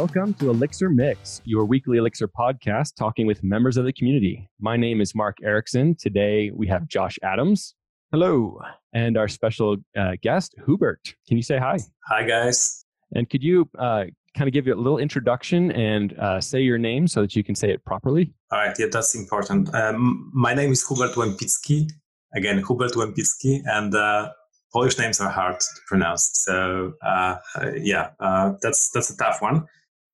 Welcome 0.00 0.32
to 0.36 0.48
Elixir 0.48 0.88
Mix, 0.88 1.42
your 1.44 1.66
weekly 1.66 1.98
Elixir 1.98 2.26
podcast 2.26 2.96
talking 2.96 3.26
with 3.26 3.44
members 3.44 3.76
of 3.76 3.84
the 3.84 3.92
community. 3.92 4.48
My 4.58 4.74
name 4.74 5.02
is 5.02 5.14
Mark 5.14 5.36
Ericksen. 5.44 5.98
Today 5.98 6.50
we 6.54 6.66
have 6.68 6.88
Josh 6.88 7.18
Adams. 7.22 7.74
Hello. 8.10 8.58
And 8.94 9.18
our 9.18 9.28
special 9.28 9.76
uh, 9.94 10.12
guest, 10.22 10.54
Hubert. 10.64 11.14
Can 11.28 11.36
you 11.36 11.42
say 11.42 11.58
hi? 11.58 11.80
Hi, 12.06 12.22
guys. 12.22 12.86
And 13.14 13.28
could 13.28 13.42
you 13.42 13.68
uh, 13.78 14.04
kind 14.34 14.48
of 14.48 14.54
give 14.54 14.66
you 14.66 14.72
a 14.72 14.80
little 14.80 14.96
introduction 14.96 15.70
and 15.72 16.18
uh, 16.18 16.40
say 16.40 16.62
your 16.62 16.78
name 16.78 17.06
so 17.06 17.20
that 17.20 17.36
you 17.36 17.44
can 17.44 17.54
say 17.54 17.70
it 17.70 17.84
properly? 17.84 18.32
All 18.52 18.58
right, 18.58 18.74
yeah, 18.78 18.86
that's 18.90 19.14
important. 19.14 19.68
Um, 19.74 20.30
my 20.32 20.54
name 20.54 20.72
is 20.72 20.82
Hubert 20.88 21.14
Łępicki. 21.14 21.90
Again, 22.34 22.64
Hubert 22.66 22.92
Łępicki, 22.92 23.60
and 23.66 23.94
uh, 23.94 24.30
Polish 24.72 24.98
names 24.98 25.20
are 25.20 25.28
hard 25.28 25.60
to 25.60 25.66
pronounce. 25.86 26.30
So 26.32 26.94
uh, 27.04 27.36
uh, 27.56 27.72
yeah, 27.76 28.12
uh, 28.18 28.54
that's 28.62 28.90
that's 28.92 29.10
a 29.10 29.16
tough 29.18 29.42
one. 29.42 29.66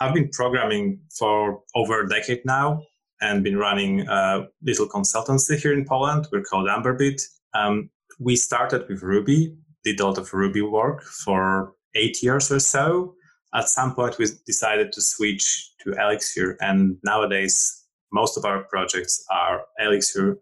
I've 0.00 0.14
been 0.14 0.28
programming 0.30 1.00
for 1.16 1.62
over 1.74 2.02
a 2.02 2.08
decade 2.08 2.44
now 2.44 2.82
and 3.20 3.42
been 3.42 3.56
running 3.56 4.06
a 4.08 4.46
little 4.62 4.88
consultancy 4.88 5.56
here 5.56 5.72
in 5.72 5.84
Poland. 5.84 6.28
We're 6.30 6.42
called 6.42 6.68
Amberbit. 6.68 7.20
Um, 7.54 7.90
we 8.20 8.36
started 8.36 8.88
with 8.88 9.02
Ruby, 9.02 9.56
did 9.84 10.00
a 10.00 10.06
lot 10.06 10.18
of 10.18 10.32
Ruby 10.32 10.62
work 10.62 11.02
for 11.02 11.72
eight 11.94 12.22
years 12.22 12.50
or 12.52 12.60
so. 12.60 13.14
At 13.54 13.68
some 13.68 13.94
point, 13.94 14.18
we 14.18 14.26
decided 14.46 14.92
to 14.92 15.00
switch 15.00 15.72
to 15.82 15.92
Elixir, 15.92 16.56
and 16.60 16.98
nowadays, 17.02 17.86
most 18.12 18.36
of 18.36 18.44
our 18.44 18.64
projects 18.64 19.24
are 19.30 19.62
Elixir 19.80 20.38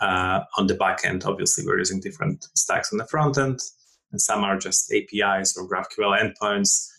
uh, 0.00 0.40
on 0.58 0.66
the 0.66 0.74
back 0.74 1.00
end. 1.04 1.24
Obviously, 1.24 1.64
we're 1.66 1.78
using 1.78 2.00
different 2.00 2.46
stacks 2.54 2.92
on 2.92 2.98
the 2.98 3.06
front 3.06 3.38
end, 3.38 3.60
and 4.12 4.20
some 4.20 4.44
are 4.44 4.58
just 4.58 4.92
APIs 4.92 5.56
or 5.56 5.66
GraphQL 5.66 6.18
endpoints. 6.20 6.91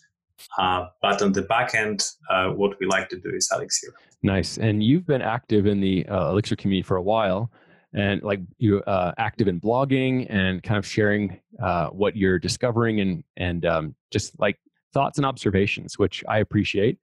Uh, 0.58 0.86
but 1.02 1.22
on 1.22 1.32
the 1.32 1.42
back 1.42 1.74
end, 1.74 2.04
uh, 2.30 2.48
what 2.48 2.78
we 2.80 2.86
like 2.86 3.08
to 3.08 3.18
do 3.18 3.30
is 3.34 3.48
Elixir. 3.54 3.92
Nice. 4.22 4.58
And 4.58 4.82
you've 4.82 5.06
been 5.06 5.22
active 5.22 5.66
in 5.66 5.80
the 5.80 6.06
uh, 6.06 6.30
Elixir 6.30 6.56
community 6.56 6.82
for 6.82 6.96
a 6.96 7.02
while, 7.02 7.50
and 7.94 8.22
like 8.22 8.40
you're 8.58 8.82
uh, 8.88 9.12
active 9.18 9.48
in 9.48 9.60
blogging 9.60 10.26
and 10.28 10.62
kind 10.62 10.78
of 10.78 10.86
sharing 10.86 11.38
uh, 11.62 11.88
what 11.88 12.16
you're 12.16 12.38
discovering 12.38 13.00
and 13.00 13.24
and 13.36 13.66
um, 13.66 13.94
just 14.10 14.38
like 14.40 14.58
thoughts 14.92 15.18
and 15.18 15.26
observations, 15.26 15.98
which 15.98 16.24
I 16.28 16.38
appreciate. 16.38 16.98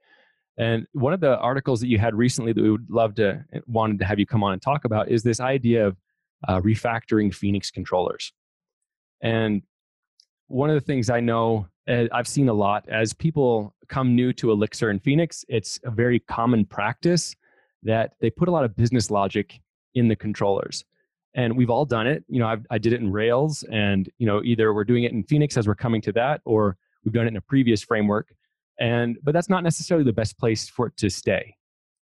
And 0.58 0.86
one 0.94 1.14
of 1.14 1.22
the 1.22 1.38
articles 1.38 1.80
that 1.82 1.88
you 1.88 1.98
had 1.98 2.14
recently 2.14 2.54
that 2.54 2.62
we 2.62 2.72
would 2.72 2.90
love 2.90 3.16
to 3.16 3.44
wanted 3.68 4.00
to 4.00 4.06
have 4.06 4.20
you 4.20 4.26
come 4.26 4.44
on 4.44 4.54
and 4.54 4.62
talk 4.62 4.86
about 4.86 5.10
is 5.10 5.24
this 5.24 5.40
idea 5.40 5.88
of 5.88 5.98
uh, 6.48 6.60
refactoring 6.62 7.34
Phoenix 7.34 7.72
controllers. 7.72 8.34
And 9.22 9.62
one 10.48 10.70
of 10.70 10.76
the 10.76 10.82
things 10.82 11.10
I 11.10 11.20
know 11.20 11.68
uh, 11.68 11.70
I've 11.88 12.28
seen 12.28 12.50
a 12.50 12.54
lot 12.54 12.88
as 12.90 13.14
people 13.14 13.76
come 13.88 14.16
new 14.16 14.34
to 14.34 14.52
Elixir 14.52 14.90
and 14.90 15.02
Phoenix, 15.04 15.44
it's 15.50 15.80
a 15.84 15.92
very 15.92 16.20
common 16.20 16.66
practice 16.66 17.36
that 17.84 18.14
they 18.22 18.30
put 18.30 18.48
a 18.48 18.52
lot 18.52 18.64
of 18.64 18.76
business 18.76 19.12
logic 19.12 19.60
in 19.96 20.08
the 20.08 20.16
controllers. 20.16 20.86
And 21.34 21.58
we've 21.58 21.70
all 21.70 21.86
done 21.86 22.08
it. 22.08 22.24
You 22.28 22.40
know, 22.40 22.48
I've, 22.48 22.66
I 22.70 22.78
did 22.78 22.94
it 22.94 23.00
in 23.00 23.12
Rails, 23.12 23.64
and 23.72 24.10
you 24.18 24.28
know, 24.28 24.42
either 24.44 24.74
we're 24.74 24.84
doing 24.84 25.04
it 25.04 25.14
in 25.14 25.24
Phoenix 25.24 25.56
as 25.56 25.66
we're 25.66 25.76
coming 25.76 26.02
to 26.02 26.12
that, 26.14 26.42
or 26.44 26.78
we've 27.04 27.14
done 27.14 27.26
it 27.26 27.30
in 27.30 27.38
a 27.38 27.42
previous 27.42 27.82
framework. 27.82 28.36
And 28.80 29.18
but 29.24 29.32
that's 29.32 29.50
not 29.50 29.64
necessarily 29.64 30.04
the 30.04 30.14
best 30.14 30.38
place 30.38 30.68
for 30.68 30.88
it 30.88 30.98
to 30.98 31.10
stay, 31.10 31.56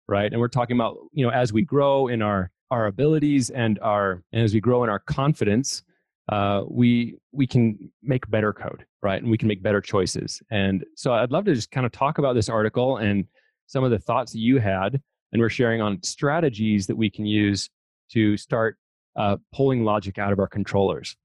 right? 0.07 0.31
And 0.31 0.39
we're 0.39 0.47
talking 0.47 0.77
about 0.77 0.97
you 1.11 1.25
know 1.25 1.31
as 1.31 1.51
we 1.51 1.61
grow 1.61 2.07
in 2.07 2.21
our 2.21 2.51
our 2.71 2.85
abilities 2.87 3.49
and 3.49 3.79
our 3.79 4.23
and 4.31 4.43
as 4.43 4.53
we 4.53 4.61
grow 4.61 4.85
in 4.85 4.89
our 4.89 4.99
confidence, 4.99 5.83
uh, 6.29 6.63
we 6.69 7.17
we 7.33 7.47
can 7.47 7.91
make 8.01 8.29
better 8.29 8.53
code, 8.53 8.85
right? 9.01 9.21
And 9.21 9.29
we 9.29 9.37
can 9.37 9.47
make 9.47 9.61
better 9.61 9.81
choices. 9.81 10.41
And 10.51 10.85
so 10.95 11.13
I'd 11.13 11.31
love 11.31 11.45
to 11.45 11.53
just 11.53 11.71
kind 11.71 11.85
of 11.85 11.91
talk 11.91 12.17
about 12.17 12.33
this 12.33 12.49
article 12.49 12.97
and 12.97 13.25
some 13.67 13.83
of 13.83 13.91
the 13.91 13.99
thoughts 13.99 14.31
that 14.31 14.39
you 14.39 14.59
had, 14.59 15.01
and 15.31 15.41
we're 15.41 15.49
sharing 15.49 15.81
on 15.81 16.01
strategies 16.03 16.87
that 16.87 16.95
we 16.95 17.09
can 17.09 17.25
use 17.25 17.69
to 18.11 18.37
start 18.37 18.77
uh, 19.15 19.37
pulling 19.53 19.83
logic 19.83 20.17
out 20.17 20.31
of 20.31 20.39
our 20.39 20.47
controllers. 20.47 21.15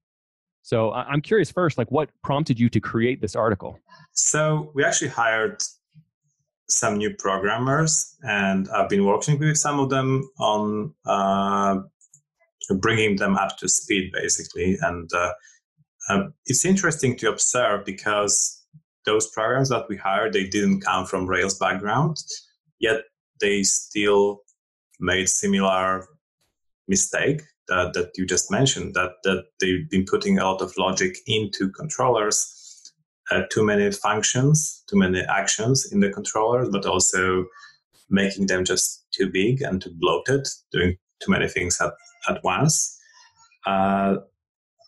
So 0.63 0.93
I'm 0.93 1.21
curious 1.21 1.51
first, 1.51 1.77
like 1.77 1.91
what 1.91 2.11
prompted 2.23 2.59
you 2.59 2.69
to 2.71 2.81
create 2.81 3.21
this 3.21 3.35
article? 3.35 3.79
So 4.13 4.71
we 4.75 4.85
actually 4.85 5.09
hired 5.09 5.61
some 6.69 6.97
new 6.97 7.15
programmers, 7.19 8.17
and 8.23 8.69
I've 8.71 8.89
been 8.89 9.05
working 9.05 9.39
with 9.39 9.57
some 9.57 9.81
of 9.81 9.91
them 9.91 10.29
on 10.39 10.95
uh, 11.05 11.81
bringing 12.81 13.17
them 13.17 13.37
up 13.37 13.59
to 13.59 13.69
speed, 13.69 14.13
basically. 14.13 14.79
And 14.81 15.11
uh, 15.13 15.33
uh, 16.09 16.25
it's 16.47 16.65
interesting 16.65 17.17
to 17.17 17.31
observe 17.31 17.85
because 17.85 18.61
those 19.05 19.31
programs 19.31 19.69
that 19.69 19.89
we 19.89 19.97
hired, 19.97 20.33
they 20.33 20.47
didn't 20.47 20.81
come 20.81 21.07
from 21.07 21.27
Rails 21.27 21.59
background, 21.59 22.17
yet 22.79 23.03
they 23.41 23.63
still 23.63 24.41
made 25.01 25.29
similar 25.29 26.07
mistake 26.89 27.43
that, 27.69 27.93
that 27.95 28.11
you 28.17 28.27
just 28.27 28.51
mentioned 28.51 28.95
that 28.95 29.13
that 29.25 29.45
they've 29.61 29.89
been 29.89 30.05
putting 30.05 30.39
a 30.39 30.45
lot 30.45 30.61
of 30.61 30.77
logic 30.77 31.17
into 31.27 31.71
controllers 31.71 32.93
uh, 33.31 33.43
too 33.51 33.65
many 33.65 33.91
functions 33.91 34.83
too 34.89 34.97
many 34.97 35.21
actions 35.23 35.91
in 35.93 36.01
the 36.01 36.11
controllers 36.11 36.69
but 36.71 36.85
also 36.85 37.47
making 38.11 38.47
them 38.47 38.65
just 38.65 39.07
too 39.13 39.31
big 39.31 39.63
and 39.63 39.83
too 39.83 39.93
bloated 39.95 40.47
doing 40.71 40.97
too 41.23 41.31
many 41.31 41.49
things 41.49 41.81
at, 41.81 41.93
at 42.29 42.43
once. 42.45 42.99
Uh, 43.67 44.17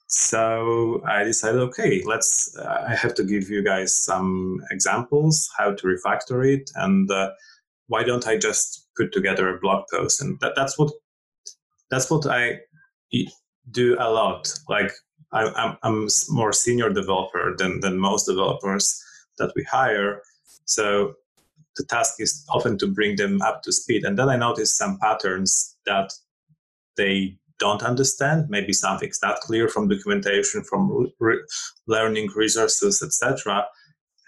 so 0.06 1.03
I 1.06 1.25
decided, 1.25 1.60
okay, 1.60 2.03
let's. 2.04 2.56
Uh, 2.56 2.84
I 2.88 2.94
have 2.94 3.15
to 3.15 3.25
give 3.25 3.48
you 3.48 3.62
guys 3.62 3.97
some 3.97 4.60
examples 4.70 5.50
how 5.56 5.72
to 5.75 5.87
refactor 5.87 6.47
it, 6.47 6.70
and 6.75 7.10
uh, 7.10 7.31
why 7.88 8.03
don't 8.03 8.26
I 8.26 8.37
just 8.37 8.88
put 8.97 9.12
together 9.12 9.48
a 9.48 9.60
blog 9.60 9.84
post? 9.92 10.20
And 10.20 10.38
that, 10.41 10.53
that's 10.56 10.78
what 10.78 10.92
that's 11.91 12.10
what 12.10 12.26
I 12.26 12.60
do 13.70 13.97
a 13.98 14.10
lot. 14.10 14.53
Like 14.69 14.92
I, 15.32 15.47
I'm, 15.56 15.76
I'm 15.82 16.09
more 16.28 16.53
senior 16.53 16.91
developer 16.91 17.54
than, 17.56 17.80
than 17.80 17.98
most 17.98 18.27
developers 18.27 19.03
that 19.39 19.53
we 19.56 19.65
hire. 19.65 20.22
So 20.65 21.15
the 21.77 21.84
task 21.84 22.15
is 22.21 22.45
often 22.48 22.78
to 22.78 22.86
bring 22.86 23.16
them 23.16 23.42
up 23.42 23.62
to 23.62 23.72
speed. 23.72 24.04
And 24.04 24.18
then 24.18 24.28
I 24.28 24.36
noticed 24.36 24.77
some 24.77 24.98
patterns 24.98 25.77
that 25.86 26.12
they 26.97 27.36
don't 27.65 27.83
understand. 27.83 28.47
Maybe 28.49 28.72
something's 28.72 29.21
not 29.22 29.41
clear 29.47 29.69
from 29.69 29.89
documentation, 29.89 30.63
from 30.65 30.81
re- 31.19 31.45
learning 31.87 32.28
resources, 32.37 33.03
etc. 33.07 33.66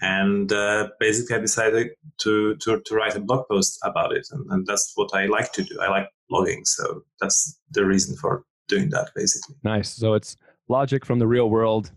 And 0.01 0.53
uh, 0.53 0.89
basically, 1.01 1.37
I 1.37 1.41
decided 1.41 1.89
to, 2.23 2.57
to, 2.63 2.81
to 2.87 2.95
write 2.95 3.17
a 3.17 3.21
blog 3.21 3.45
post 3.51 3.79
about 3.83 4.13
it, 4.19 4.27
and, 4.31 4.43
and 4.51 4.67
that's 4.67 4.93
what 4.95 5.11
I 5.15 5.27
like 5.27 5.53
to 5.53 5.63
do. 5.63 5.79
I 5.81 5.89
like 5.89 6.09
blogging, 6.31 6.63
so 6.65 7.03
that's 7.21 7.39
the 7.71 7.85
reason 7.85 8.17
for 8.17 8.45
doing 8.69 8.91
that 8.91 9.11
basically. 9.15 9.55
Nice. 9.63 9.89
So 9.91 10.15
it's 10.15 10.37
logic 10.69 11.05
from 11.05 11.19
the 11.19 11.27
real 11.27 11.49
world, 11.51 11.93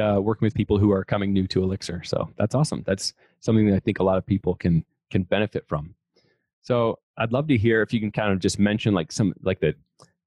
uh, 0.00 0.18
working 0.20 0.46
with 0.46 0.54
people 0.54 0.78
who 0.78 0.90
are 0.92 1.04
coming 1.04 1.32
new 1.32 1.46
to 1.48 1.62
Elixir. 1.62 2.02
So 2.04 2.30
that's 2.38 2.54
awesome. 2.54 2.82
That's 2.86 3.12
something 3.40 3.66
that 3.68 3.76
I 3.76 3.80
think 3.80 3.98
a 3.98 4.02
lot 4.02 4.18
of 4.18 4.26
people 4.26 4.54
can 4.54 4.84
can 5.10 5.22
benefit 5.24 5.64
from. 5.68 5.94
So 6.62 6.98
I'd 7.18 7.32
love 7.32 7.46
to 7.48 7.56
hear 7.56 7.82
if 7.82 7.92
you 7.92 8.00
can 8.00 8.10
kind 8.10 8.32
of 8.32 8.40
just 8.40 8.58
mention 8.58 8.92
like 8.94 9.12
some 9.12 9.34
like 9.42 9.60
the 9.60 9.74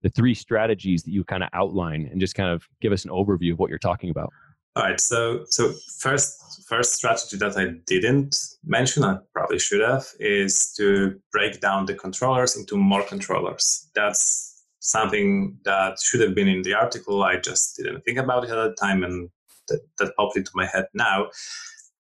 the 0.01 0.09
three 0.09 0.33
strategies 0.33 1.03
that 1.03 1.11
you 1.11 1.23
kind 1.23 1.43
of 1.43 1.49
outline 1.53 2.07
and 2.11 2.19
just 2.19 2.35
kind 2.35 2.49
of 2.49 2.67
give 2.81 2.93
us 2.93 3.05
an 3.05 3.11
overview 3.11 3.51
of 3.53 3.59
what 3.59 3.69
you're 3.69 3.79
talking 3.79 4.09
about. 4.09 4.31
All 4.75 4.83
right. 4.83 4.99
So 4.99 5.45
so 5.45 5.73
first 5.99 6.63
first 6.67 6.93
strategy 6.93 7.37
that 7.37 7.57
I 7.57 7.73
didn't 7.87 8.35
mention, 8.63 9.03
I 9.03 9.17
probably 9.33 9.59
should 9.59 9.81
have, 9.81 10.05
is 10.19 10.73
to 10.77 11.19
break 11.31 11.59
down 11.59 11.85
the 11.85 11.95
controllers 11.95 12.55
into 12.55 12.77
more 12.77 13.03
controllers. 13.03 13.89
That's 13.95 14.63
something 14.79 15.57
that 15.65 15.99
should 16.01 16.21
have 16.21 16.35
been 16.35 16.47
in 16.47 16.61
the 16.61 16.75
article. 16.75 17.23
I 17.23 17.37
just 17.37 17.75
didn't 17.77 18.01
think 18.01 18.19
about 18.19 18.45
it 18.45 18.51
at 18.51 18.55
the 18.55 18.75
time, 18.79 19.03
and 19.03 19.29
that, 19.67 19.81
that 19.97 20.15
popped 20.15 20.37
into 20.37 20.51
my 20.53 20.65
head 20.65 20.85
now. 20.93 21.27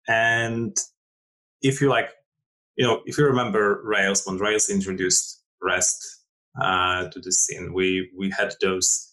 And 0.07 0.75
if 1.61 1.81
you 1.81 1.89
like, 1.89 2.09
you 2.75 2.85
know, 2.85 3.01
if 3.05 3.17
you 3.17 3.25
remember 3.25 3.81
Rails, 3.83 4.23
when 4.25 4.37
Rails 4.37 4.69
introduced 4.69 5.43
REST 5.61 6.12
uh, 6.61 7.07
to 7.09 7.19
the 7.19 7.31
scene, 7.31 7.73
we 7.73 8.09
we 8.17 8.29
had 8.29 8.53
those 8.61 9.09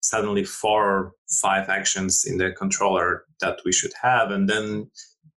suddenly 0.00 0.44
four 0.44 0.84
or 0.84 1.12
five 1.40 1.68
actions 1.68 2.24
in 2.24 2.38
the 2.38 2.50
controller 2.52 3.24
that 3.40 3.60
we 3.64 3.72
should 3.72 3.92
have, 4.02 4.30
and 4.30 4.48
then 4.48 4.90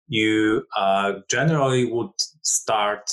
you 0.07 0.65
uh, 0.75 1.13
generally 1.29 1.91
would 1.91 2.11
start 2.41 3.11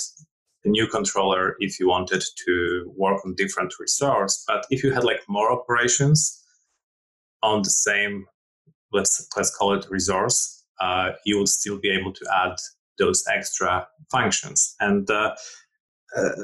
a 0.65 0.69
new 0.69 0.87
controller 0.87 1.55
if 1.61 1.79
you 1.79 1.89
wanted 1.89 2.23
to 2.47 2.93
work 2.97 3.25
on 3.25 3.35
different 3.35 3.73
resource. 3.79 4.45
But 4.47 4.67
if 4.71 4.83
you 4.83 4.93
had 4.93 5.05
like 5.05 5.21
more 5.29 5.53
operations 5.53 6.43
on 7.43 7.63
the 7.63 7.71
same, 7.71 8.27
let's 8.93 9.27
let's 9.37 9.55
call 9.57 9.75
it 9.75 9.87
resource, 9.91 10.65
uh, 10.81 11.11
you 11.25 11.39
would 11.39 11.49
still 11.49 11.79
be 11.79 11.91
able 11.91 12.13
to 12.13 12.27
add 12.35 12.57
those 12.99 13.25
extra 13.33 13.87
functions. 14.11 14.75
And 14.81 15.09
uh, 15.11 15.35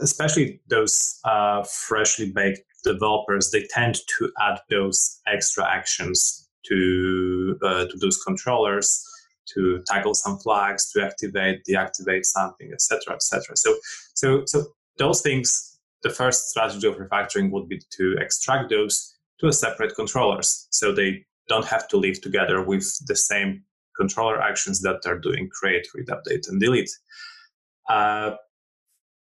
especially 0.02 0.60
those 0.68 1.18
uh, 1.24 1.62
freshly 1.64 2.30
baked 2.30 2.62
developers, 2.84 3.50
they 3.50 3.66
tend 3.70 3.96
to 4.18 4.30
add 4.40 4.60
those 4.70 5.20
extra 5.26 5.66
actions 5.66 6.48
to 6.66 7.58
uh, 7.62 7.86
to 7.86 7.96
those 7.98 8.22
controllers 8.22 9.04
to 9.54 9.82
tackle 9.86 10.14
some 10.14 10.38
flags, 10.38 10.90
to 10.90 11.04
activate, 11.04 11.62
deactivate 11.68 12.24
something, 12.24 12.70
etc., 12.72 13.14
etc. 13.14 13.56
So, 13.56 13.76
so, 14.14 14.42
so 14.46 14.64
those 14.98 15.20
things. 15.20 15.70
The 16.02 16.10
first 16.10 16.50
strategy 16.50 16.86
of 16.86 16.96
refactoring 16.96 17.50
would 17.50 17.66
be 17.66 17.80
to 17.92 18.16
extract 18.18 18.68
those 18.68 19.16
to 19.40 19.46
a 19.46 19.52
separate 19.54 19.94
controllers, 19.96 20.66
so 20.70 20.92
they 20.92 21.24
don't 21.48 21.64
have 21.64 21.88
to 21.88 21.96
live 21.96 22.20
together 22.20 22.62
with 22.62 22.86
the 23.06 23.16
same 23.16 23.62
controller 23.96 24.38
actions 24.38 24.82
that 24.82 25.06
are 25.06 25.18
doing 25.18 25.48
create, 25.48 25.86
read, 25.94 26.08
update, 26.08 26.46
and 26.48 26.60
delete. 26.60 26.90
Uh, 27.88 28.32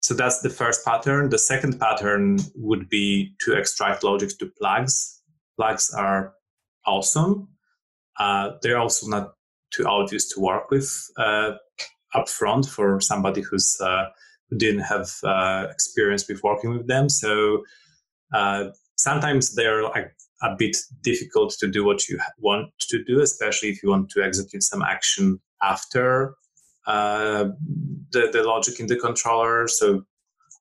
so 0.05 0.13
that's 0.13 0.41
the 0.43 0.51
first 0.51 0.85
pattern. 0.85 1.31
The 1.31 1.39
second 1.39 1.81
pattern 1.81 2.39
would 2.57 2.91
be 2.91 3.35
to 3.41 3.55
extract 3.55 4.05
logic 4.05 4.39
to 4.39 4.53
plugs. 4.61 5.23
Plugs 5.57 5.95
are 5.97 6.35
awesome. 6.87 7.49
Uh, 8.21 8.51
they're 8.61 8.77
also 8.77 9.09
not 9.09 9.33
too 9.71 9.87
obvious 9.87 10.29
to 10.35 10.41
work 10.41 10.71
with 10.71 10.93
uh, 11.17 11.53
upfront 12.15 12.69
for 12.69 13.01
somebody 13.01 13.41
who's 13.41 13.79
uh, 13.81 14.11
who 14.51 14.59
didn't 14.59 14.83
have 14.83 15.09
uh, 15.25 15.69
experience 15.71 16.29
with 16.29 16.43
working 16.43 16.77
with 16.77 16.87
them. 16.87 17.09
So 17.09 17.65
uh, 18.35 18.65
sometimes 18.97 19.55
they're 19.55 19.85
like 19.85 20.15
a 20.43 20.55
bit 20.55 20.77
difficult 21.01 21.57
to 21.61 21.67
do 21.67 21.83
what 21.83 22.11
you 22.11 22.21
want 22.39 22.69
to 22.91 23.03
do, 23.05 23.23
especially 23.23 23.71
if 23.71 23.83
you 23.83 23.89
want 23.89 24.11
to 24.11 24.23
execute 24.23 24.65
some 24.65 24.83
action 24.83 25.41
after 25.63 26.37
uh, 26.87 27.49
the, 28.11 28.29
the 28.33 28.43
logic 28.43 28.81
in 28.81 28.87
the 28.87 28.97
controller, 28.97 29.69
so 29.69 30.05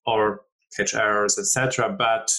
or 0.06 0.42
catch 0.76 0.94
errors, 0.94 1.38
etc. 1.38 1.90
But 1.98 2.32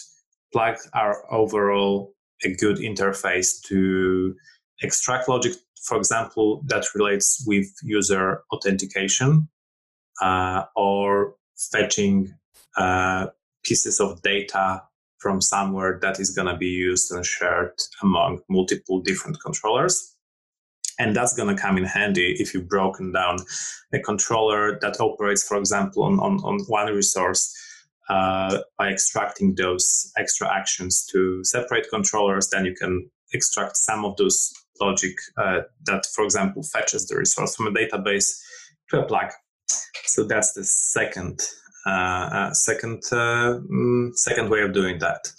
plugs 0.53 0.89
are 0.93 1.25
overall 1.33 2.15
a 2.45 2.55
good 2.55 2.79
interface 2.79 3.61
to 3.67 4.35
extract 4.83 5.29
logic, 5.29 5.55
for 5.83 5.97
example, 5.97 6.63
that 6.67 6.85
relates 6.95 7.45
with 7.47 7.67
user 7.83 8.43
authentication 8.53 9.49
uh, 10.21 10.65
or 10.77 11.35
fetching 11.57 12.35
uh, 12.77 13.27
pieces 13.65 14.01
of 14.01 14.21
data 14.23 14.83
from 15.19 15.41
somewhere 15.41 15.99
that 16.03 16.21
is 16.21 16.31
going 16.31 16.49
to 16.49 16.57
be 16.57 16.67
used 16.67 17.11
and 17.11 17.25
shared 17.25 17.73
among 18.03 18.41
multiple 18.51 19.01
different 19.01 19.41
controllers. 19.41 20.14
And 20.99 21.15
that's 21.15 21.35
going 21.35 21.55
to 21.55 21.61
come 21.61 21.77
in 21.77 21.85
handy 21.85 22.37
if 22.39 22.55
you've 22.55 22.69
broken 22.69 23.13
down 23.13 23.39
a 23.93 23.99
controller 23.99 24.79
that 24.81 25.01
operates, 25.01 25.47
for 25.47 25.57
example, 25.57 26.05
on, 26.05 26.21
on, 26.21 26.39
on 26.45 26.61
one 26.67 26.93
resource 26.93 27.55
uh, 28.09 28.59
by 28.79 28.89
extracting 28.89 29.55
those 29.55 30.13
extra 30.17 30.53
actions 30.53 31.07
to 31.13 31.43
separate 31.45 31.89
controllers. 31.91 32.49
Then 32.49 32.65
you 32.65 32.75
can 32.75 33.11
extract 33.33 33.77
some 33.77 34.05
of 34.05 34.17
those 34.17 34.53
logic 34.81 35.17
uh, 35.37 35.63
that, 35.87 36.07
for 36.07 36.25
example, 36.25 36.63
fetches 36.63 37.07
the 37.07 37.17
resource 37.17 37.57
from 37.57 37.69
a 37.69 37.73
database 37.73 38.41
to 38.91 39.01
a 39.01 39.05
plug. 39.05 39.31
So 40.07 40.25
that's 40.25 40.53
the 40.53 40.65
second 40.65 41.41
uh, 41.87 41.91
uh 41.91 42.53
second 42.53 43.03
uh, 43.13 43.61
mm, 43.71 44.15
second 44.17 44.51
way 44.51 44.63
of 44.63 44.73
doing 44.73 44.99
that. 45.01 45.33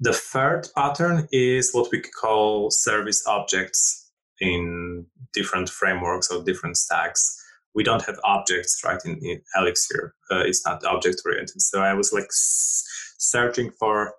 The 0.00 0.12
third 0.12 0.68
pattern 0.74 1.28
is 1.32 1.72
what 1.72 1.90
we 1.92 2.00
call 2.00 2.70
service 2.70 3.26
objects 3.26 4.01
in 4.42 5.06
different 5.32 5.70
frameworks 5.70 6.30
or 6.30 6.42
different 6.42 6.76
stacks. 6.76 7.38
We 7.74 7.84
don't 7.84 8.04
have 8.04 8.18
objects 8.24 8.82
right 8.84 9.00
in, 9.04 9.16
in 9.22 9.40
Elixir. 9.56 10.14
Uh, 10.30 10.40
it's 10.40 10.66
not 10.66 10.84
object 10.84 11.22
oriented. 11.24 11.62
So 11.62 11.80
I 11.80 11.94
was 11.94 12.12
like 12.12 12.24
s- 12.24 12.84
searching 13.18 13.70
for 13.70 14.14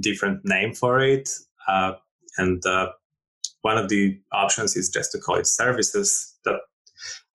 different 0.00 0.40
name 0.44 0.74
for 0.74 1.00
it, 1.00 1.28
uh, 1.68 1.94
and 2.38 2.64
uh, 2.64 2.92
one 3.62 3.76
of 3.76 3.88
the 3.88 4.18
options 4.32 4.76
is 4.76 4.88
just 4.88 5.12
to 5.12 5.18
call 5.18 5.36
it 5.36 5.46
services. 5.46 6.34
That 6.44 6.60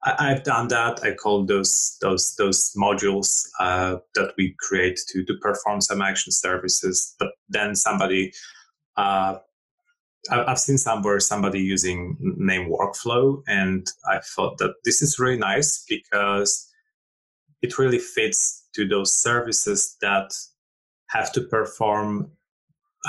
I, 0.03 0.29
have 0.29 0.43
done 0.43 0.69
that. 0.69 1.03
I 1.03 1.13
call 1.13 1.45
those 1.45 1.97
those 2.01 2.35
those 2.37 2.71
modules 2.75 3.43
uh, 3.59 3.97
that 4.15 4.33
we 4.37 4.55
create 4.59 4.99
to 5.09 5.23
to 5.25 5.33
perform 5.41 5.81
some 5.81 6.01
action 6.01 6.31
services. 6.31 7.15
But 7.19 7.29
then 7.49 7.75
somebody 7.75 8.33
uh, 8.97 9.37
I've 10.29 10.59
seen 10.59 10.77
somewhere 10.77 11.19
somebody 11.19 11.59
using 11.59 12.17
name 12.19 12.69
workflow, 12.69 13.41
and 13.47 13.87
I 14.09 14.19
thought 14.19 14.57
that 14.57 14.73
this 14.83 15.01
is 15.01 15.19
really 15.19 15.37
nice 15.37 15.83
because 15.87 16.67
it 17.61 17.77
really 17.77 17.99
fits 17.99 18.67
to 18.75 18.87
those 18.87 19.15
services 19.15 19.97
that 20.01 20.31
have 21.07 21.31
to 21.33 21.41
perform 21.41 22.31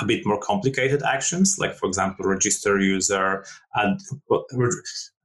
a 0.00 0.06
bit 0.06 0.24
more 0.24 0.38
complicated 0.38 1.02
actions, 1.02 1.56
like 1.58 1.74
for 1.74 1.86
example, 1.86 2.24
register 2.24 2.78
user. 2.80 3.44
And 3.74 4.00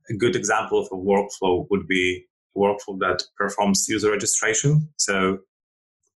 a 0.10 0.14
good 0.18 0.36
example 0.36 0.80
of 0.80 0.88
a 0.92 0.96
workflow 0.96 1.68
would 1.70 1.88
be 1.88 2.26
a 2.56 2.60
workflow 2.60 3.00
that 3.00 3.24
performs 3.38 3.88
user 3.88 4.12
registration. 4.12 4.90
So 4.98 5.40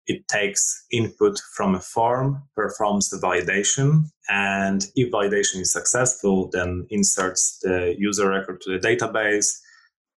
it 0.07 0.29
takes 0.29 0.85
input 0.93 1.41
from 1.55 1.75
a 1.75 1.81
form, 1.81 2.43
performs 2.55 3.11
the 3.11 3.19
validation, 3.19 4.05
and 4.29 4.87
if 4.95 5.11
validation 5.13 5.61
is 5.61 5.73
successful, 5.73 6.49
then 6.53 6.87
inserts 6.91 7.59
the 7.63 7.95
user 7.99 8.29
record 8.29 8.61
to 8.61 8.71
the 8.71 8.89
database, 8.89 9.59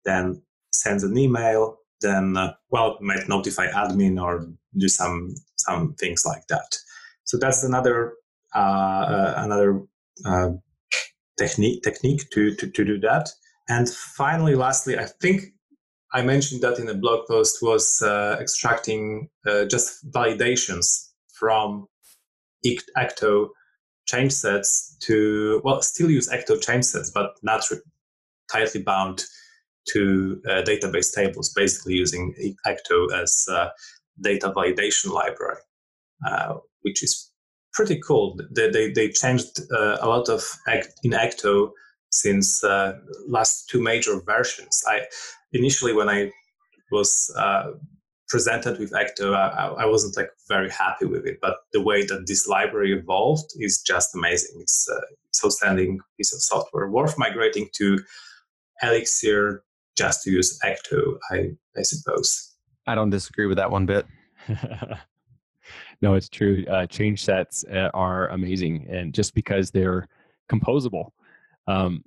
then 0.05 0.41
sends 0.71 1.03
an 1.03 1.17
email, 1.17 1.77
then 2.01 2.37
uh, 2.37 2.53
well 2.69 2.97
might 3.01 3.27
notify 3.27 3.67
admin 3.67 4.21
or 4.21 4.47
do 4.77 4.87
some 4.87 5.33
some 5.55 5.95
things 5.95 6.23
like 6.25 6.45
that. 6.47 6.77
So 7.23 7.37
that's 7.37 7.63
another 7.63 8.13
uh, 8.55 8.59
uh, 8.59 9.33
another 9.37 9.81
uh, 10.25 10.49
technique 11.37 11.83
technique 11.83 12.29
to, 12.31 12.55
to 12.55 12.69
to 12.69 12.85
do 12.85 12.99
that. 12.99 13.29
And 13.69 13.89
finally, 13.89 14.55
lastly, 14.55 14.97
I 14.97 15.05
think 15.05 15.41
I 16.13 16.21
mentioned 16.21 16.61
that 16.61 16.79
in 16.79 16.87
a 16.87 16.93
blog 16.93 17.27
post 17.27 17.59
was 17.61 18.01
uh, 18.01 18.37
extracting 18.39 19.29
uh, 19.45 19.65
just 19.65 20.09
validations 20.11 21.09
from 21.33 21.87
Ecto 22.65 23.49
change 24.05 24.31
sets 24.31 24.97
to, 25.01 25.61
well, 25.63 25.81
still 25.81 26.09
use 26.09 26.29
Ecto 26.29 26.61
change 26.61 26.85
sets, 26.85 27.11
but 27.11 27.35
not 27.43 27.69
re- 27.69 27.77
tightly 28.51 28.81
bound 28.81 29.25
to 29.89 30.41
uh, 30.47 30.61
database 30.63 31.13
tables, 31.13 31.51
basically 31.53 31.93
using 31.93 32.33
Ecto 32.65 33.11
as 33.13 33.47
data 34.21 34.51
validation 34.55 35.11
library, 35.11 35.61
uh, 36.27 36.55
which 36.81 37.03
is 37.03 37.31
pretty 37.73 37.99
cool. 37.99 38.39
They, 38.55 38.69
they, 38.69 38.91
they 38.91 39.09
changed 39.09 39.59
uh, 39.71 39.97
a 40.01 40.07
lot 40.07 40.29
of 40.29 40.43
act 40.67 40.93
in 41.03 41.11
Ecto 41.11 41.71
since 42.09 42.63
uh, 42.63 42.93
last 43.27 43.69
two 43.69 43.81
major 43.81 44.19
versions. 44.25 44.81
I 44.87 45.01
initially 45.53 45.93
when 45.93 46.09
I 46.09 46.31
was 46.91 47.33
uh, 47.37 47.71
presented 48.27 48.79
with 48.79 48.91
Ecto, 48.91 49.33
I, 49.33 49.83
I, 49.83 49.85
wasn't 49.85 50.17
like 50.17 50.29
very 50.47 50.69
happy 50.69 51.05
with 51.05 51.25
it. 51.25 51.39
But 51.41 51.57
the 51.73 51.81
way 51.81 52.05
that 52.05 52.27
this 52.27 52.47
library 52.47 52.93
evolved 52.93 53.51
is 53.57 53.81
just 53.81 54.15
amazing. 54.15 54.59
It's 54.61 54.87
uh, 54.89 55.01
it's 55.29 55.43
outstanding 55.43 55.99
piece 56.17 56.33
of 56.33 56.41
software 56.41 56.89
worth 56.89 57.17
migrating 57.17 57.69
to 57.75 57.99
Elixir 58.81 59.63
just 59.97 60.23
to 60.23 60.31
use 60.31 60.59
Ecto. 60.63 61.17
I 61.31 61.51
I 61.77 61.81
suppose. 61.83 62.53
I 62.85 62.95
don't 62.95 63.09
disagree 63.09 63.47
with 63.47 63.57
that 63.57 63.71
one 63.71 63.85
bit. 63.85 64.05
no, 66.01 66.13
it's 66.13 66.29
true. 66.29 66.65
Uh, 66.69 66.85
change 66.85 67.23
sets 67.23 67.65
uh, 67.71 67.89
are 67.93 68.29
amazing, 68.29 68.87
and 68.89 69.13
just 69.13 69.33
because 69.33 69.71
they're 69.71 70.07
composable. 70.49 71.11
Um, 71.67 72.03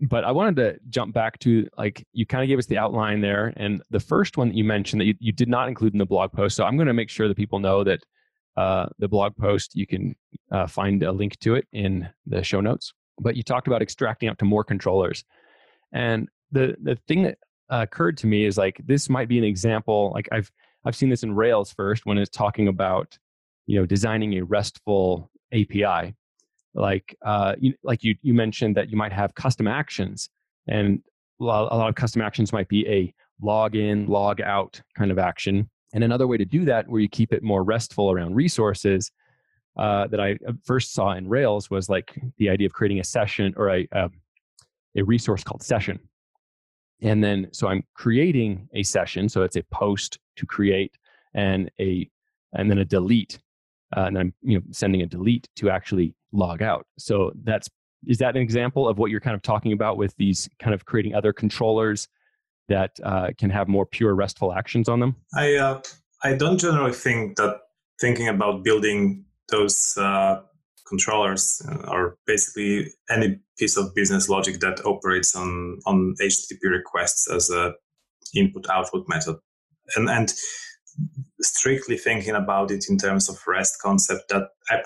but 0.00 0.24
I 0.24 0.32
wanted 0.32 0.56
to 0.56 0.78
jump 0.90 1.14
back 1.14 1.38
to 1.40 1.68
like 1.78 2.06
you 2.12 2.26
kind 2.26 2.42
of 2.42 2.48
gave 2.48 2.58
us 2.58 2.66
the 2.66 2.78
outline 2.78 3.20
there, 3.20 3.52
and 3.56 3.82
the 3.90 4.00
first 4.00 4.36
one 4.36 4.48
that 4.48 4.56
you 4.56 4.64
mentioned 4.64 5.00
that 5.00 5.06
you, 5.06 5.14
you 5.20 5.32
did 5.32 5.48
not 5.48 5.68
include 5.68 5.92
in 5.92 5.98
the 5.98 6.06
blog 6.06 6.32
post. 6.32 6.56
So 6.56 6.64
I'm 6.64 6.76
going 6.76 6.88
to 6.88 6.94
make 6.94 7.10
sure 7.10 7.28
that 7.28 7.36
people 7.36 7.58
know 7.58 7.84
that 7.84 8.00
uh, 8.56 8.86
the 8.98 9.08
blog 9.08 9.36
post 9.36 9.74
you 9.74 9.86
can 9.86 10.14
uh, 10.50 10.66
find 10.66 11.02
a 11.02 11.12
link 11.12 11.38
to 11.40 11.54
it 11.54 11.66
in 11.72 12.08
the 12.26 12.42
show 12.42 12.60
notes. 12.60 12.92
But 13.20 13.36
you 13.36 13.42
talked 13.42 13.66
about 13.66 13.82
extracting 13.82 14.28
out 14.28 14.38
to 14.38 14.44
more 14.44 14.64
controllers, 14.64 15.24
and 15.92 16.28
the 16.50 16.76
the 16.82 16.96
thing 17.06 17.22
that 17.22 17.38
occurred 17.68 18.16
to 18.18 18.26
me 18.26 18.44
is 18.44 18.58
like 18.58 18.80
this 18.84 19.08
might 19.08 19.28
be 19.28 19.38
an 19.38 19.44
example. 19.44 20.10
Like 20.12 20.28
I've 20.32 20.50
I've 20.84 20.96
seen 20.96 21.08
this 21.08 21.22
in 21.22 21.34
Rails 21.34 21.72
first 21.72 22.04
when 22.04 22.18
it's 22.18 22.30
talking 22.30 22.66
about 22.66 23.16
you 23.66 23.78
know 23.78 23.86
designing 23.86 24.34
a 24.34 24.44
RESTful 24.44 25.30
API 25.52 26.14
like 26.74 27.16
uh, 27.24 27.54
you, 27.58 27.74
like 27.82 28.02
you, 28.02 28.14
you 28.22 28.34
mentioned 28.34 28.76
that 28.76 28.90
you 28.90 28.96
might 28.96 29.12
have 29.12 29.34
custom 29.34 29.66
actions 29.66 30.28
and 30.66 31.00
a 31.40 31.44
lot, 31.44 31.88
of 31.88 31.94
custom 31.94 32.22
actions 32.22 32.52
might 32.52 32.68
be 32.68 32.86
a 32.88 33.12
log 33.40 33.74
in 33.74 34.06
log 34.06 34.40
out 34.40 34.80
kind 34.96 35.10
of 35.10 35.18
action 35.18 35.68
and 35.92 36.04
another 36.04 36.26
way 36.26 36.36
to 36.36 36.44
do 36.44 36.64
that 36.64 36.88
where 36.88 37.00
you 37.00 37.08
keep 37.08 37.32
it 37.32 37.42
more 37.42 37.64
restful 37.64 38.10
around 38.10 38.34
resources 38.34 39.10
uh, 39.76 40.06
that 40.06 40.20
i 40.20 40.32
uh, 40.48 40.52
first 40.64 40.92
saw 40.92 41.12
in 41.12 41.28
rails 41.28 41.70
was 41.70 41.88
like 41.88 42.16
the 42.38 42.48
idea 42.48 42.66
of 42.66 42.72
creating 42.72 43.00
a 43.00 43.04
session 43.04 43.52
or 43.56 43.70
a, 43.70 43.88
a, 43.92 44.08
a 44.96 45.02
resource 45.02 45.42
called 45.42 45.62
session 45.62 45.98
and 47.02 47.22
then 47.22 47.48
so 47.52 47.66
i'm 47.66 47.82
creating 47.94 48.68
a 48.74 48.82
session 48.84 49.28
so 49.28 49.42
it's 49.42 49.56
a 49.56 49.62
post 49.64 50.18
to 50.36 50.46
create 50.46 50.96
and 51.34 51.70
a 51.80 52.08
and 52.52 52.70
then 52.70 52.78
a 52.78 52.84
delete 52.84 53.40
uh, 53.96 54.04
and 54.04 54.18
I'm 54.18 54.34
you 54.42 54.58
know 54.58 54.64
sending 54.70 55.02
a 55.02 55.06
delete 55.06 55.48
to 55.56 55.70
actually 55.70 56.14
log 56.34 56.62
out. 56.62 56.86
So 56.98 57.32
that's 57.44 57.68
is 58.06 58.18
that 58.18 58.36
an 58.36 58.42
example 58.42 58.86
of 58.86 58.98
what 58.98 59.10
you're 59.10 59.20
kind 59.20 59.34
of 59.34 59.42
talking 59.42 59.72
about 59.72 59.96
with 59.96 60.14
these 60.16 60.48
kind 60.58 60.74
of 60.74 60.84
creating 60.84 61.14
other 61.14 61.32
controllers 61.32 62.08
that 62.68 62.90
uh, 63.02 63.28
can 63.38 63.50
have 63.50 63.68
more 63.68 63.86
pure 63.86 64.14
RESTful 64.14 64.52
actions 64.52 64.88
on 64.88 65.00
them? 65.00 65.16
I 65.34 65.54
uh, 65.54 65.80
I 66.22 66.34
don't 66.34 66.58
generally 66.58 66.92
think 66.92 67.36
that 67.36 67.60
thinking 68.00 68.28
about 68.28 68.64
building 68.64 69.24
those 69.48 69.96
uh, 69.96 70.40
controllers 70.86 71.62
uh, 71.68 71.90
or 71.90 72.16
basically 72.26 72.90
any 73.10 73.38
piece 73.58 73.76
of 73.76 73.94
business 73.94 74.28
logic 74.28 74.60
that 74.60 74.84
operates 74.84 75.34
on 75.36 75.78
on 75.86 76.14
HTTP 76.20 76.70
requests 76.70 77.30
as 77.30 77.50
a 77.50 77.72
input 78.34 78.66
output 78.68 79.06
method, 79.08 79.36
and 79.96 80.08
and 80.08 80.32
strictly 81.40 81.98
thinking 81.98 82.34
about 82.34 82.70
it 82.70 82.86
in 82.88 82.96
terms 82.96 83.28
of 83.28 83.38
REST 83.46 83.80
concept 83.82 84.28
that 84.30 84.48
I, 84.70 84.82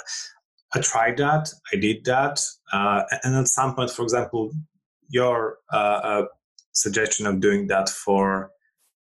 I 0.78 0.80
tried 0.80 1.16
that, 1.16 1.50
I 1.72 1.76
did 1.76 2.04
that, 2.04 2.40
uh, 2.72 3.02
and 3.24 3.34
at 3.34 3.48
some 3.48 3.74
point, 3.74 3.90
for 3.90 4.02
example, 4.02 4.52
your 5.08 5.58
uh, 5.72 5.76
uh, 5.76 6.24
suggestion 6.72 7.26
of 7.26 7.40
doing 7.40 7.66
that 7.66 7.88
for 7.88 8.52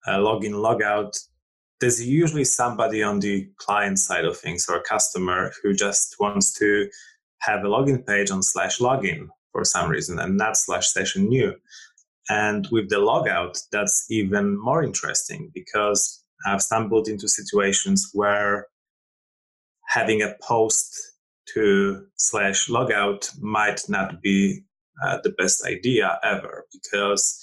uh, 0.05 0.17
login 0.17 0.51
logout, 0.51 1.17
there's 1.81 2.05
usually 2.05 2.43
somebody 2.43 3.01
on 3.01 3.19
the 3.21 3.49
client 3.57 3.97
side 3.97 4.25
of 4.25 4.37
things 4.37 4.67
or 4.69 4.75
a 4.77 4.83
customer 4.83 5.51
who 5.63 5.73
just 5.73 6.15
wants 6.19 6.53
to 6.59 6.87
have 7.39 7.61
a 7.61 7.67
login 7.67 8.05
page 8.05 8.29
on 8.29 8.43
slash 8.43 8.77
login 8.77 9.27
for 9.51 9.65
some 9.65 9.89
reason, 9.89 10.19
and 10.19 10.37
not 10.37 10.55
slash 10.55 10.89
session 10.89 11.27
new. 11.27 11.55
And 12.29 12.67
with 12.71 12.89
the 12.89 12.97
logout, 12.97 13.59
that's 13.71 14.05
even 14.11 14.61
more 14.61 14.83
interesting 14.83 15.49
because 15.55 16.23
I've 16.45 16.61
stumbled 16.61 17.07
into 17.07 17.27
situations 17.27 18.11
where 18.13 18.67
having 19.87 20.21
a 20.21 20.35
post 20.41 21.12
to 21.53 22.05
slash 22.15 22.67
logout 22.67 23.29
might 23.41 23.81
not 23.89 24.21
be 24.21 24.63
uh, 25.03 25.17
the 25.23 25.31
best 25.31 25.65
idea 25.65 26.19
ever 26.23 26.65
because 26.71 27.39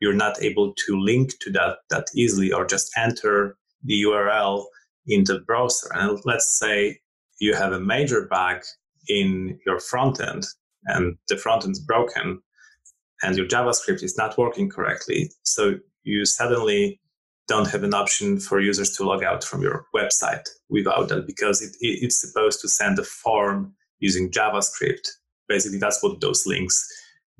you're 0.00 0.14
not 0.14 0.40
able 0.42 0.74
to 0.86 0.98
link 0.98 1.32
to 1.40 1.50
that 1.50 1.78
that 1.90 2.06
easily 2.14 2.52
or 2.52 2.64
just 2.64 2.90
enter 2.96 3.56
the 3.84 4.02
URL 4.02 4.64
in 5.06 5.24
the 5.24 5.40
browser. 5.40 5.88
And 5.94 6.20
let's 6.24 6.58
say 6.58 6.98
you 7.40 7.54
have 7.54 7.72
a 7.72 7.80
major 7.80 8.26
bug 8.26 8.62
in 9.08 9.58
your 9.66 9.80
front 9.80 10.20
end 10.20 10.44
and 10.86 11.16
the 11.28 11.36
front 11.36 11.64
end 11.64 11.72
is 11.72 11.80
broken 11.80 12.40
and 13.22 13.36
your 13.36 13.46
JavaScript 13.46 14.02
is 14.02 14.16
not 14.16 14.38
working 14.38 14.68
correctly. 14.68 15.30
So 15.42 15.74
you 16.04 16.24
suddenly 16.24 17.00
don't 17.48 17.70
have 17.70 17.82
an 17.82 17.94
option 17.94 18.38
for 18.38 18.60
users 18.60 18.90
to 18.96 19.04
log 19.04 19.24
out 19.24 19.42
from 19.42 19.62
your 19.62 19.86
website 19.94 20.46
without 20.68 21.08
that 21.08 21.26
because 21.26 21.62
it, 21.62 21.74
it, 21.80 22.04
it's 22.04 22.20
supposed 22.20 22.60
to 22.60 22.68
send 22.68 22.98
a 22.98 23.04
form 23.04 23.74
using 24.00 24.30
JavaScript. 24.30 25.08
Basically, 25.48 25.78
that's 25.78 26.02
what 26.02 26.20
those 26.20 26.46
links 26.46 26.86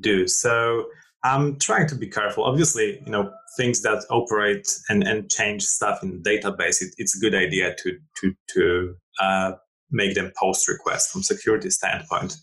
do. 0.01 0.27
So 0.27 0.87
I'm 1.25 1.59
trying 1.59 1.87
to 1.89 1.95
be 1.95 2.09
careful. 2.09 2.45
Obviously, 2.45 3.03
you 3.05 3.13
know, 3.13 3.31
things 3.57 3.83
that 3.83 4.05
operate 4.11 4.67
and, 4.89 5.03
and 5.07 5.31
change 5.31 5.63
stuff 5.65 6.03
in 6.03 6.23
the 6.23 6.31
database, 6.31 6.81
it, 6.81 6.95
it's 6.97 7.17
a 7.17 7.21
good 7.21 7.35
idea 7.35 7.75
to 7.83 7.99
to 8.21 8.35
to 8.55 8.95
uh, 9.21 9.53
make 9.91 10.15
them 10.15 10.33
post 10.39 10.69
requests 10.69 11.11
from 11.11 11.23
security 11.23 11.71
standpoint. 11.71 12.37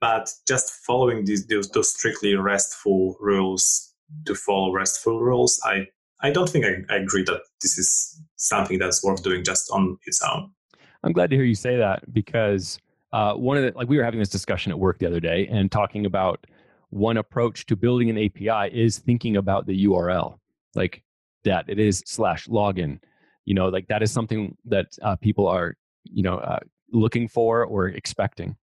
But 0.00 0.30
just 0.46 0.70
following 0.86 1.24
these 1.24 1.46
those, 1.46 1.70
those 1.70 1.90
strictly 1.90 2.34
RESTful 2.34 3.16
rules 3.20 3.94
to 4.26 4.34
follow 4.34 4.72
RESTful 4.72 5.20
rules, 5.20 5.60
I 5.64 5.86
I 6.20 6.30
don't 6.30 6.48
think 6.48 6.64
I, 6.64 6.92
I, 6.92 6.96
agree 6.96 7.22
that 7.24 7.42
this 7.62 7.78
is 7.78 8.20
something 8.36 8.78
that's 8.78 9.04
worth 9.04 9.22
doing 9.22 9.44
just 9.44 9.70
on 9.70 9.98
its 10.04 10.20
own. 10.22 10.50
I'm 11.04 11.12
glad 11.12 11.30
to 11.30 11.36
hear 11.36 11.44
you 11.44 11.54
say 11.54 11.76
that 11.76 12.12
because 12.12 12.78
uh, 13.12 13.34
one 13.34 13.56
of 13.56 13.62
the 13.62 13.78
like 13.78 13.88
we 13.88 13.96
were 13.96 14.04
having 14.04 14.18
this 14.18 14.28
discussion 14.28 14.72
at 14.72 14.78
work 14.78 14.98
the 14.98 15.06
other 15.06 15.20
day 15.20 15.46
and 15.50 15.70
talking 15.70 16.06
about 16.06 16.46
one 16.90 17.18
approach 17.18 17.66
to 17.66 17.76
building 17.76 18.10
an 18.10 18.18
API 18.18 18.74
is 18.74 18.98
thinking 18.98 19.36
about 19.36 19.66
the 19.66 19.86
URL 19.86 20.38
like 20.74 21.02
that 21.44 21.64
it 21.68 21.78
is 21.78 22.02
slash 22.06 22.46
login. 22.46 22.98
You 23.44 23.54
know, 23.54 23.68
like 23.68 23.88
that 23.88 24.02
is 24.02 24.12
something 24.12 24.56
that 24.66 24.86
uh, 25.02 25.16
people 25.16 25.46
are 25.46 25.76
you 26.04 26.22
know 26.22 26.38
uh, 26.38 26.60
looking 26.92 27.28
for 27.28 27.64
or 27.64 27.88
expecting. 27.88 28.56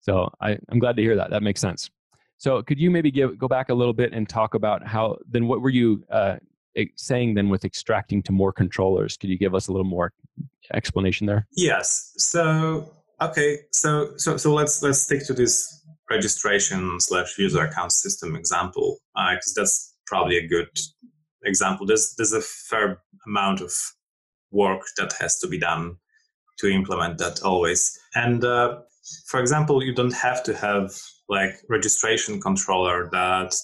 So 0.00 0.30
I, 0.40 0.58
I'm 0.68 0.78
glad 0.78 0.96
to 0.96 1.02
hear 1.02 1.16
that. 1.16 1.30
That 1.30 1.42
makes 1.42 1.60
sense. 1.60 1.90
So 2.36 2.62
could 2.62 2.78
you 2.78 2.90
maybe 2.90 3.10
give 3.10 3.38
go 3.38 3.48
back 3.48 3.68
a 3.68 3.74
little 3.74 3.92
bit 3.92 4.12
and 4.12 4.28
talk 4.28 4.54
about 4.54 4.86
how 4.86 5.18
then 5.28 5.46
what 5.46 5.60
were 5.60 5.70
you 5.70 6.04
uh, 6.10 6.36
saying 6.96 7.34
then 7.34 7.48
with 7.48 7.64
extracting 7.64 8.22
to 8.24 8.32
more 8.32 8.52
controllers? 8.52 9.16
Could 9.16 9.30
you 9.30 9.38
give 9.38 9.54
us 9.54 9.68
a 9.68 9.72
little 9.72 9.86
more 9.86 10.12
explanation 10.72 11.26
there? 11.26 11.46
Yes. 11.56 12.12
So 12.16 12.90
okay. 13.20 13.58
So 13.72 14.16
so 14.16 14.36
so 14.36 14.52
let's 14.54 14.82
let's 14.82 15.00
stick 15.00 15.26
to 15.26 15.34
this 15.34 15.82
registration 16.10 17.00
slash 17.00 17.38
user 17.38 17.64
account 17.64 17.92
system 17.92 18.36
example 18.36 18.98
because 19.14 19.54
uh, 19.56 19.60
that's 19.60 19.94
probably 20.06 20.38
a 20.38 20.46
good 20.46 20.68
example. 21.44 21.86
There's 21.86 22.14
there's 22.16 22.32
a 22.32 22.40
fair 22.40 23.02
amount 23.26 23.60
of 23.60 23.72
work 24.50 24.82
that 24.96 25.12
has 25.20 25.38
to 25.38 25.48
be 25.48 25.58
done 25.58 25.96
to 26.58 26.68
implement 26.68 27.18
that 27.18 27.42
always. 27.42 27.98
And 28.14 28.44
uh, 28.44 28.80
for 29.26 29.40
example, 29.40 29.82
you 29.82 29.94
don't 29.94 30.14
have 30.14 30.42
to 30.44 30.54
have 30.54 30.92
like 31.28 31.54
registration 31.68 32.40
controller 32.40 33.08
that 33.10 33.54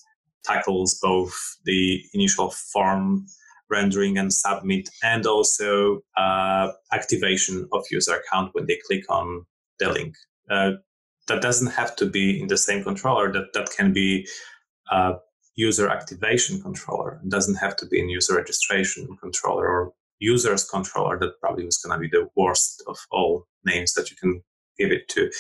tackles 0.45 0.99
both 1.01 1.35
the 1.65 2.03
initial 2.15 2.51
form 2.51 3.27
rendering 3.69 4.19
and 4.19 4.33
submit 4.33 4.89
and 5.03 5.27
also 5.27 6.01
uh, 6.17 6.73
activation 6.93 7.69
of 7.73 7.85
user 7.91 8.17
account 8.17 8.51
when 8.53 8.67
they 8.67 8.79
click 8.87 9.05
on 9.09 9.47
the 9.79 9.89
link. 9.91 10.15
Uh, 10.51 10.73
that 11.29 11.41
doesn't 11.41 11.71
have 11.71 11.95
to 11.95 12.07
be 12.07 12.41
in 12.41 12.49
the 12.49 12.57
same 12.57 12.83
controller. 12.83 13.33
That 13.33 13.53
that 13.55 13.71
can 13.77 13.93
be 13.93 14.27
user 15.61 15.89
activation 15.89 16.61
controller. 16.63 17.21
It 17.23 17.29
doesn't 17.29 17.57
have 17.57 17.77
to 17.77 17.87
be 17.87 18.01
in 18.01 18.09
user 18.09 18.35
registration 18.37 19.17
controller 19.21 19.69
or 19.69 19.93
users 20.19 20.65
controller. 20.65 21.19
That 21.19 21.39
probably 21.41 21.65
was 21.65 21.79
going 21.79 21.97
to 21.97 22.01
be 22.01 22.09
the 22.09 22.29
worst 22.35 22.83
of 22.87 22.97
all 23.11 23.47
names 23.65 23.93
that 23.95 24.11
you 24.11 24.17
can 24.17 24.43
give 24.79 24.91
it 24.91 25.09
to. 25.11 25.31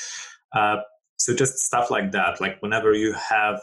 Uh, 0.52 0.76
so 1.16 1.34
just 1.34 1.58
stuff 1.58 1.90
like 1.90 2.12
that. 2.12 2.40
Like 2.40 2.60
whenever 2.60 2.92
you 2.92 3.12
have 3.12 3.60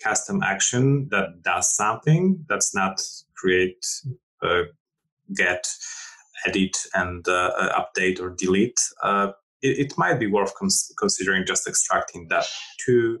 custom 0.00 0.42
action 0.42 1.08
that 1.10 1.42
does 1.42 1.74
something 1.74 2.44
that's 2.48 2.74
not 2.74 3.00
create, 3.36 3.84
uh, 4.42 4.62
get, 5.34 5.66
edit, 6.46 6.76
and 6.94 7.26
uh, 7.28 7.52
uh, 7.56 7.82
update 7.82 8.20
or 8.20 8.30
delete, 8.30 8.80
uh, 9.02 9.32
it, 9.62 9.78
it, 9.78 9.98
might 9.98 10.18
be 10.18 10.26
worth 10.26 10.54
cons- 10.56 10.92
considering 10.98 11.46
just 11.46 11.66
extracting 11.66 12.26
that 12.28 12.44
to 12.84 13.18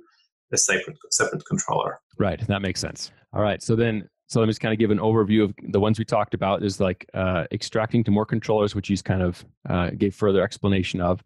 a 0.52 0.56
separate 0.56 0.96
separate 1.10 1.44
controller. 1.46 2.00
Right, 2.18 2.46
that 2.46 2.62
makes 2.62 2.80
sense. 2.80 3.10
All 3.32 3.42
right, 3.42 3.62
so 3.62 3.74
then 3.74 4.08
so 4.28 4.40
let 4.40 4.46
me 4.46 4.50
just 4.50 4.60
kind 4.60 4.72
of 4.72 4.78
give 4.78 4.90
an 4.90 4.98
overview 4.98 5.44
of 5.44 5.54
the 5.70 5.80
ones 5.80 5.98
we 5.98 6.04
talked 6.04 6.34
about. 6.34 6.62
Is 6.62 6.80
like 6.80 7.08
uh, 7.14 7.44
extracting 7.52 8.04
to 8.04 8.10
more 8.10 8.26
controllers, 8.26 8.74
which 8.74 8.88
he's 8.88 9.02
kind 9.02 9.22
of 9.22 9.44
uh, 9.68 9.90
gave 9.90 10.14
further 10.14 10.42
explanation 10.42 11.00
of, 11.00 11.22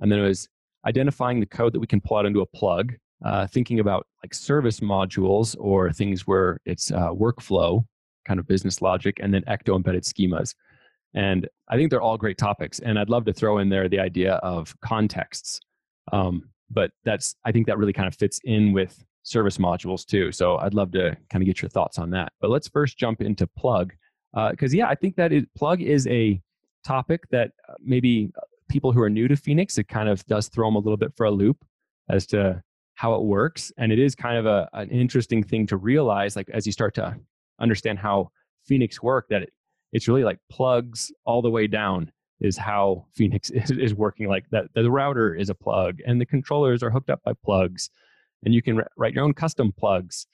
and 0.00 0.10
then 0.10 0.18
it 0.18 0.26
was 0.26 0.48
identifying 0.86 1.40
the 1.40 1.46
code 1.46 1.72
that 1.72 1.80
we 1.80 1.86
can 1.86 2.00
pull 2.00 2.16
out 2.16 2.26
into 2.26 2.40
a 2.40 2.46
plug, 2.46 2.94
uh, 3.24 3.46
thinking 3.46 3.80
about 3.80 4.06
like 4.22 4.34
service 4.34 4.80
modules 4.80 5.56
or 5.58 5.92
things 5.92 6.26
where 6.26 6.58
it's 6.64 6.90
uh, 6.90 7.08
workflow 7.10 7.84
kind 8.26 8.38
of 8.38 8.46
business 8.46 8.80
logic 8.82 9.18
and 9.20 9.32
then 9.34 9.42
ecto 9.48 9.74
embedded 9.74 10.04
schemas 10.04 10.54
and 11.14 11.48
i 11.68 11.76
think 11.76 11.90
they're 11.90 12.00
all 12.00 12.16
great 12.16 12.38
topics 12.38 12.78
and 12.80 12.98
i'd 12.98 13.10
love 13.10 13.24
to 13.24 13.32
throw 13.32 13.58
in 13.58 13.68
there 13.68 13.88
the 13.88 13.98
idea 13.98 14.34
of 14.34 14.74
contexts 14.80 15.60
um, 16.12 16.42
but 16.70 16.90
that's 17.04 17.34
i 17.44 17.52
think 17.52 17.66
that 17.66 17.78
really 17.78 17.92
kind 17.92 18.08
of 18.08 18.14
fits 18.14 18.40
in 18.44 18.72
with 18.72 19.04
service 19.22 19.58
modules 19.58 20.04
too. 20.04 20.32
So 20.32 20.58
I'd 20.58 20.74
love 20.74 20.92
to 20.92 21.16
kind 21.30 21.42
of 21.42 21.46
get 21.46 21.62
your 21.62 21.68
thoughts 21.68 21.98
on 21.98 22.10
that. 22.10 22.32
But 22.40 22.50
let's 22.50 22.68
first 22.68 22.98
jump 22.98 23.20
into 23.20 23.46
plug 23.46 23.92
because 24.50 24.72
uh, 24.72 24.76
yeah, 24.76 24.88
I 24.88 24.94
think 24.94 25.16
that 25.16 25.32
is, 25.32 25.44
plug 25.56 25.82
is 25.82 26.06
a 26.06 26.40
topic 26.84 27.22
that 27.30 27.52
uh, 27.68 27.74
maybe 27.80 28.30
people 28.68 28.92
who 28.92 29.00
are 29.02 29.10
new 29.10 29.28
to 29.28 29.36
Phoenix 29.36 29.78
it 29.78 29.88
kind 29.88 30.08
of 30.08 30.24
does 30.26 30.48
throw 30.48 30.66
them 30.66 30.76
a 30.76 30.78
little 30.78 30.96
bit 30.96 31.12
for 31.16 31.26
a 31.26 31.30
loop 31.30 31.58
as 32.08 32.26
to 32.26 32.62
how 33.02 33.16
it 33.16 33.22
works, 33.24 33.72
and 33.78 33.90
it 33.90 33.98
is 33.98 34.14
kind 34.14 34.38
of 34.38 34.46
a, 34.46 34.68
an 34.74 34.88
interesting 34.90 35.42
thing 35.42 35.66
to 35.66 35.76
realize, 35.76 36.36
like 36.36 36.48
as 36.50 36.66
you 36.66 36.70
start 36.70 36.94
to 36.94 37.16
understand 37.58 37.98
how 37.98 38.30
Phoenix 38.64 39.02
work, 39.02 39.26
that 39.28 39.42
it, 39.42 39.52
it's 39.92 40.06
really 40.06 40.22
like 40.22 40.38
plugs 40.48 41.10
all 41.24 41.42
the 41.42 41.50
way 41.50 41.66
down 41.66 42.12
is 42.40 42.56
how 42.56 43.04
Phoenix 43.12 43.50
is, 43.60 43.72
is 43.72 43.92
working. 43.92 44.28
Like 44.28 44.44
that, 44.52 44.66
the 44.76 44.88
router 44.88 45.34
is 45.34 45.50
a 45.50 45.54
plug, 45.54 45.98
and 46.06 46.20
the 46.20 46.24
controllers 46.24 46.80
are 46.80 46.90
hooked 46.90 47.10
up 47.10 47.20
by 47.24 47.32
plugs, 47.44 47.90
and 48.44 48.54
you 48.54 48.62
can 48.62 48.80
write 48.96 49.14
your 49.14 49.24
own 49.24 49.34
custom 49.34 49.72
plugs. 49.76 50.28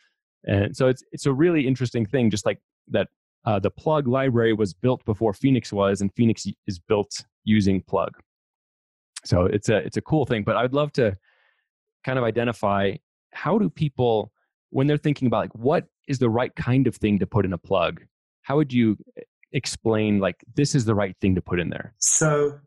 And 0.44 0.76
so 0.76 0.88
it's 0.88 1.02
it's 1.10 1.24
a 1.24 1.32
really 1.32 1.66
interesting 1.66 2.04
thing, 2.04 2.30
just 2.30 2.44
like 2.44 2.58
that. 2.88 3.08
Uh, 3.46 3.58
the 3.58 3.70
plug 3.70 4.06
library 4.06 4.52
was 4.52 4.74
built 4.74 5.02
before 5.06 5.32
Phoenix 5.32 5.72
was, 5.72 6.02
and 6.02 6.12
Phoenix 6.14 6.46
is 6.66 6.78
built 6.78 7.24
using 7.44 7.80
plug. 7.80 8.12
So 9.24 9.46
it's 9.46 9.70
a 9.70 9.78
it's 9.78 9.96
a 9.96 10.02
cool 10.02 10.26
thing. 10.26 10.42
But 10.42 10.56
I'd 10.56 10.74
love 10.74 10.92
to 10.94 11.16
kind 12.04 12.18
of 12.18 12.24
identify 12.24 12.94
how 13.32 13.58
do 13.58 13.68
people 13.68 14.32
when 14.70 14.86
they're 14.86 14.96
thinking 14.96 15.26
about 15.26 15.38
like 15.38 15.54
what 15.54 15.86
is 16.06 16.18
the 16.18 16.30
right 16.30 16.54
kind 16.56 16.86
of 16.86 16.96
thing 16.96 17.18
to 17.18 17.26
put 17.26 17.44
in 17.44 17.52
a 17.52 17.58
plug 17.58 18.02
how 18.42 18.56
would 18.56 18.72
you 18.72 18.96
explain 19.52 20.18
like 20.20 20.44
this 20.54 20.74
is 20.74 20.84
the 20.84 20.94
right 20.94 21.14
thing 21.20 21.34
to 21.34 21.42
put 21.42 21.60
in 21.60 21.70
there? 21.70 21.92
So 21.98 22.58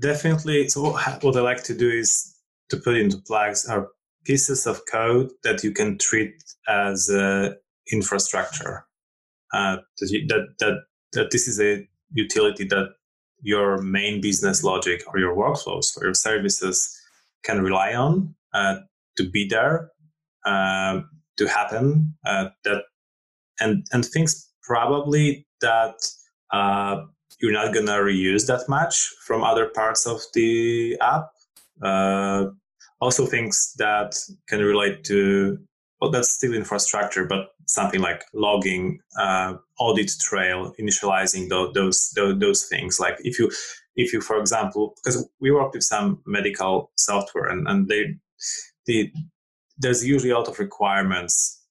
definitely 0.00 0.68
so 0.68 0.82
what 0.82 1.36
i 1.36 1.40
like 1.40 1.62
to 1.62 1.76
do 1.76 1.90
is 1.90 2.34
to 2.70 2.76
put 2.78 2.96
into 2.96 3.18
plugs 3.18 3.66
are 3.66 3.88
pieces 4.24 4.66
of 4.66 4.80
code 4.90 5.30
that 5.42 5.62
you 5.62 5.72
can 5.72 5.98
treat 5.98 6.42
as 6.68 7.10
infrastructure 7.92 8.86
uh, 9.52 9.76
that, 9.98 10.46
that, 10.58 10.80
that 11.12 11.30
this 11.30 11.46
is 11.48 11.60
a 11.60 11.86
utility 12.12 12.64
that 12.64 12.88
your 13.42 13.82
main 13.82 14.20
business 14.20 14.62
logic 14.62 15.02
or 15.08 15.18
your 15.18 15.34
workflows 15.36 15.96
or 15.98 16.04
your 16.04 16.14
services 16.14 16.98
can 17.42 17.60
rely 17.62 17.92
on 17.94 18.34
to 18.54 19.30
be 19.30 19.46
there 19.48 19.90
uh, 20.44 21.00
to 21.36 21.46
happen 21.46 22.14
uh, 22.26 22.48
that 22.64 22.82
and 23.60 23.86
and 23.92 24.04
things 24.04 24.50
probably 24.62 25.46
that 25.60 25.96
uh, 26.52 27.02
you're 27.40 27.52
not 27.52 27.74
gonna 27.74 27.98
reuse 27.98 28.46
that 28.46 28.68
much 28.68 29.08
from 29.26 29.42
other 29.42 29.66
parts 29.66 30.06
of 30.06 30.20
the 30.34 30.96
app. 31.00 31.28
Uh, 31.82 32.46
also, 33.00 33.24
things 33.24 33.72
that 33.78 34.14
can 34.48 34.60
relate 34.60 35.04
to 35.04 35.58
well, 36.00 36.10
that's 36.10 36.30
still 36.30 36.54
infrastructure, 36.54 37.26
but 37.26 37.48
something 37.66 38.00
like 38.00 38.24
logging, 38.32 39.00
uh, 39.18 39.54
audit 39.78 40.10
trail, 40.18 40.74
initializing 40.80 41.48
those, 41.50 41.74
those, 41.74 42.10
those 42.16 42.38
those 42.38 42.64
things. 42.66 42.98
Like 42.98 43.16
if 43.20 43.38
you 43.38 43.50
if 43.96 44.12
you, 44.12 44.20
for 44.20 44.38
example, 44.38 44.94
because 44.96 45.28
we 45.40 45.50
worked 45.50 45.74
with 45.74 45.84
some 45.84 46.22
medical 46.26 46.90
software 46.96 47.46
and, 47.46 47.66
and 47.68 47.88
they 47.88 48.14
the 48.86 49.12
there's 49.78 50.04
usually 50.04 50.30
a 50.30 50.38
lot 50.38 50.48
of 50.48 50.58
requirements 50.58 51.62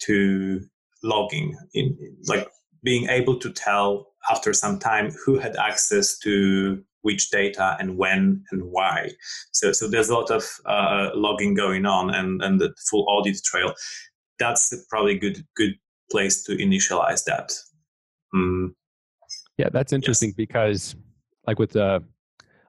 to 0.00 0.60
logging 1.02 1.56
in 1.72 1.96
like 2.26 2.48
being 2.82 3.08
able 3.08 3.38
to 3.38 3.50
tell 3.50 4.12
after 4.30 4.52
some 4.52 4.78
time 4.78 5.12
who 5.24 5.38
had 5.38 5.56
access 5.56 6.18
to 6.18 6.82
which 7.02 7.30
data 7.30 7.76
and 7.78 7.98
when 7.98 8.42
and 8.50 8.62
why. 8.64 9.10
So, 9.52 9.72
so 9.72 9.88
there's 9.88 10.08
a 10.08 10.14
lot 10.14 10.30
of 10.30 10.44
uh, 10.64 11.10
logging 11.14 11.54
going 11.54 11.84
on 11.84 12.14
and, 12.14 12.42
and 12.42 12.60
the 12.60 12.74
full 12.90 13.04
audit 13.08 13.42
trail. 13.44 13.74
That's 14.38 14.74
probably 14.88 15.12
a 15.12 15.18
good 15.18 15.44
good 15.54 15.74
place 16.10 16.42
to 16.44 16.56
initialize 16.56 17.24
that. 17.24 17.52
Mm. 18.34 18.70
Yeah, 19.58 19.68
that's 19.70 19.92
interesting 19.92 20.30
yes. 20.30 20.36
because, 20.36 20.96
like 21.46 21.58
with 21.58 21.72
the 21.72 22.02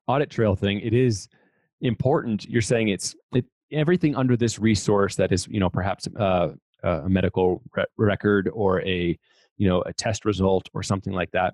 audit 0.07 0.29
trail 0.29 0.55
thing, 0.55 0.81
it 0.81 0.93
is 0.93 1.27
important. 1.81 2.45
You're 2.45 2.61
saying 2.61 2.89
it's 2.89 3.15
it, 3.33 3.45
everything 3.71 4.15
under 4.15 4.37
this 4.37 4.59
resource 4.59 5.15
that 5.15 5.31
is, 5.31 5.47
you 5.47 5.59
know, 5.59 5.69
perhaps 5.69 6.07
uh, 6.17 6.49
a 6.85 7.09
medical 7.09 7.61
re- 7.75 7.85
record 7.97 8.49
or 8.53 8.81
a 8.81 9.17
you 9.57 9.67
know 9.67 9.81
a 9.83 9.93
test 9.93 10.25
result 10.25 10.69
or 10.73 10.83
something 10.83 11.13
like 11.13 11.31
that 11.31 11.53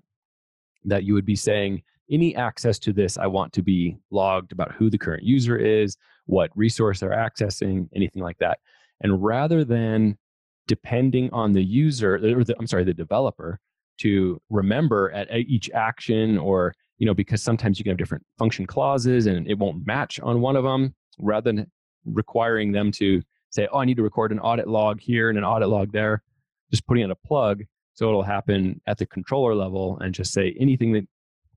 that 0.83 1.03
you 1.03 1.13
would 1.13 1.25
be 1.25 1.35
saying 1.35 1.81
any 2.09 2.35
access 2.35 2.77
to 2.79 2.91
this 2.91 3.17
i 3.17 3.27
want 3.27 3.53
to 3.53 3.61
be 3.61 3.95
logged 4.09 4.51
about 4.51 4.71
who 4.73 4.89
the 4.89 4.97
current 4.97 5.23
user 5.23 5.57
is 5.57 5.95
what 6.25 6.49
resource 6.55 6.99
they're 6.99 7.11
accessing 7.11 7.87
anything 7.95 8.21
like 8.21 8.37
that 8.39 8.59
and 9.01 9.23
rather 9.23 9.63
than 9.63 10.17
depending 10.67 11.29
on 11.31 11.53
the 11.53 11.63
user 11.63 12.15
or 12.15 12.43
the, 12.43 12.55
i'm 12.59 12.67
sorry 12.67 12.83
the 12.83 12.93
developer 12.93 13.59
to 13.97 14.41
remember 14.49 15.11
at 15.11 15.27
each 15.31 15.69
action 15.71 16.37
or 16.37 16.73
you 17.01 17.05
know 17.05 17.13
because 17.13 17.41
sometimes 17.41 17.77
you 17.77 17.83
can 17.83 17.91
have 17.91 17.97
different 17.97 18.23
function 18.37 18.65
clauses 18.65 19.25
and 19.25 19.47
it 19.47 19.57
won't 19.57 19.85
match 19.85 20.19
on 20.21 20.39
one 20.39 20.55
of 20.55 20.63
them 20.63 20.95
rather 21.19 21.51
than 21.51 21.69
requiring 22.05 22.71
them 22.71 22.91
to 22.91 23.21
say 23.49 23.67
oh 23.73 23.79
i 23.79 23.85
need 23.85 23.97
to 23.97 24.03
record 24.03 24.31
an 24.31 24.39
audit 24.39 24.67
log 24.67 25.01
here 25.01 25.29
and 25.29 25.37
an 25.37 25.43
audit 25.43 25.67
log 25.67 25.91
there 25.91 26.23
just 26.69 26.85
putting 26.87 27.03
in 27.03 27.11
a 27.11 27.15
plug 27.15 27.63
so 27.93 28.07
it'll 28.07 28.23
happen 28.23 28.79
at 28.87 28.97
the 28.97 29.05
controller 29.05 29.53
level 29.53 29.99
and 29.99 30.13
just 30.13 30.31
say 30.31 30.55
anything 30.59 30.93
that 30.93 31.05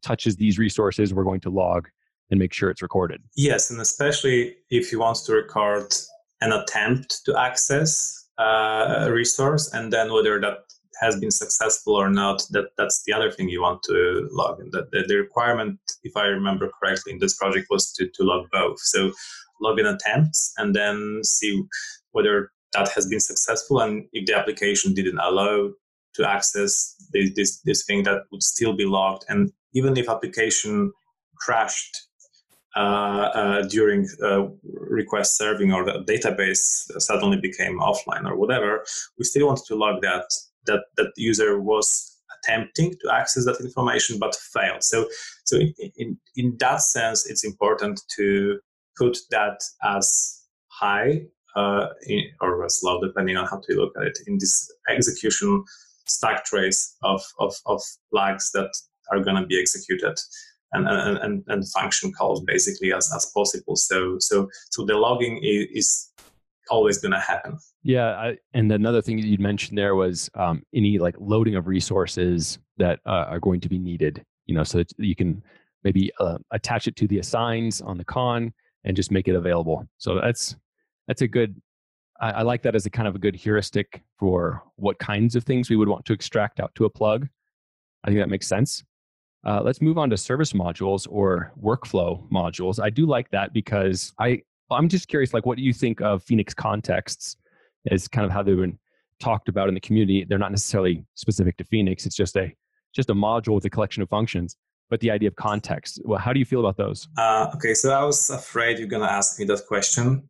touches 0.05 0.37
these 0.37 0.59
resources, 0.59 1.15
we're 1.15 1.25
going 1.25 1.41
to 1.41 1.51
log 1.51 1.89
and 2.31 2.39
make 2.39 2.53
sure 2.53 2.71
it's 2.71 2.83
recorded. 2.83 3.23
Yes, 3.37 3.71
and 3.71 3.81
especially 3.81 4.57
if 4.71 4.93
you 4.93 5.01
want 5.01 5.19
to 5.25 5.33
record 5.33 5.95
an 6.41 6.53
attempt 6.53 7.25
to 7.25 7.37
access 7.39 8.29
uh, 8.39 9.07
a 9.07 9.13
resource 9.13 9.73
and 9.73 9.93
then 9.93 10.13
whether 10.13 10.41
that 10.41 10.59
has 11.01 11.19
been 11.19 11.31
successful 11.31 11.95
or 11.95 12.11
not, 12.11 12.43
that, 12.51 12.71
that's 12.77 13.03
the 13.05 13.13
other 13.13 13.31
thing 13.31 13.49
you 13.49 13.63
want 13.63 13.83
to 13.85 14.29
log. 14.33 14.61
And 14.61 14.73
the, 14.73 14.89
the, 14.93 15.05
the 15.07 15.17
requirement, 15.17 15.79
if 16.03 16.17
I 16.17 16.27
remember 16.27 16.71
correctly, 16.81 17.13
in 17.13 17.19
this 17.19 17.37
project 17.37 17.67
was 17.71 17.93
to, 17.93 18.09
to 18.09 18.23
log 18.23 18.49
both. 18.51 18.79
So 18.81 19.13
log 19.61 19.79
in 19.79 19.87
attempts 19.87 20.53
and 20.59 20.75
then 20.75 21.21
see 21.23 21.63
whether 22.13 22.51
that 22.73 22.89
has 22.91 23.07
been 23.07 23.21
successful 23.21 23.81
and 23.81 24.05
if 24.13 24.27
the 24.27 24.37
application 24.37 24.95
didn't 24.95 25.19
allow 25.19 25.71
to 26.15 26.29
access 26.29 26.97
this, 27.13 27.33
this, 27.35 27.61
this 27.61 27.85
thing 27.85 28.03
that 28.05 28.23
would 28.31 28.43
still 28.43 28.73
be 28.73 28.85
logged. 28.85 29.25
And 29.29 29.53
even 29.75 29.97
if 29.97 30.09
application 30.09 30.93
crashed 31.37 32.09
uh, 32.77 33.31
uh, 33.35 33.63
during 33.63 34.09
uh, 34.23 34.47
request 34.63 35.37
serving 35.37 35.73
or 35.73 35.85
the 35.85 36.05
database 36.09 36.91
suddenly 37.01 37.39
became 37.41 37.79
offline 37.79 38.29
or 38.29 38.37
whatever, 38.37 38.85
we 39.19 39.25
still 39.25 39.47
want 39.47 39.61
to 39.67 39.77
log 39.77 40.03
that 40.03 40.25
that 40.67 40.85
that 40.97 41.13
user 41.17 41.61
was 41.61 42.19
attempting 42.39 42.95
to 43.01 43.13
access 43.13 43.45
that 43.45 43.61
information 43.61 44.19
but 44.19 44.35
failed. 44.35 44.83
So 44.83 45.09
so 45.45 45.59
in, 45.97 46.19
in, 46.37 46.57
that 46.59 46.81
sense, 46.81 47.29
it's 47.29 47.45
important 47.45 48.01
to 48.17 48.59
put 48.97 49.19
that 49.31 49.63
as 49.83 50.43
high 50.69 51.23
uh, 51.57 51.89
in, 52.07 52.25
or 52.41 52.65
as 52.65 52.81
low, 52.83 53.01
depending 53.01 53.37
on 53.37 53.47
how 53.47 53.61
to 53.61 53.75
look 53.75 53.93
at 53.97 54.07
it, 54.07 54.19
in 54.27 54.39
this 54.39 54.71
execution 54.89 55.65
stack 56.07 56.45
trace 56.45 56.97
of, 57.03 57.23
of, 57.39 57.55
of 57.67 57.83
flags 58.11 58.51
that 58.53 58.71
are 59.11 59.21
going 59.21 59.41
to 59.41 59.47
be 59.47 59.59
executed 59.59 60.19
and, 60.73 60.89
and, 60.89 61.45
and, 61.47 61.69
function 61.69 62.13
calls 62.13 62.43
basically 62.43 62.93
as, 62.93 63.11
as 63.15 63.31
possible. 63.33 63.77
So, 63.77 64.17
so, 64.19 64.49
so 64.71 64.85
the 64.85 64.97
logging 64.97 65.41
is 65.43 66.11
always 66.69 66.99
going 66.99 67.13
to 67.13 67.21
happen. 67.21 67.59
Yeah. 67.85 68.17
I, 68.17 68.39
and 68.55 68.73
another 68.73 69.01
thing 69.01 69.19
you'd 69.19 69.41
mentioned 69.41 69.79
there 69.79 69.95
was 69.95 70.29
um, 70.35 70.65
any 70.75 70.99
like 70.99 71.15
loading 71.21 71.55
of 71.55 71.69
resources 71.69 72.59
that 72.79 72.99
uh, 73.07 73.27
are 73.29 73.39
going 73.39 73.61
to 73.61 73.69
be 73.69 73.79
needed, 73.79 74.25
you 74.47 74.55
know, 74.55 74.65
so 74.65 74.79
that 74.79 74.93
you 74.99 75.15
can 75.15 75.43
maybe 75.85 76.11
uh, 76.19 76.39
attach 76.51 76.89
it 76.89 76.97
to 76.97 77.07
the 77.07 77.19
assigns 77.19 77.81
on 77.83 77.99
the 77.99 78.05
conn 78.05 78.53
and 78.85 78.97
just 78.97 79.13
make 79.13 79.29
it 79.29 79.37
available. 79.37 79.87
So 79.99 80.17
that's, 80.17 80.57
that's 81.07 81.23
a 81.23 81.29
good 81.29 81.55
I, 82.21 82.31
I, 82.31 82.43
like 82.43 82.63
that 82.63 82.75
as 82.75 82.87
a 82.87 82.91
kind 82.91 83.09
of 83.09 83.15
a 83.15 83.19
good 83.19 83.35
heuristic 83.35 84.03
for 84.19 84.63
what 84.77 84.99
kinds 84.99 85.35
of 85.37 85.45
things 85.45 85.69
we 85.69 85.77
would 85.77 85.89
want 85.89 86.05
to 86.07 86.13
extract 86.13 86.61
out 86.61 86.75
to 86.77 86.85
a 86.85 86.91
plug. 86.91 87.29
I 88.05 88.09
think 88.09 88.21
that 88.21 88.29
makes 88.29 88.47
sense. 88.47 88.85
Uh, 89.47 89.61
let's 89.63 89.83
move 89.83 89.99
on 89.99 90.11
to 90.11 90.17
service 90.17 90.53
modules 90.53 91.07
or 91.11 91.53
workflow 91.63 92.27
modules. 92.31 92.83
I 92.83 92.89
do 92.89 93.07
like 93.07 93.31
that 93.31 93.53
because 93.53 94.13
I 94.19 94.43
I'm 94.71 94.89
just 94.89 95.09
curious, 95.09 95.35
like, 95.35 95.45
what 95.45 95.59
do 95.59 95.63
you 95.63 95.75
think 95.75 96.01
of 96.01 96.23
Phoenix 96.23 96.55
contexts? 96.55 97.37
Is 97.91 98.09
kind 98.09 98.25
of 98.25 98.31
how 98.31 98.43
they've 98.43 98.57
been 98.57 98.79
talked 99.21 99.49
about 99.49 99.69
in 99.69 99.75
the 99.75 99.81
community. 99.81 100.25
They're 100.29 100.39
not 100.39 100.51
necessarily 100.51 101.05
specific 101.15 101.57
to 101.59 101.65
Phoenix. 101.65 102.07
It's 102.07 102.17
just 102.17 102.37
a 102.37 102.53
just 102.95 103.11
a 103.11 103.15
module 103.15 103.55
with 103.55 103.65
a 103.65 103.71
collection 103.71 104.03
of 104.03 104.09
functions. 104.09 104.57
But 104.91 105.01
the 105.01 105.11
idea 105.11 105.29
of 105.29 105.37
context. 105.37 106.01
Well, 106.05 106.19
how 106.19 106.33
do 106.33 106.39
you 106.39 106.45
feel 106.45 106.61
about 106.61 106.77
those? 106.77 107.09
Uh, 107.17 107.51
okay, 107.55 107.75
so 107.75 107.91
I 107.91 108.05
was 108.05 108.29
afraid 108.31 108.79
you're 108.79 108.89
to 108.89 109.11
ask 109.11 109.39
me 109.39 109.47
that 109.47 109.67
question 109.67 110.29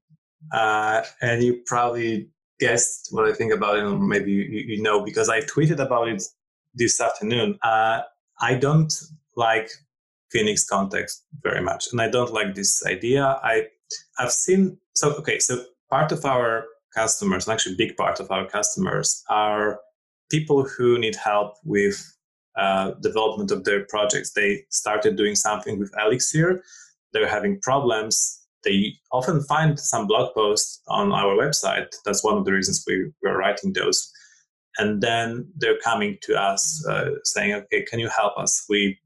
uh, 0.52 1.02
and 1.20 1.42
you 1.42 1.62
probably 1.66 2.28
guessed 2.60 3.08
what 3.10 3.26
I 3.26 3.32
think 3.32 3.52
about 3.52 3.78
it, 3.78 3.84
or 3.84 3.98
maybe 3.98 4.32
you, 4.32 4.76
you 4.76 4.82
know, 4.82 5.04
because 5.04 5.28
I 5.28 5.40
tweeted 5.40 5.80
about 5.80 6.08
it 6.08 6.22
this 6.74 7.00
afternoon. 7.00 7.58
Uh, 7.62 8.02
I 8.40 8.54
don't 8.54 8.92
like 9.36 9.70
Phoenix 10.30 10.64
context 10.64 11.24
very 11.42 11.60
much, 11.60 11.88
and 11.92 12.00
I 12.00 12.08
don't 12.08 12.32
like 12.32 12.54
this 12.54 12.84
idea. 12.86 13.38
I 13.42 13.66
I've 14.18 14.32
seen 14.32 14.78
so 14.94 15.14
okay, 15.16 15.38
so 15.38 15.64
part 15.90 16.12
of 16.12 16.24
our 16.24 16.64
customers, 16.94 17.46
and 17.46 17.52
actually 17.52 17.76
big 17.76 17.96
part 17.96 18.20
of 18.20 18.30
our 18.30 18.46
customers, 18.46 19.22
are 19.28 19.80
people 20.30 20.64
who 20.64 20.98
need 20.98 21.16
help 21.16 21.56
with 21.64 22.14
uh, 22.56 22.92
development 23.02 23.50
of 23.50 23.64
their 23.64 23.84
projects. 23.86 24.32
They 24.32 24.64
started 24.70 25.16
doing 25.16 25.34
something 25.34 25.78
with 25.78 25.92
Elixir. 26.00 26.62
They're 27.12 27.28
having 27.28 27.60
problems. 27.60 28.40
They 28.62 28.94
often 29.12 29.42
find 29.42 29.78
some 29.78 30.06
blog 30.06 30.34
posts 30.34 30.80
on 30.88 31.12
our 31.12 31.34
website. 31.34 31.88
That's 32.04 32.24
one 32.24 32.36
of 32.38 32.44
the 32.44 32.52
reasons 32.52 32.84
we 32.86 33.10
were 33.22 33.36
writing 33.36 33.72
those. 33.72 34.10
And 34.78 35.02
then 35.02 35.48
they're 35.56 35.78
coming 35.78 36.18
to 36.22 36.40
us 36.40 36.84
uh, 36.88 37.10
saying, 37.24 37.54
okay, 37.54 37.82
can 37.82 38.00
you 38.00 38.08
help 38.08 38.36
us? 38.38 38.64
We 38.68 38.98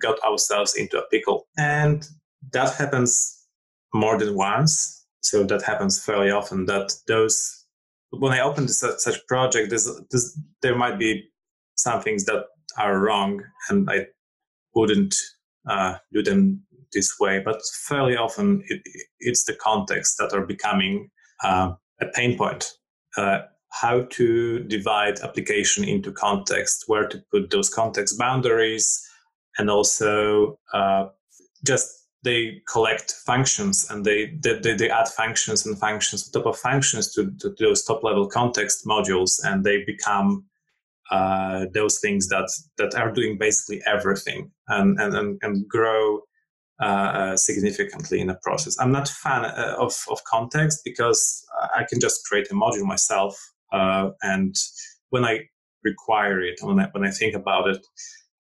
got 0.00 0.18
ourselves 0.20 0.74
into 0.74 0.98
a 0.98 1.06
pickle. 1.10 1.46
And 1.58 2.06
that 2.52 2.74
happens 2.74 3.46
more 3.94 4.18
than 4.18 4.34
once. 4.34 4.95
So 5.26 5.42
that 5.42 5.62
happens 5.62 6.02
fairly 6.02 6.30
often 6.30 6.66
that 6.66 6.92
those, 7.08 7.66
when 8.10 8.32
I 8.32 8.40
open 8.40 8.68
such 8.68 9.26
project, 9.26 9.74
there 10.62 10.76
might 10.76 11.00
be 11.00 11.28
some 11.74 12.00
things 12.00 12.24
that 12.26 12.44
are 12.78 13.00
wrong 13.00 13.42
and 13.68 13.90
I 13.90 14.06
wouldn't 14.76 15.16
uh, 15.68 15.96
do 16.12 16.22
them 16.22 16.62
this 16.92 17.18
way. 17.18 17.40
But 17.44 17.60
fairly 17.88 18.16
often 18.16 18.62
it, 18.68 18.80
it's 19.18 19.42
the 19.44 19.54
context 19.54 20.16
that 20.18 20.32
are 20.32 20.46
becoming 20.46 21.10
uh, 21.42 21.72
a 22.00 22.06
pain 22.14 22.38
point. 22.38 22.70
Uh, 23.16 23.40
how 23.70 24.02
to 24.10 24.60
divide 24.60 25.18
application 25.20 25.82
into 25.82 26.12
context, 26.12 26.84
where 26.86 27.08
to 27.08 27.20
put 27.32 27.50
those 27.50 27.68
context 27.68 28.16
boundaries, 28.16 29.02
and 29.58 29.68
also 29.68 30.58
uh, 30.72 31.06
just 31.66 32.05
they 32.26 32.60
collect 32.66 33.12
functions 33.24 33.86
and 33.88 34.04
they, 34.04 34.36
they, 34.42 34.74
they 34.74 34.90
add 34.90 35.08
functions 35.08 35.64
and 35.64 35.78
functions 35.78 36.26
on 36.26 36.32
top 36.32 36.52
of 36.52 36.58
functions 36.58 37.14
to, 37.14 37.30
to 37.38 37.54
those 37.60 37.84
top 37.84 38.02
level 38.02 38.26
context 38.26 38.84
modules 38.84 39.40
and 39.44 39.64
they 39.64 39.84
become 39.84 40.44
uh, 41.12 41.66
those 41.72 42.00
things 42.00 42.26
that 42.28 42.50
that 42.78 42.96
are 42.96 43.12
doing 43.12 43.38
basically 43.38 43.80
everything 43.86 44.50
and 44.66 44.98
and, 45.00 45.14
and, 45.14 45.38
and 45.42 45.68
grow 45.68 46.20
uh, 46.80 47.36
significantly 47.36 48.20
in 48.20 48.26
the 48.26 48.38
process. 48.42 48.76
I'm 48.80 48.90
not 48.90 49.08
a 49.08 49.14
fan 49.14 49.44
uh, 49.44 49.76
of, 49.78 49.94
of 50.10 50.18
context 50.24 50.80
because 50.84 51.46
I 51.76 51.84
can 51.88 52.00
just 52.00 52.26
create 52.26 52.50
a 52.50 52.54
module 52.54 52.82
myself 52.84 53.34
uh, 53.72 54.10
and 54.22 54.54
when 55.10 55.24
I 55.24 55.48
require 55.84 56.40
it, 56.42 56.58
when 56.60 56.80
I, 56.80 56.88
when 56.92 57.04
I 57.04 57.10
think 57.10 57.34
about 57.34 57.68
it, 57.68 57.86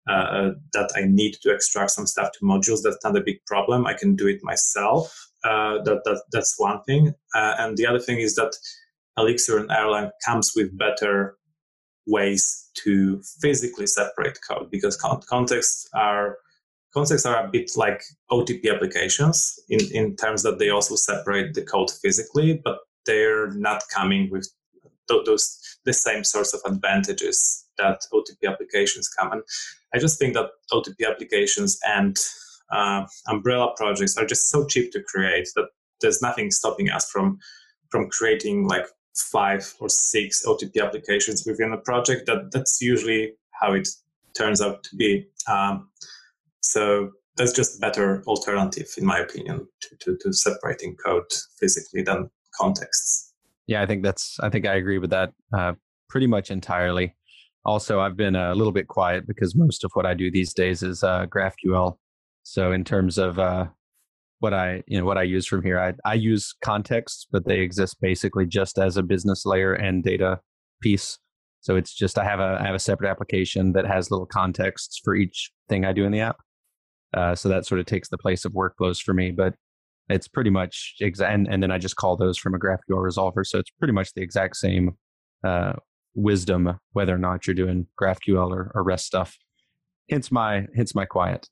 uh, 0.07 0.51
that 0.73 0.89
I 0.95 1.03
need 1.05 1.35
to 1.41 1.53
extract 1.53 1.91
some 1.91 2.07
stuff 2.07 2.31
to 2.33 2.45
modules. 2.45 2.81
That's 2.83 3.03
not 3.03 3.17
a 3.17 3.21
big 3.21 3.43
problem. 3.45 3.85
I 3.85 3.93
can 3.93 4.15
do 4.15 4.27
it 4.27 4.43
myself. 4.43 5.29
Uh, 5.43 5.81
that, 5.83 6.01
that 6.05 6.23
that's 6.31 6.55
one 6.57 6.81
thing. 6.83 7.13
Uh, 7.35 7.55
and 7.59 7.77
the 7.77 7.85
other 7.85 7.99
thing 7.99 8.19
is 8.19 8.35
that 8.35 8.53
Elixir 9.17 9.57
and 9.57 9.69
Erlang 9.69 10.11
comes 10.25 10.53
with 10.55 10.77
better 10.77 11.37
ways 12.07 12.69
to 12.75 13.21
physically 13.39 13.87
separate 13.87 14.39
code 14.47 14.69
because 14.71 14.97
con- 14.97 15.21
contexts 15.29 15.87
are 15.93 16.37
contexts 16.93 17.25
are 17.25 17.45
a 17.45 17.49
bit 17.49 17.71
like 17.75 18.03
OTP 18.31 18.73
applications 18.73 19.59
in, 19.69 19.79
in 19.91 20.15
terms 20.15 20.43
that 20.43 20.59
they 20.59 20.69
also 20.69 20.95
separate 20.95 21.53
the 21.53 21.63
code 21.63 21.89
physically, 22.01 22.61
but 22.63 22.79
they're 23.05 23.51
not 23.51 23.83
coming 23.93 24.29
with 24.29 24.47
those 25.07 25.59
the 25.85 25.93
same 25.93 26.23
sorts 26.23 26.53
of 26.53 26.61
advantages 26.65 27.65
that 27.77 28.01
OTP 28.13 28.49
applications 28.49 29.09
come. 29.09 29.31
And 29.31 29.41
I 29.93 29.99
just 29.99 30.19
think 30.19 30.33
that 30.33 30.49
OTP 30.71 31.07
applications 31.07 31.79
and 31.85 32.17
uh, 32.71 33.05
umbrella 33.27 33.73
projects 33.77 34.17
are 34.17 34.25
just 34.25 34.49
so 34.49 34.65
cheap 34.65 34.91
to 34.93 35.03
create 35.03 35.49
that 35.55 35.67
there's 36.01 36.21
nothing 36.21 36.51
stopping 36.51 36.89
us 36.89 37.09
from 37.09 37.39
from 37.89 38.09
creating 38.09 38.67
like 38.67 38.85
five 39.15 39.73
or 39.79 39.89
six 39.89 40.43
OTP 40.45 40.83
applications 40.83 41.43
within 41.45 41.71
a 41.73 41.77
project. 41.77 42.25
That 42.25 42.51
that's 42.51 42.81
usually 42.81 43.33
how 43.51 43.73
it 43.73 43.87
turns 44.37 44.61
out 44.61 44.83
to 44.83 44.95
be. 44.95 45.27
Um, 45.47 45.89
so 46.61 47.11
that's 47.37 47.53
just 47.53 47.77
a 47.77 47.79
better 47.79 48.23
alternative, 48.27 48.87
in 48.97 49.05
my 49.05 49.19
opinion, 49.19 49.67
to, 49.81 49.95
to, 50.01 50.17
to 50.21 50.33
separating 50.33 50.95
code 51.03 51.31
physically 51.59 52.01
than 52.01 52.29
contexts. 52.55 53.33
Yeah, 53.67 53.81
I 53.81 53.85
think 53.85 54.03
that's. 54.03 54.37
I 54.41 54.49
think 54.49 54.65
I 54.65 54.75
agree 54.75 54.97
with 54.97 55.09
that 55.11 55.33
uh, 55.55 55.73
pretty 56.09 56.27
much 56.27 56.51
entirely. 56.51 57.15
Also, 57.65 57.99
I've 57.99 58.17
been 58.17 58.35
a 58.35 58.53
little 58.53 58.73
bit 58.73 58.87
quiet 58.87 59.25
because 59.25 59.55
most 59.55 59.83
of 59.83 59.91
what 59.93 60.05
I 60.05 60.13
do 60.13 60.29
these 60.29 60.53
days 60.53 60.83
is 60.83 61.03
uh, 61.03 61.25
GraphQL. 61.27 61.97
So, 62.43 62.71
in 62.71 62.83
terms 62.83 63.17
of 63.17 63.39
uh, 63.39 63.67
what 64.39 64.53
I 64.53 64.83
you 64.87 64.99
know 64.99 65.05
what 65.05 65.17
I 65.17 65.23
use 65.23 65.47
from 65.47 65.63
here, 65.63 65.79
I, 65.79 65.93
I 66.03 66.15
use 66.15 66.53
contexts, 66.63 67.25
but 67.31 67.45
they 67.45 67.61
exist 67.61 67.97
basically 68.01 68.45
just 68.45 68.77
as 68.77 68.97
a 68.97 69.03
business 69.03 69.45
layer 69.45 69.73
and 69.73 70.03
data 70.03 70.41
piece. 70.81 71.17
So 71.61 71.77
it's 71.77 71.93
just 71.93 72.19
I 72.19 72.25
have 72.25 72.41
a 72.41 72.57
I 72.59 72.65
have 72.65 72.75
a 72.75 72.79
separate 72.79 73.09
application 73.09 73.71
that 73.71 73.85
has 73.85 74.11
little 74.11 74.25
contexts 74.25 74.99
for 75.01 75.15
each 75.15 75.49
thing 75.69 75.85
I 75.85 75.93
do 75.93 76.03
in 76.03 76.11
the 76.11 76.19
app. 76.19 76.37
Uh, 77.13 77.35
so 77.35 77.47
that 77.47 77.65
sort 77.65 77.79
of 77.79 77.85
takes 77.85 78.09
the 78.09 78.17
place 78.17 78.43
of 78.43 78.51
workflows 78.51 79.01
for 79.01 79.13
me. 79.13 79.31
But 79.31 79.55
it's 80.09 80.27
pretty 80.27 80.49
much 80.49 80.95
exact, 80.99 81.33
and, 81.33 81.47
and 81.47 81.63
then 81.63 81.71
I 81.71 81.77
just 81.77 81.95
call 81.95 82.17
those 82.17 82.37
from 82.37 82.53
a 82.53 82.59
GraphQL 82.59 82.97
resolver. 82.97 83.45
So 83.45 83.59
it's 83.59 83.71
pretty 83.79 83.93
much 83.93 84.13
the 84.13 84.21
exact 84.21 84.57
same 84.57 84.97
uh, 85.45 85.73
wisdom, 86.15 86.79
whether 86.91 87.13
or 87.13 87.17
not 87.17 87.47
you're 87.47 87.55
doing 87.55 87.87
GraphQL 87.99 88.51
or, 88.51 88.71
or 88.73 88.83
REST 88.83 89.05
stuff. 89.05 89.37
Hence 90.09 90.31
my 90.31 90.67
hence 90.75 90.93
my 90.93 91.05
quiet. 91.05 91.49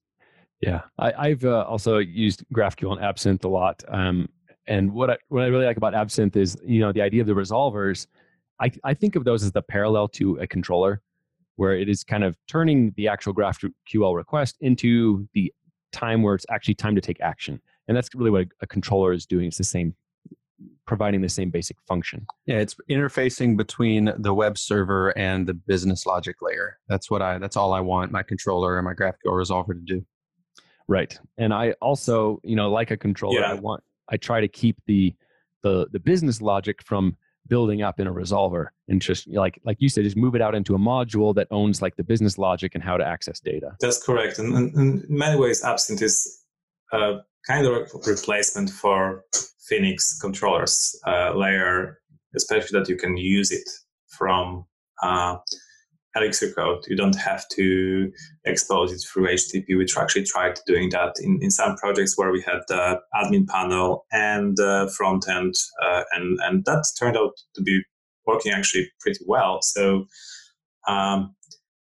Yeah, 0.61 0.81
I, 0.99 1.29
have 1.29 1.43
uh, 1.43 1.63
also 1.63 1.97
used 1.97 2.43
GraphQL 2.53 2.91
and 2.91 3.03
Absinthe 3.03 3.43
a 3.45 3.47
lot. 3.47 3.83
Um, 3.87 4.29
and 4.67 4.93
what 4.93 5.09
I, 5.09 5.17
what 5.29 5.43
I 5.43 5.47
really 5.47 5.65
like 5.65 5.77
about 5.77 5.95
Absinthe 5.95 6.35
is, 6.35 6.55
you 6.63 6.79
know, 6.79 6.91
the 6.91 7.01
idea 7.01 7.21
of 7.21 7.27
the 7.27 7.33
resolvers. 7.33 8.05
I, 8.59 8.71
I 8.83 8.93
think 8.93 9.15
of 9.15 9.23
those 9.23 9.43
as 9.43 9.51
the 9.51 9.63
parallel 9.63 10.07
to 10.09 10.35
a 10.37 10.45
controller, 10.45 11.01
where 11.55 11.75
it 11.75 11.89
is 11.89 12.03
kind 12.03 12.23
of 12.23 12.37
turning 12.47 12.93
the 12.95 13.07
actual 13.07 13.33
GraphQL 13.33 14.15
request 14.15 14.57
into 14.61 15.27
the 15.33 15.51
time 15.91 16.21
where 16.21 16.35
it's 16.35 16.45
actually 16.51 16.75
time 16.75 16.93
to 16.93 17.01
take 17.01 17.19
action. 17.21 17.59
And 17.87 17.97
that's 17.97 18.13
really 18.13 18.29
what 18.29 18.41
a, 18.43 18.47
a 18.61 18.67
controller 18.67 19.13
is 19.13 19.25
doing. 19.25 19.47
It's 19.47 19.57
the 19.57 19.63
same 19.63 19.95
providing 20.91 21.21
the 21.21 21.29
same 21.29 21.49
basic 21.49 21.77
function. 21.87 22.27
Yeah, 22.47 22.57
it's 22.57 22.75
interfacing 22.89 23.55
between 23.55 24.11
the 24.17 24.33
web 24.33 24.57
server 24.57 25.17
and 25.17 25.47
the 25.47 25.53
business 25.53 26.05
logic 26.05 26.41
layer. 26.41 26.79
That's 26.89 27.09
what 27.09 27.21
I 27.21 27.37
that's 27.37 27.55
all 27.55 27.71
I 27.71 27.79
want 27.79 28.11
my 28.11 28.23
controller 28.23 28.77
and 28.77 28.83
my 28.83 28.93
GraphQL 28.93 29.27
resolver 29.27 29.67
to 29.67 29.79
do. 29.79 30.05
Right. 30.89 31.17
And 31.37 31.53
I 31.53 31.71
also, 31.81 32.41
you 32.43 32.57
know, 32.57 32.69
like 32.69 32.91
a 32.91 32.97
controller, 32.97 33.39
yeah. 33.39 33.51
I 33.51 33.53
want 33.53 33.81
I 34.09 34.17
try 34.17 34.41
to 34.41 34.49
keep 34.49 34.75
the 34.85 35.15
the 35.63 35.87
the 35.93 35.99
business 35.99 36.41
logic 36.41 36.83
from 36.83 37.15
building 37.47 37.81
up 37.81 38.01
in 38.01 38.07
a 38.07 38.13
resolver 38.13 38.67
and 38.89 39.01
just 39.01 39.29
like 39.29 39.61
like 39.63 39.77
you 39.79 39.87
said 39.87 40.03
just 40.03 40.17
move 40.17 40.35
it 40.35 40.41
out 40.41 40.55
into 40.55 40.75
a 40.75 40.77
module 40.77 41.33
that 41.33 41.47
owns 41.51 41.81
like 41.81 41.95
the 41.95 42.03
business 42.03 42.37
logic 42.37 42.75
and 42.75 42.83
how 42.83 42.97
to 42.97 43.05
access 43.05 43.39
data 43.39 43.75
that's 43.79 44.01
correct 44.01 44.37
and, 44.39 44.55
and, 44.55 44.75
and 44.75 45.03
in 45.05 45.17
many 45.17 45.39
ways 45.39 45.63
absinthe 45.63 46.03
is 46.03 46.43
uh, 46.93 47.17
kind 47.47 47.65
of 47.65 47.73
a 47.73 47.85
replacement 48.05 48.69
for 48.69 49.25
Phoenix 49.71 50.19
controllers 50.19 50.93
uh, 51.07 51.33
layer, 51.33 51.97
especially 52.35 52.77
that 52.77 52.89
you 52.89 52.97
can 52.97 53.15
use 53.15 53.51
it 53.51 53.69
from 54.09 54.65
uh, 55.01 55.37
Elixir 56.15 56.51
code. 56.51 56.83
You 56.87 56.97
don't 56.97 57.15
have 57.15 57.47
to 57.53 58.11
expose 58.43 58.91
it 58.91 59.01
through 59.01 59.27
HTTP. 59.27 59.77
We 59.77 59.87
actually 59.97 60.25
tried 60.25 60.59
doing 60.67 60.89
that 60.89 61.13
in, 61.21 61.39
in 61.41 61.49
some 61.49 61.77
projects 61.77 62.17
where 62.17 62.31
we 62.31 62.41
had 62.41 62.59
the 62.67 62.99
admin 63.15 63.47
panel 63.47 64.05
and 64.11 64.57
the 64.57 64.93
front 64.97 65.29
end, 65.29 65.55
uh, 65.81 66.03
and, 66.11 66.37
and 66.43 66.65
that 66.65 66.85
turned 66.99 67.15
out 67.15 67.31
to 67.55 67.61
be 67.61 67.81
working 68.27 68.51
actually 68.51 68.91
pretty 68.99 69.23
well. 69.25 69.61
So, 69.61 70.05
um, 70.85 71.33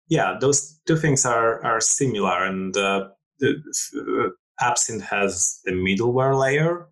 yeah, 0.10 0.38
those 0.41 0.78
two 0.86 0.97
things 0.97 1.26
are, 1.26 1.63
are 1.65 1.80
similar. 1.80 2.43
And 2.43 2.76
uh, 2.76 3.08
the, 3.39 4.34
Absinthe 4.60 5.04
has 5.04 5.60
the 5.63 5.71
middleware 5.71 6.38
layer, 6.38 6.88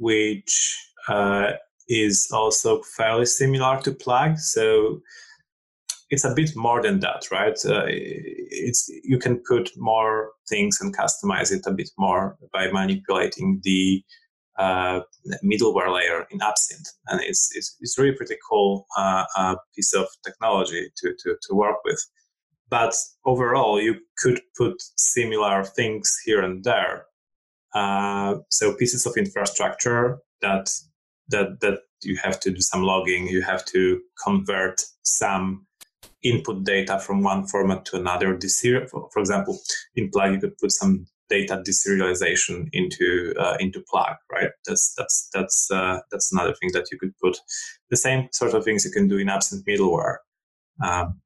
which 0.00 0.92
uh, 1.08 1.52
is 1.88 2.28
also 2.32 2.80
fairly 2.96 3.26
similar 3.26 3.78
to 3.82 3.92
Plug. 3.92 4.38
So 4.38 5.00
it's 6.08 6.24
a 6.24 6.34
bit 6.34 6.56
more 6.56 6.82
than 6.82 7.00
that, 7.00 7.30
right? 7.30 7.58
Uh, 7.64 7.84
it's 7.86 8.90
you 9.04 9.18
can 9.18 9.42
put 9.46 9.70
more 9.76 10.32
things 10.48 10.80
and 10.80 10.96
customize 10.96 11.52
it 11.52 11.66
a 11.66 11.72
bit 11.72 11.90
more 11.98 12.36
by 12.52 12.72
manipulating 12.72 13.60
the 13.62 14.02
uh, 14.58 15.00
middleware 15.44 15.92
layer 15.94 16.26
in 16.30 16.40
Absinthe, 16.42 16.88
and 17.08 17.20
it's 17.20 17.50
it's, 17.54 17.76
it's 17.80 17.98
really 17.98 18.16
pretty 18.16 18.36
cool 18.48 18.86
uh, 18.96 19.24
uh, 19.36 19.56
piece 19.76 19.94
of 19.94 20.06
technology 20.24 20.90
to, 20.96 21.14
to 21.20 21.36
to 21.42 21.54
work 21.54 21.76
with. 21.84 22.02
But 22.70 22.94
overall, 23.24 23.80
you 23.80 23.96
could 24.18 24.40
put 24.56 24.74
similar 24.96 25.64
things 25.64 26.16
here 26.24 26.40
and 26.42 26.64
there 26.64 27.06
uh, 27.74 28.36
so 28.48 28.74
pieces 28.74 29.06
of 29.06 29.16
infrastructure 29.16 30.18
that 30.40 30.70
that 31.28 31.60
that 31.60 31.80
you 32.02 32.16
have 32.16 32.40
to 32.40 32.50
do 32.50 32.60
some 32.60 32.82
logging, 32.82 33.28
you 33.28 33.42
have 33.42 33.64
to 33.66 34.00
convert 34.24 34.82
some 35.02 35.66
input 36.22 36.64
data 36.64 36.98
from 36.98 37.22
one 37.22 37.46
format 37.46 37.84
to 37.86 37.96
another. 37.96 38.36
This 38.36 38.60
here, 38.60 38.86
for, 38.88 39.08
for 39.12 39.20
example, 39.20 39.58
in 39.94 40.10
Plug, 40.10 40.32
you 40.32 40.40
could 40.40 40.58
put 40.58 40.72
some 40.72 41.06
data 41.30 41.62
deserialization 41.66 42.68
into 42.72 43.32
uh, 43.38 43.56
into 43.60 43.82
plug, 43.88 44.16
right? 44.30 44.50
That's 44.66 44.92
that's 44.98 45.30
that's 45.32 45.70
uh, 45.70 46.00
that's 46.10 46.32
another 46.32 46.54
thing 46.54 46.70
that 46.72 46.90
you 46.90 46.98
could 46.98 47.16
put. 47.18 47.38
The 47.88 47.96
same 47.96 48.28
sort 48.32 48.52
of 48.52 48.64
things 48.64 48.84
you 48.84 48.90
can 48.90 49.08
do 49.08 49.16
in 49.16 49.28
Absinthe 49.28 49.64
middleware. 49.64 50.16
Um, 50.84 51.20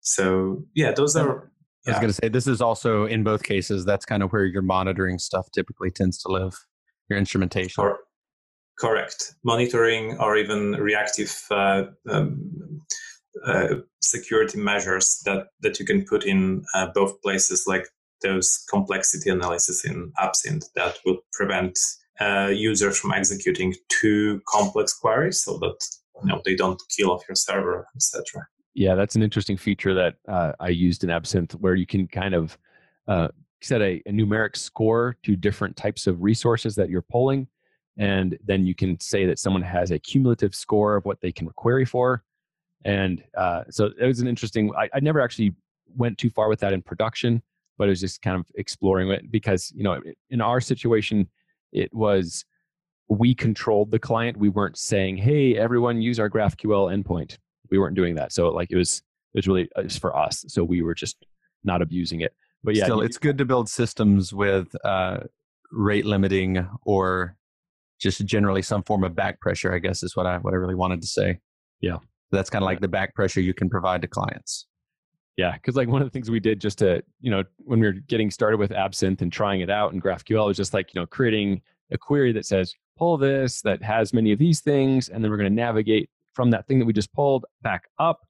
so 0.00 0.64
yeah, 0.74 0.92
those 0.92 1.16
are. 1.16 1.51
I 1.86 1.90
was 1.90 1.98
going 1.98 2.08
to 2.08 2.14
say 2.14 2.28
this 2.28 2.46
is 2.46 2.60
also 2.60 3.06
in 3.06 3.24
both 3.24 3.42
cases. 3.42 3.84
That's 3.84 4.04
kind 4.04 4.22
of 4.22 4.32
where 4.32 4.44
your 4.44 4.62
monitoring 4.62 5.18
stuff 5.18 5.48
typically 5.52 5.90
tends 5.90 6.18
to 6.22 6.28
live. 6.28 6.54
Your 7.08 7.18
instrumentation. 7.18 7.82
Or, 7.82 7.98
correct, 8.78 9.34
monitoring 9.44 10.16
or 10.18 10.36
even 10.36 10.72
reactive 10.72 11.36
uh, 11.50 11.84
um, 12.08 12.80
uh, 13.44 13.76
security 14.00 14.58
measures 14.58 15.20
that 15.24 15.48
that 15.60 15.78
you 15.80 15.86
can 15.86 16.04
put 16.04 16.24
in 16.24 16.64
uh, 16.74 16.88
both 16.94 17.20
places, 17.22 17.64
like 17.66 17.86
those 18.22 18.64
complexity 18.70 19.30
analysis 19.30 19.84
in 19.84 20.12
Absinthe 20.18 20.64
that 20.76 20.98
would 21.04 21.18
prevent 21.32 21.78
uh, 22.20 22.50
users 22.52 22.98
from 22.98 23.12
executing 23.12 23.74
too 23.88 24.40
complex 24.48 24.92
queries, 24.92 25.42
so 25.42 25.58
that 25.58 25.78
you 26.22 26.28
know 26.28 26.40
they 26.44 26.54
don't 26.54 26.80
kill 26.96 27.10
off 27.10 27.24
your 27.28 27.36
server, 27.36 27.86
etc. 27.96 28.46
Yeah, 28.74 28.94
that's 28.94 29.16
an 29.16 29.22
interesting 29.22 29.56
feature 29.56 29.94
that 29.94 30.16
uh, 30.28 30.52
I 30.58 30.68
used 30.68 31.04
in 31.04 31.10
Absinthe, 31.10 31.52
where 31.52 31.74
you 31.74 31.86
can 31.86 32.08
kind 32.08 32.34
of 32.34 32.56
uh, 33.06 33.28
set 33.60 33.82
a, 33.82 34.02
a 34.06 34.12
numeric 34.12 34.56
score 34.56 35.16
to 35.24 35.36
different 35.36 35.76
types 35.76 36.06
of 36.06 36.22
resources 36.22 36.74
that 36.76 36.88
you're 36.88 37.02
pulling, 37.02 37.48
and 37.98 38.38
then 38.44 38.64
you 38.64 38.74
can 38.74 38.98
say 38.98 39.26
that 39.26 39.38
someone 39.38 39.62
has 39.62 39.90
a 39.90 39.98
cumulative 39.98 40.54
score 40.54 40.96
of 40.96 41.04
what 41.04 41.20
they 41.20 41.32
can 41.32 41.48
query 41.48 41.84
for 41.84 42.24
and 42.84 43.22
uh, 43.36 43.64
so 43.70 43.90
it 43.98 44.06
was 44.06 44.20
an 44.20 44.28
interesting. 44.28 44.72
I, 44.76 44.88
I 44.94 45.00
never 45.00 45.20
actually 45.20 45.54
went 45.96 46.18
too 46.18 46.30
far 46.30 46.48
with 46.48 46.60
that 46.60 46.72
in 46.72 46.82
production, 46.82 47.42
but 47.78 47.84
it 47.84 47.90
was 47.90 48.00
just 48.00 48.22
kind 48.22 48.38
of 48.38 48.46
exploring 48.56 49.10
it 49.10 49.30
because 49.30 49.72
you 49.74 49.82
know 49.82 50.00
in 50.30 50.40
our 50.40 50.60
situation 50.60 51.28
it 51.72 51.92
was 51.94 52.44
we 53.08 53.34
controlled 53.34 53.90
the 53.90 53.98
client. 53.98 54.36
We 54.36 54.48
weren't 54.48 54.78
saying, 54.78 55.18
"Hey, 55.18 55.56
everyone, 55.56 56.02
use 56.02 56.18
our 56.18 56.30
GraphQL 56.30 56.92
endpoint." 56.92 57.38
We 57.72 57.78
weren't 57.78 57.96
doing 57.96 58.14
that. 58.14 58.32
So 58.32 58.50
like 58.50 58.70
it 58.70 58.76
was 58.76 59.02
it 59.34 59.38
was 59.38 59.48
really 59.48 59.68
it 59.76 59.84
was 59.84 59.98
for 59.98 60.16
us. 60.16 60.44
So 60.46 60.62
we 60.62 60.82
were 60.82 60.94
just 60.94 61.16
not 61.64 61.82
abusing 61.82 62.20
it. 62.20 62.32
But 62.62 62.76
yeah, 62.76 62.84
still, 62.84 63.00
it's 63.00 63.18
good 63.18 63.38
to 63.38 63.44
build 63.44 63.68
systems 63.68 64.32
with 64.32 64.68
uh, 64.84 65.18
rate 65.72 66.06
limiting 66.06 66.68
or 66.86 67.36
just 68.00 68.24
generally 68.24 68.62
some 68.62 68.84
form 68.84 69.02
of 69.02 69.16
back 69.16 69.40
pressure. 69.40 69.74
I 69.74 69.80
guess 69.80 70.04
is 70.04 70.14
what 70.14 70.26
I 70.26 70.38
what 70.38 70.54
I 70.54 70.56
really 70.58 70.76
wanted 70.76 71.00
to 71.00 71.08
say. 71.08 71.40
Yeah 71.80 71.98
that's 72.32 72.50
kind 72.50 72.64
of 72.64 72.66
like 72.66 72.80
the 72.80 72.88
back 72.88 73.14
pressure 73.14 73.40
you 73.40 73.54
can 73.54 73.68
provide 73.68 74.02
to 74.02 74.08
clients. 74.08 74.66
Yeah, 75.36 75.52
because 75.52 75.76
like 75.76 75.88
one 75.88 76.02
of 76.02 76.06
the 76.06 76.10
things 76.10 76.30
we 76.30 76.40
did 76.40 76.60
just 76.60 76.78
to, 76.78 77.02
you 77.20 77.30
know, 77.30 77.44
when 77.58 77.78
we 77.78 77.86
were 77.86 77.92
getting 77.92 78.30
started 78.30 78.58
with 78.58 78.72
Absinthe 78.72 79.22
and 79.22 79.32
trying 79.32 79.60
it 79.60 79.70
out 79.70 79.92
and 79.92 80.02
GraphQL 80.02 80.46
was 80.46 80.56
just 80.56 80.74
like, 80.74 80.92
you 80.94 81.00
know, 81.00 81.06
creating 81.06 81.62
a 81.90 81.98
query 81.98 82.32
that 82.32 82.44
says, 82.44 82.74
pull 82.98 83.16
this 83.16 83.62
that 83.62 83.82
has 83.82 84.12
many 84.12 84.32
of 84.32 84.38
these 84.38 84.60
things, 84.60 85.08
and 85.08 85.22
then 85.22 85.30
we're 85.30 85.36
going 85.36 85.50
to 85.50 85.54
navigate 85.54 86.10
from 86.34 86.50
that 86.50 86.66
thing 86.66 86.78
that 86.78 86.86
we 86.86 86.92
just 86.92 87.12
pulled 87.12 87.44
back 87.62 87.84
up 87.98 88.20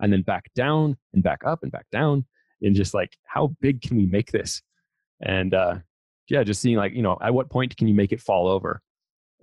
and 0.00 0.12
then 0.12 0.22
back 0.22 0.50
down 0.54 0.96
and 1.12 1.22
back 1.22 1.40
up 1.44 1.62
and 1.62 1.70
back 1.70 1.86
down. 1.92 2.24
And 2.60 2.74
just 2.74 2.94
like, 2.94 3.16
how 3.24 3.54
big 3.60 3.82
can 3.82 3.96
we 3.96 4.06
make 4.06 4.30
this? 4.30 4.62
And 5.20 5.54
uh, 5.54 5.76
yeah, 6.28 6.44
just 6.44 6.60
seeing 6.60 6.76
like, 6.76 6.92
you 6.92 7.02
know, 7.02 7.18
at 7.20 7.34
what 7.34 7.50
point 7.50 7.76
can 7.76 7.88
you 7.88 7.94
make 7.94 8.12
it 8.12 8.20
fall 8.20 8.46
over? 8.48 8.80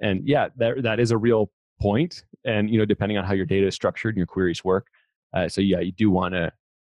And 0.02 0.28
yeah, 0.28 0.48
that 0.58 0.84
that 0.84 1.00
is 1.00 1.12
a 1.12 1.18
real 1.18 1.52
point 1.80 2.24
and 2.46 2.70
you 2.70 2.78
know 2.78 2.86
depending 2.86 3.18
on 3.18 3.26
how 3.26 3.34
your 3.34 3.46
data 3.46 3.68
is 3.68 3.76
structured 3.76 4.14
and 4.14 4.18
your 4.18 4.28
queries 4.28 4.64
work 4.64 4.88
uh, 5.34 5.48
so 5.48 5.62
yeah 5.62 5.80
you 5.80 5.92
do 5.92 6.10
want 6.10 6.34
to 6.34 6.52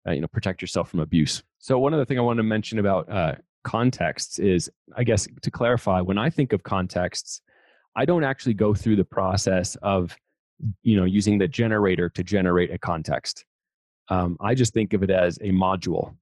uh, 0.07 0.11
you 0.11 0.21
know 0.21 0.27
protect 0.27 0.61
yourself 0.61 0.89
from 0.89 0.99
abuse 0.99 1.43
so 1.59 1.77
one 1.77 1.93
other 1.93 2.05
thing 2.05 2.17
i 2.17 2.21
want 2.21 2.37
to 2.37 2.43
mention 2.43 2.79
about 2.79 3.09
uh, 3.11 3.35
contexts 3.63 4.39
is 4.39 4.69
i 4.95 5.03
guess 5.03 5.27
to 5.41 5.51
clarify 5.51 5.99
when 5.99 6.17
i 6.17 6.29
think 6.29 6.53
of 6.53 6.63
contexts 6.63 7.41
i 7.95 8.05
don't 8.05 8.23
actually 8.23 8.53
go 8.53 8.73
through 8.73 8.95
the 8.95 9.05
process 9.05 9.75
of 9.81 10.15
you 10.83 10.95
know 10.95 11.05
using 11.05 11.37
the 11.37 11.47
generator 11.47 12.09
to 12.09 12.23
generate 12.23 12.71
a 12.71 12.77
context. 12.77 13.45
Um, 14.09 14.37
i 14.39 14.53
just 14.53 14.71
think 14.71 14.93
of 14.93 15.01
it 15.01 15.09
as 15.09 15.37
a 15.37 15.49
module 15.49 16.15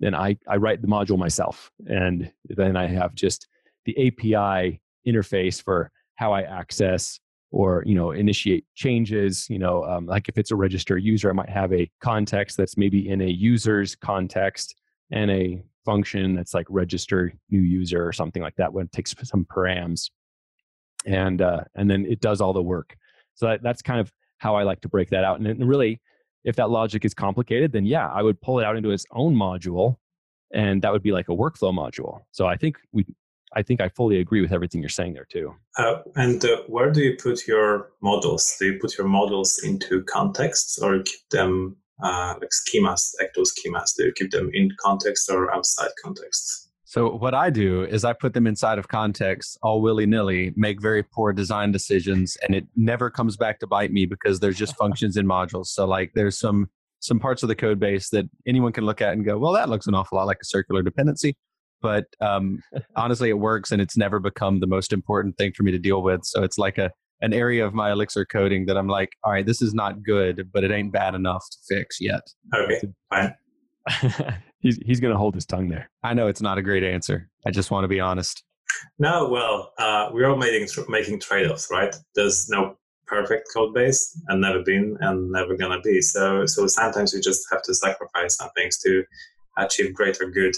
then 0.00 0.14
I, 0.14 0.38
I 0.48 0.56
write 0.56 0.80
the 0.80 0.88
module 0.88 1.18
myself 1.18 1.70
and 1.86 2.32
then 2.48 2.74
i 2.74 2.86
have 2.86 3.14
just 3.14 3.48
the 3.84 3.94
api 4.06 4.80
interface 5.06 5.62
for 5.62 5.90
how 6.14 6.32
i 6.32 6.40
access 6.40 7.20
or 7.50 7.82
you 7.84 7.94
know 7.94 8.12
initiate 8.12 8.64
changes 8.74 9.46
you 9.50 9.58
know 9.58 9.84
um, 9.84 10.06
like 10.06 10.30
if 10.30 10.38
it's 10.38 10.52
a 10.52 10.56
register 10.56 10.96
user 10.96 11.28
i 11.28 11.34
might 11.34 11.50
have 11.50 11.70
a 11.74 11.90
context 12.00 12.56
that's 12.56 12.78
maybe 12.78 13.10
in 13.10 13.20
a 13.20 13.28
user's 13.28 13.94
context 13.94 14.74
and 15.10 15.30
a 15.30 15.62
function 15.88 16.34
that's 16.34 16.52
like 16.52 16.66
register 16.68 17.32
new 17.48 17.62
user 17.62 18.06
or 18.06 18.12
something 18.12 18.42
like 18.42 18.56
that 18.56 18.70
when 18.70 18.84
it 18.84 18.92
takes 18.92 19.14
some 19.22 19.46
params. 19.46 20.10
And 21.06 21.40
uh, 21.40 21.64
and 21.76 21.90
then 21.90 22.04
it 22.04 22.20
does 22.20 22.42
all 22.42 22.52
the 22.52 22.62
work 22.62 22.94
so 23.38 23.46
that, 23.46 23.62
that's 23.62 23.82
kind 23.82 24.00
of 24.00 24.12
how 24.38 24.54
i 24.56 24.62
like 24.62 24.80
to 24.80 24.88
break 24.88 25.08
that 25.10 25.24
out 25.24 25.40
and 25.40 25.68
really 25.68 26.00
if 26.44 26.56
that 26.56 26.70
logic 26.70 27.04
is 27.04 27.14
complicated 27.14 27.72
then 27.72 27.86
yeah 27.86 28.08
i 28.08 28.22
would 28.22 28.40
pull 28.40 28.58
it 28.58 28.64
out 28.64 28.76
into 28.76 28.90
its 28.90 29.06
own 29.12 29.34
module 29.34 29.96
and 30.52 30.82
that 30.82 30.92
would 30.92 31.02
be 31.02 31.12
like 31.12 31.28
a 31.28 31.32
workflow 31.32 31.72
module 31.72 32.20
so 32.32 32.46
i 32.46 32.56
think 32.56 32.76
we 32.92 33.04
I 33.54 33.62
think 33.62 33.80
I 33.80 33.88
fully 33.88 34.20
agree 34.20 34.40
with 34.40 34.52
everything 34.52 34.80
you're 34.82 34.90
saying 34.90 35.14
there 35.14 35.24
too. 35.24 35.54
Uh, 35.78 36.02
and 36.16 36.44
uh, 36.44 36.62
where 36.66 36.90
do 36.90 37.00
you 37.00 37.16
put 37.16 37.46
your 37.46 37.90
models? 38.02 38.54
Do 38.58 38.66
you 38.66 38.78
put 38.78 38.98
your 38.98 39.08
models 39.08 39.58
into 39.64 40.02
contexts 40.04 40.78
or 40.78 41.02
keep 41.02 41.28
them 41.30 41.76
uh, 42.02 42.34
like 42.40 42.50
schemas, 42.50 43.14
actual 43.22 43.44
schemas? 43.44 43.96
Do 43.96 44.04
you 44.04 44.12
keep 44.12 44.30
them 44.30 44.50
in 44.52 44.70
context 44.80 45.30
or 45.30 45.52
outside 45.54 45.90
contexts? 46.02 46.67
So 46.88 47.10
what 47.10 47.34
I 47.34 47.50
do 47.50 47.84
is 47.84 48.02
I 48.02 48.14
put 48.14 48.32
them 48.32 48.46
inside 48.46 48.78
of 48.78 48.88
context 48.88 49.58
all 49.62 49.82
willy 49.82 50.06
nilly, 50.06 50.54
make 50.56 50.80
very 50.80 51.02
poor 51.02 51.34
design 51.34 51.70
decisions, 51.70 52.38
and 52.42 52.54
it 52.54 52.66
never 52.76 53.10
comes 53.10 53.36
back 53.36 53.58
to 53.60 53.66
bite 53.66 53.92
me 53.92 54.06
because 54.06 54.40
there's 54.40 54.56
just 54.56 54.74
functions 54.78 55.18
in 55.18 55.26
modules. 55.26 55.66
So 55.66 55.86
like 55.86 56.12
there's 56.14 56.38
some 56.38 56.70
some 57.00 57.20
parts 57.20 57.42
of 57.44 57.48
the 57.48 57.54
code 57.54 57.78
base 57.78 58.08
that 58.10 58.24
anyone 58.46 58.72
can 58.72 58.84
look 58.84 59.00
at 59.00 59.12
and 59.12 59.24
go, 59.24 59.38
well, 59.38 59.52
that 59.52 59.68
looks 59.68 59.86
an 59.86 59.94
awful 59.94 60.16
lot 60.16 60.26
like 60.26 60.38
a 60.42 60.46
circular 60.46 60.82
dependency 60.82 61.36
but 61.80 62.06
um, 62.20 62.62
honestly, 62.96 63.28
it 63.28 63.38
works, 63.38 63.72
and 63.72 63.80
it's 63.80 63.96
never 63.96 64.18
become 64.18 64.60
the 64.60 64.66
most 64.66 64.92
important 64.92 65.36
thing 65.36 65.52
for 65.52 65.62
me 65.62 65.70
to 65.72 65.78
deal 65.78 66.02
with. 66.02 66.24
So 66.24 66.42
it's 66.42 66.58
like 66.58 66.78
a 66.78 66.90
an 67.20 67.32
area 67.32 67.66
of 67.66 67.74
my 67.74 67.90
Elixir 67.90 68.24
coding 68.24 68.66
that 68.66 68.76
I'm 68.76 68.86
like, 68.86 69.10
all 69.24 69.32
right, 69.32 69.44
this 69.44 69.60
is 69.60 69.74
not 69.74 70.04
good, 70.04 70.50
but 70.52 70.62
it 70.62 70.70
ain't 70.70 70.92
bad 70.92 71.16
enough 71.16 71.44
to 71.50 71.58
fix 71.68 72.00
yet. 72.00 72.20
Okay, 72.54 72.80
fine. 73.10 73.34
he's 74.60 74.78
he's 74.84 75.00
going 75.00 75.12
to 75.12 75.18
hold 75.18 75.34
his 75.34 75.46
tongue 75.46 75.68
there. 75.68 75.90
I 76.02 76.14
know 76.14 76.26
it's 76.26 76.42
not 76.42 76.58
a 76.58 76.62
great 76.62 76.84
answer. 76.84 77.28
I 77.46 77.50
just 77.50 77.70
want 77.70 77.84
to 77.84 77.88
be 77.88 78.00
honest. 78.00 78.42
No, 78.98 79.28
well, 79.28 79.72
uh, 79.78 80.10
we're 80.12 80.28
all 80.28 80.36
making 80.36 80.68
making 80.88 81.20
trade 81.20 81.50
offs, 81.50 81.68
right? 81.70 81.94
There's 82.14 82.48
no 82.48 82.76
perfect 83.06 83.48
code 83.54 83.74
base, 83.74 84.20
and 84.28 84.40
never 84.40 84.62
been, 84.62 84.96
and 85.00 85.30
never 85.30 85.56
gonna 85.56 85.80
be. 85.80 86.00
So 86.00 86.46
so 86.46 86.66
sometimes 86.66 87.14
we 87.14 87.20
just 87.20 87.46
have 87.50 87.62
to 87.62 87.74
sacrifice 87.74 88.36
some 88.36 88.50
things 88.56 88.78
to 88.78 89.04
achieve 89.58 89.94
greater 89.94 90.26
good 90.30 90.54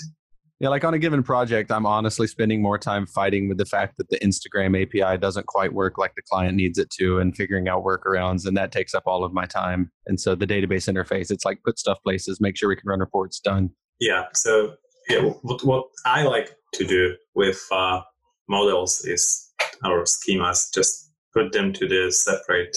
yeah, 0.60 0.68
like 0.68 0.84
on 0.84 0.92
a 0.92 0.98
given 0.98 1.22
project, 1.22 1.72
I'm 1.72 1.86
honestly 1.86 2.26
spending 2.26 2.60
more 2.60 2.76
time 2.76 3.06
fighting 3.06 3.48
with 3.48 3.56
the 3.56 3.64
fact 3.64 3.96
that 3.96 4.10
the 4.10 4.18
Instagram 4.18 4.80
API 4.80 5.16
doesn't 5.16 5.46
quite 5.46 5.72
work 5.72 5.96
like 5.96 6.14
the 6.14 6.22
client 6.30 6.54
needs 6.54 6.78
it 6.78 6.90
to 6.98 7.18
and 7.18 7.34
figuring 7.34 7.66
out 7.66 7.82
workarounds. 7.82 8.46
And 8.46 8.54
that 8.58 8.70
takes 8.70 8.94
up 8.94 9.04
all 9.06 9.24
of 9.24 9.32
my 9.32 9.46
time. 9.46 9.90
And 10.06 10.20
so 10.20 10.34
the 10.34 10.46
database 10.46 10.86
interface, 10.86 11.30
it's 11.30 11.46
like 11.46 11.62
put 11.64 11.78
stuff 11.78 12.02
places, 12.02 12.42
make 12.42 12.58
sure 12.58 12.68
we 12.68 12.76
can 12.76 12.86
run 12.86 13.00
reports 13.00 13.40
done. 13.40 13.70
Yeah. 14.00 14.24
So 14.34 14.74
yeah, 15.08 15.20
what, 15.42 15.64
what 15.64 15.84
I 16.04 16.22
like 16.22 16.56
to 16.74 16.84
do 16.84 17.16
with 17.34 17.60
uh, 17.70 18.00
models 18.48 19.04
is 19.04 19.52
our 19.84 20.04
schemas, 20.04 20.72
just 20.74 21.10
put 21.34 21.52
them 21.52 21.72
to 21.74 21.86
the 21.86 22.10
separate 22.10 22.76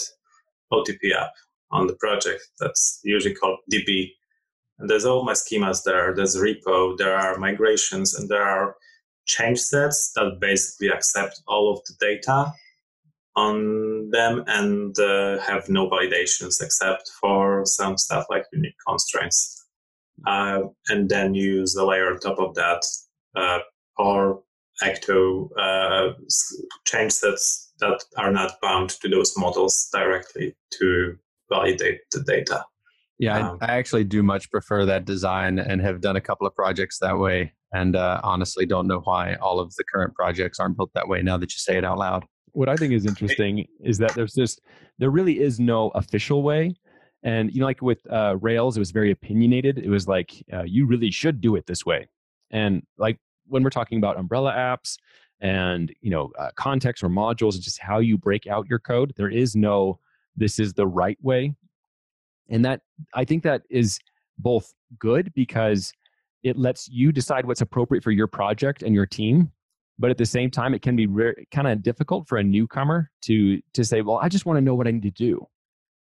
OTP 0.71 1.13
app 1.17 1.31
on 1.71 1.87
the 1.87 1.95
project. 1.95 2.41
That's 2.59 2.99
usually 3.03 3.35
called 3.35 3.59
DB 3.71 4.09
and 4.79 4.89
there's 4.89 5.05
all 5.05 5.23
my 5.23 5.33
schemas 5.33 5.83
there. 5.83 6.13
There's 6.13 6.35
repo, 6.35 6.97
there 6.97 7.15
are 7.15 7.37
migrations, 7.37 8.15
and 8.15 8.27
there 8.27 8.43
are 8.43 8.75
change 9.25 9.59
sets 9.59 10.11
that 10.15 10.39
basically 10.41 10.89
accept 10.89 11.41
all 11.47 11.71
of 11.71 11.79
the 11.85 11.93
data 11.99 12.51
on 13.35 14.09
them 14.11 14.43
and 14.47 14.97
uh, 14.99 15.39
have 15.39 15.69
no 15.69 15.89
validations 15.89 16.61
except 16.61 17.09
for 17.21 17.65
some 17.65 17.97
stuff 17.97 18.25
like 18.29 18.45
unique 18.51 18.75
constraints. 18.85 19.62
Uh, 20.25 20.61
and 20.89 21.09
then 21.09 21.33
use 21.33 21.75
a 21.75 21.85
layer 21.85 22.11
on 22.11 22.19
top 22.19 22.39
of 22.39 22.55
that 22.55 22.81
uh, 23.35 23.59
or 23.97 24.41
Ecto 24.81 25.49
uh, 25.57 26.13
change 26.85 27.11
sets 27.11 27.73
that 27.79 28.03
are 28.17 28.31
not 28.31 28.53
bound 28.61 28.89
to 28.89 29.09
those 29.09 29.37
models 29.37 29.89
directly 29.91 30.55
to 30.79 31.15
validate 31.49 32.01
the 32.11 32.21
data. 32.21 32.65
Yeah, 33.19 33.49
um, 33.49 33.57
I, 33.61 33.67
I, 33.67 33.75
actually 33.77 34.05
do 34.05 34.23
much 34.23 34.49
prefer 34.49 34.85
that 34.85 35.05
design 35.05 35.59
and 35.59 35.81
have 35.81 36.01
done 36.01 36.15
a 36.15 36.21
couple 36.21 36.47
of 36.47 36.55
projects 36.55 36.97
that 36.99 37.17
way. 37.17 37.53
And 37.73 37.95
uh, 37.95 38.19
honestly, 38.23 38.65
don't 38.65 38.87
know 38.87 38.99
why 39.01 39.35
all 39.35 39.59
of 39.59 39.73
the 39.75 39.83
current 39.83 40.15
projects 40.15 40.59
aren't 40.59 40.77
built 40.77 40.91
that 40.95 41.07
way 41.07 41.21
now 41.21 41.37
that 41.37 41.51
you 41.51 41.57
say 41.57 41.77
it 41.77 41.85
out 41.85 41.99
loud. 41.99 42.25
What 42.51 42.69
I 42.69 42.75
think 42.75 42.93
is 42.93 43.05
interesting 43.05 43.65
is 43.79 43.97
that 43.99 44.13
there's 44.13 44.33
just, 44.33 44.61
there 44.99 45.09
really 45.09 45.39
is 45.39 45.59
no 45.59 45.89
official 45.89 46.43
way. 46.43 46.75
And, 47.23 47.53
you 47.53 47.61
know, 47.61 47.65
like 47.65 47.81
with 47.81 48.05
uh, 48.11 48.37
Rails, 48.41 48.75
it 48.75 48.79
was 48.81 48.91
very 48.91 49.11
opinionated. 49.11 49.77
It 49.77 49.89
was 49.89 50.07
like, 50.07 50.43
uh, 50.51 50.63
you 50.63 50.85
really 50.85 51.09
should 51.09 51.39
do 51.39 51.55
it 51.55 51.65
this 51.65 51.85
way. 51.85 52.07
And 52.51 52.83
like 52.97 53.17
when 53.47 53.63
we're 53.63 53.69
talking 53.69 53.97
about 53.97 54.17
umbrella 54.17 54.53
apps 54.53 54.97
and 55.41 55.93
you 56.01 56.09
know 56.09 56.31
uh, 56.39 56.49
context 56.55 57.03
or 57.03 57.09
modules, 57.09 57.59
just 57.59 57.79
how 57.79 57.99
you 57.99 58.17
break 58.17 58.47
out 58.47 58.67
your 58.69 58.79
code. 58.79 59.13
There 59.15 59.29
is 59.29 59.55
no 59.55 59.99
this 60.35 60.57
is 60.57 60.73
the 60.73 60.87
right 60.87 61.17
way, 61.21 61.53
and 62.49 62.65
that 62.65 62.81
I 63.13 63.25
think 63.25 63.43
that 63.43 63.63
is 63.69 63.99
both 64.39 64.73
good 64.97 65.31
because 65.35 65.93
it 66.43 66.57
lets 66.57 66.87
you 66.87 67.11
decide 67.11 67.45
what's 67.45 67.61
appropriate 67.61 68.03
for 68.03 68.11
your 68.11 68.27
project 68.27 68.81
and 68.81 68.95
your 68.95 69.05
team 69.05 69.51
but 69.99 70.09
at 70.09 70.17
the 70.17 70.25
same 70.25 70.49
time 70.49 70.73
it 70.73 70.81
can 70.81 70.95
be 70.95 71.05
re- 71.05 71.45
kind 71.51 71.67
of 71.67 71.83
difficult 71.83 72.27
for 72.27 72.39
a 72.39 72.43
newcomer 72.43 73.11
to 73.21 73.61
to 73.73 73.83
say 73.85 74.01
well 74.01 74.19
i 74.21 74.27
just 74.27 74.45
want 74.45 74.57
to 74.57 74.61
know 74.61 74.73
what 74.73 74.87
i 74.87 74.91
need 74.91 75.03
to 75.03 75.11
do 75.11 75.45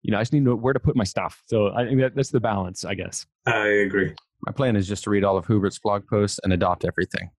you 0.02 0.12
know 0.12 0.18
i 0.18 0.22
just 0.22 0.34
need 0.34 0.40
to 0.40 0.46
know 0.46 0.56
where 0.56 0.74
to 0.74 0.80
put 0.80 0.96
my 0.96 1.04
stuff. 1.04 1.42
So 1.48 1.74
i 1.76 1.86
think 1.86 2.00
that, 2.00 2.16
that's 2.16 2.30
the 2.30 2.40
balance 2.40 2.86
i 2.86 2.94
guess. 2.94 3.26
I 3.46 3.68
agree. 3.68 4.14
My 4.46 4.54
plan 4.54 4.76
is 4.76 4.88
just 4.88 5.04
to 5.04 5.10
read 5.10 5.24
all 5.24 5.38
of 5.38 5.46
hubert's 5.46 5.80
blog 5.80 6.08
posts 6.08 6.40
and 6.44 6.54
adopt 6.54 6.86
everything. 6.86 7.32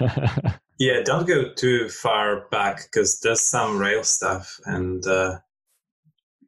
Yeah 0.78 1.02
don't 1.04 1.26
go 1.26 1.52
too 1.52 1.88
far 1.88 2.48
back 2.50 2.82
because 2.84 3.20
there's 3.20 3.40
some 3.40 3.78
rail 3.78 4.02
stuff 4.02 4.58
and 4.64 5.06
uh, 5.06 5.38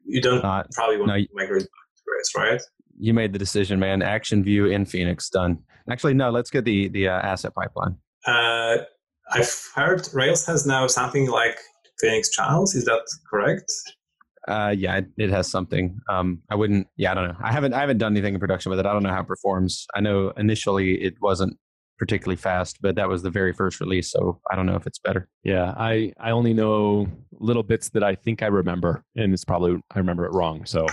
you 0.04 0.20
don't 0.20 0.42
Not, 0.42 0.70
probably 0.72 0.96
want 0.96 1.09
no, 1.09 1.16
to 1.16 1.28
migrate 1.32 1.62
back 1.62 1.68
to 1.68 2.02
rails 2.09 2.32
right? 2.37 2.62
You 2.98 3.14
made 3.14 3.32
the 3.32 3.38
decision 3.38 3.78
man. 3.78 4.02
Action 4.02 4.42
view 4.42 4.66
in 4.66 4.85
phoenix 4.85 5.30
done. 5.30 5.59
Actually 5.88 6.14
no 6.14 6.30
let's 6.30 6.50
get 6.50 6.64
the 6.64 6.88
the 6.88 7.09
uh, 7.09 7.20
asset 7.20 7.54
pipeline. 7.54 7.96
Uh, 8.26 8.78
I've 9.32 9.70
heard 9.74 10.09
Rails 10.12 10.46
has 10.46 10.66
now 10.66 10.87
something 10.87 11.28
like 11.28 11.59
Phoenix 12.00 12.30
channels. 12.30 12.74
Is 12.74 12.85
that 12.85 13.02
correct? 13.28 13.72
Uh, 14.46 14.74
yeah, 14.76 14.98
it, 14.98 15.06
it, 15.18 15.30
has 15.30 15.50
something. 15.50 15.98
Um, 16.09 16.40
I 16.50 16.54
wouldn't. 16.54 16.87
Yeah, 16.96 17.12
I 17.12 17.14
don't 17.14 17.28
know. 17.28 17.37
I 17.42 17.52
haven't. 17.52 17.74
I 17.74 17.80
haven't 17.80 17.98
done 17.98 18.12
anything 18.12 18.35
in 18.35 18.40
production 18.40 18.70
with 18.70 18.78
it. 18.78 18.87
I 18.87 18.92
don't 18.92 19.02
know 19.02 19.11
how 19.11 19.20
it 19.20 19.26
performs. 19.26 19.87
I 19.94 20.00
know 20.00 20.30
initially 20.37 21.02
it 21.02 21.14
wasn't 21.20 21.59
particularly 21.98 22.37
fast, 22.37 22.78
but 22.80 22.94
that 22.96 23.09
was 23.09 23.22
the 23.22 23.30
very 23.30 23.52
first 23.52 23.80
release, 23.80 24.11
so 24.11 24.40
I 24.50 24.56
don't 24.56 24.66
know 24.66 24.76
if 24.76 24.87
it's 24.87 24.98
better. 24.98 25.28
Yeah, 25.42 25.74
I 25.76 26.12
I 26.20 26.30
only 26.30 26.54
know 26.54 27.09
little 27.32 27.62
bits 27.62 27.88
that 27.90 28.04
I 28.04 28.14
think 28.14 28.42
I 28.42 28.46
remember, 28.46 29.04
and 29.16 29.32
it's 29.32 29.44
probably 29.44 29.80
I 29.94 29.98
remember 29.98 30.26
it 30.26 30.32
wrong. 30.32 30.64
So 30.64 30.87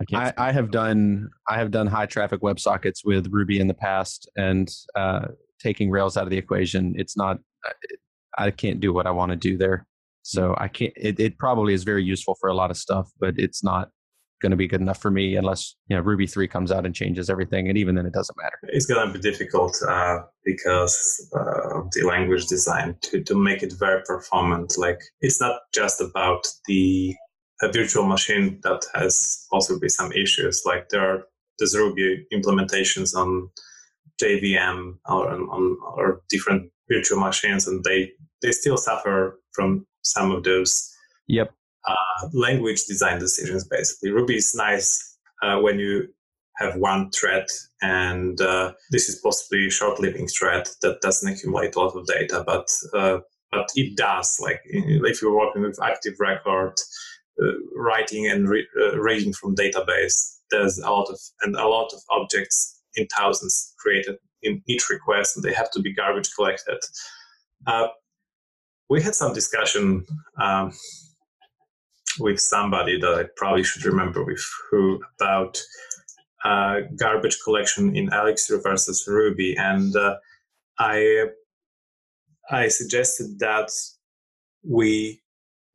I 0.00 0.04
can't. 0.04 0.34
I, 0.38 0.48
I 0.48 0.52
have 0.52 0.70
done 0.70 1.30
I 1.48 1.58
have 1.58 1.70
done 1.70 1.86
high 1.86 2.06
traffic 2.06 2.42
WebSockets 2.42 3.04
with 3.04 3.26
Ruby 3.30 3.58
in 3.58 3.66
the 3.66 3.74
past, 3.74 4.30
and 4.36 4.70
uh, 4.94 5.28
taking 5.60 5.90
Rails 5.90 6.16
out 6.16 6.24
of 6.24 6.30
the 6.30 6.38
equation, 6.38 6.94
it's 6.96 7.16
not 7.16 7.38
I 8.38 8.50
can't 8.50 8.80
do 8.80 8.92
what 8.92 9.06
I 9.06 9.10
want 9.10 9.30
to 9.30 9.36
do 9.36 9.56
there. 9.56 9.86
So 10.22 10.54
I 10.58 10.68
can't. 10.68 10.92
It, 10.96 11.18
it 11.18 11.38
probably 11.38 11.74
is 11.74 11.84
very 11.84 12.04
useful 12.04 12.36
for 12.40 12.48
a 12.48 12.54
lot 12.54 12.70
of 12.70 12.76
stuff, 12.76 13.10
but 13.18 13.34
it's 13.38 13.64
not 13.64 13.88
going 14.40 14.50
to 14.50 14.56
be 14.56 14.66
good 14.66 14.80
enough 14.80 15.00
for 15.00 15.10
me 15.10 15.36
unless 15.36 15.76
you 15.88 15.96
know 15.96 16.02
Ruby 16.02 16.26
three 16.26 16.48
comes 16.48 16.72
out 16.72 16.86
and 16.86 16.94
changes 16.94 17.30
everything, 17.30 17.68
and 17.68 17.78
even 17.78 17.94
then 17.94 18.06
it 18.06 18.12
doesn't 18.12 18.36
matter. 18.36 18.58
It's 18.64 18.86
going 18.86 19.06
to 19.06 19.12
be 19.12 19.20
difficult 19.20 19.76
uh, 19.86 20.20
because 20.44 21.28
uh, 21.34 21.82
the 21.92 22.04
language 22.06 22.46
design 22.46 22.96
to 23.02 23.22
to 23.22 23.34
make 23.34 23.62
it 23.62 23.74
very 23.78 24.02
performant. 24.04 24.74
Like 24.76 25.00
it's 25.20 25.40
not 25.40 25.60
just 25.74 26.00
about 26.00 26.46
the 26.66 27.14
a 27.62 27.70
virtual 27.70 28.06
machine 28.06 28.58
that 28.62 28.82
has 28.94 29.46
possibly 29.52 29.88
some 29.88 30.12
issues. 30.12 30.62
Like 30.64 30.88
there 30.88 31.02
are 31.02 31.24
there's 31.58 31.76
Ruby 31.76 32.26
implementations 32.32 33.14
on 33.14 33.50
JVM 34.22 34.94
or 35.06 35.30
on 35.30 35.78
or 35.96 36.22
different 36.28 36.70
virtual 36.90 37.20
machines, 37.20 37.66
and 37.66 37.84
they 37.84 38.12
they 38.42 38.52
still 38.52 38.76
suffer 38.76 39.38
from 39.52 39.86
some 40.02 40.30
of 40.30 40.44
those 40.44 40.90
yep 41.26 41.52
uh, 41.88 42.28
language 42.32 42.84
design 42.86 43.18
decisions. 43.18 43.66
Basically, 43.66 44.10
Ruby 44.10 44.36
is 44.36 44.54
nice 44.54 45.16
uh, 45.42 45.58
when 45.58 45.78
you 45.78 46.08
have 46.56 46.76
one 46.76 47.10
thread, 47.10 47.46
and 47.80 48.40
uh, 48.40 48.72
this 48.90 49.08
is 49.08 49.20
possibly 49.20 49.66
a 49.66 49.70
short-living 49.70 50.28
thread 50.28 50.68
that 50.82 51.00
doesn't 51.00 51.32
accumulate 51.32 51.74
a 51.74 51.80
lot 51.80 51.96
of 51.96 52.06
data, 52.06 52.44
but 52.46 52.68
uh, 52.94 53.18
but 53.50 53.68
it 53.74 53.96
does. 53.96 54.38
Like 54.40 54.60
if 54.64 55.22
you're 55.22 55.36
working 55.36 55.62
with 55.62 55.82
active 55.82 56.14
record, 56.20 56.74
uh, 57.42 57.52
writing 57.74 58.26
and 58.26 58.48
re- 58.48 58.68
uh, 58.80 58.98
reading 58.98 59.32
from 59.32 59.56
database, 59.56 60.36
there's 60.50 60.78
a 60.78 60.90
lot 60.90 61.08
of 61.08 61.18
and 61.42 61.56
a 61.56 61.66
lot 61.66 61.90
of 61.92 62.00
objects 62.10 62.80
in 62.96 63.06
thousands 63.06 63.74
created 63.78 64.16
in 64.42 64.62
each 64.66 64.88
request, 64.90 65.36
and 65.36 65.44
they 65.44 65.52
have 65.52 65.70
to 65.70 65.80
be 65.80 65.94
garbage 65.94 66.30
collected. 66.34 66.78
Uh, 67.66 67.88
we 68.90 69.00
had 69.00 69.14
some 69.14 69.32
discussion 69.32 70.04
um, 70.36 70.72
with 72.18 72.40
somebody 72.40 73.00
that 73.00 73.14
I 73.14 73.24
probably 73.36 73.62
should 73.62 73.84
remember 73.84 74.24
with 74.24 74.44
who 74.70 75.00
about 75.18 75.62
uh, 76.44 76.80
garbage 76.98 77.38
collection 77.44 77.96
in 77.96 78.12
Elixir 78.12 78.60
versus 78.60 79.04
Ruby, 79.06 79.56
and 79.56 79.94
uh, 79.94 80.16
I 80.78 81.26
I 82.50 82.68
suggested 82.68 83.38
that 83.38 83.70
we 84.68 85.20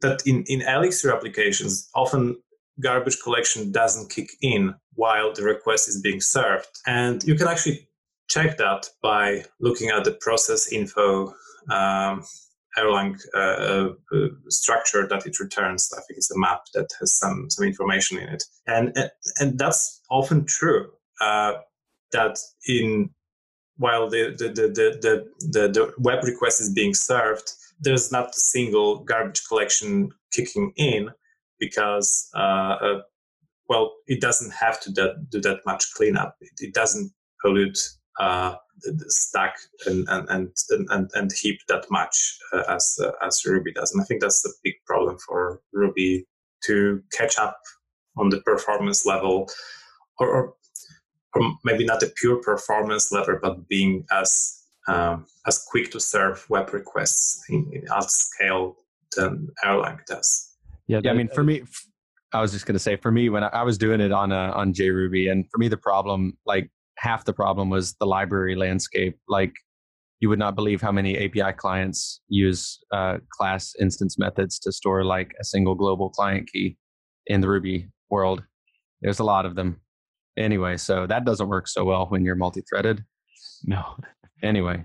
that 0.02 0.22
in 0.28 0.44
in 0.48 0.62
Elixir 0.62 1.16
applications 1.16 1.90
often 1.96 2.38
garbage 2.82 3.22
collection 3.24 3.72
doesn't 3.72 4.10
kick 4.10 4.30
in 4.42 4.76
while 4.96 5.32
the 5.34 5.44
request 5.44 5.88
is 5.88 6.02
being 6.02 6.20
served, 6.20 6.68
and 6.86 7.24
you 7.24 7.36
can 7.36 7.48
actually 7.48 7.88
check 8.28 8.58
that 8.58 8.90
by 9.02 9.46
looking 9.62 9.90
at 9.90 10.04
the 10.04 10.18
process 10.20 10.72
info 10.74 11.34
um, 11.70 12.24
Erlang 12.78 13.20
uh, 13.34 13.90
uh, 14.16 14.28
structure 14.50 15.08
that 15.08 15.26
it 15.26 15.40
returns. 15.40 15.92
I 15.94 16.02
think 16.02 16.18
it's 16.18 16.32
a 16.32 16.38
map 16.38 16.62
that 16.74 16.90
has 17.00 17.16
some 17.18 17.50
some 17.50 17.66
information 17.66 18.18
in 18.18 18.30
it, 18.30 18.44
and 18.68 18.96
and 19.40 19.58
that's 19.58 20.02
often 20.10 20.46
true. 20.46 20.92
Uh, 21.22 21.54
that 22.12 22.38
in 22.68 23.10
while 23.78 24.10
the 24.10 24.36
the, 24.38 24.50
the 24.50 24.68
the, 25.02 25.30
the 25.40 25.68
the 25.70 25.94
web 25.98 26.24
request 26.24 26.62
is 26.62 26.72
being 26.72 26.94
served, 26.94 27.52
there's 27.80 28.12
not 28.12 28.30
a 28.30 28.40
single 28.40 29.04
garbage 29.04 29.44
collection 29.48 30.12
kicking 30.32 30.74
in 30.76 31.10
because 31.60 32.30
uh, 32.36 32.76
uh, 32.82 33.02
well, 33.68 33.94
it 34.08 34.22
doesn't 34.22 34.54
have 34.54 34.80
to 34.82 34.92
do 35.30 35.42
that 35.42 35.60
much 35.66 35.94
cleanup. 35.96 36.36
It, 36.42 36.52
it 36.60 36.74
doesn't 36.74 37.12
pollute 37.42 37.80
uh, 38.20 38.56
stack 39.08 39.56
and, 39.86 40.08
and 40.10 40.30
and 40.30 40.50
and 40.90 41.10
and 41.14 41.32
heap 41.32 41.60
that 41.68 41.86
much 41.90 42.38
uh, 42.54 42.64
as 42.70 42.98
uh, 43.02 43.12
as 43.26 43.42
Ruby 43.46 43.74
does, 43.74 43.92
and 43.92 44.02
I 44.02 44.06
think 44.06 44.22
that's 44.22 44.46
a 44.46 44.50
big 44.64 44.76
problem 44.86 45.18
for 45.18 45.62
Ruby 45.74 46.26
to 46.66 47.02
catch 47.12 47.38
up 47.38 47.60
on 48.18 48.30
the 48.30 48.42
performance 48.42 49.06
level, 49.06 49.50
or, 50.20 50.28
or, 50.28 50.54
or 51.34 51.54
maybe 51.64 51.86
not 51.86 52.02
a 52.02 52.08
pure 52.16 52.38
performance 52.38 53.12
level, 53.12 53.38
but 53.42 53.68
being 53.68 54.06
as 54.12 54.64
um, 54.88 55.26
as 55.48 55.66
quick 55.70 55.92
to 55.92 56.00
serve 56.00 56.46
web 56.50 56.74
requests 56.74 57.44
in, 57.50 57.70
in 57.74 57.84
at 57.92 58.10
scale 58.10 58.78
than 59.16 59.50
Erlang 59.64 60.06
does. 60.06 60.54
Yeah, 60.88 61.02
yeah. 61.04 61.12
I 61.12 61.14
mean, 61.14 61.28
for 61.28 61.44
me, 61.44 61.64
I 62.34 62.42
was 62.42 62.52
just 62.52 62.66
going 62.66 62.74
to 62.76 62.80
say, 62.80 62.96
for 62.96 63.12
me, 63.12 63.30
when 63.30 63.44
I, 63.44 63.48
I 63.48 63.64
was 63.64 63.78
doing 63.78 64.00
it 64.00 64.12
on 64.12 64.32
uh, 64.32 64.52
on 64.54 64.74
JRuby, 64.74 65.32
and 65.32 65.50
for 65.50 65.58
me, 65.58 65.68
the 65.68 65.78
problem, 65.78 66.38
like 66.46 66.70
half 66.98 67.26
the 67.26 67.34
problem 67.34 67.70
was 67.70 67.96
the 68.00 68.06
library 68.06 68.56
landscape. 68.56 69.18
Like 69.28 69.54
you 70.20 70.30
would 70.30 70.40
not 70.40 70.56
believe 70.56 70.82
how 70.82 70.92
many 70.92 71.18
API 71.18 71.54
clients 71.56 72.22
use 72.30 72.80
uh, 72.92 73.18
class 73.32 73.74
instance 73.80 74.18
methods 74.18 74.60
to 74.60 74.72
store 74.72 75.04
like 75.04 75.34
a 75.40 75.44
single 75.44 75.76
global 75.76 76.10
client 76.10 76.50
key 76.52 76.78
in 77.28 77.42
the 77.42 77.50
Ruby 77.50 77.90
world. 78.10 78.44
There's 79.02 79.20
a 79.20 79.24
lot 79.24 79.46
of 79.46 79.56
them. 79.56 79.82
Anyway, 80.38 80.78
so 80.78 81.08
that 81.08 81.26
doesn't 81.26 81.48
work 81.48 81.68
so 81.68 81.84
well 81.84 82.08
when 82.08 82.24
you're 82.24 82.36
multi-threaded. 82.36 83.04
No. 83.64 83.98
Anyway, 84.44 84.84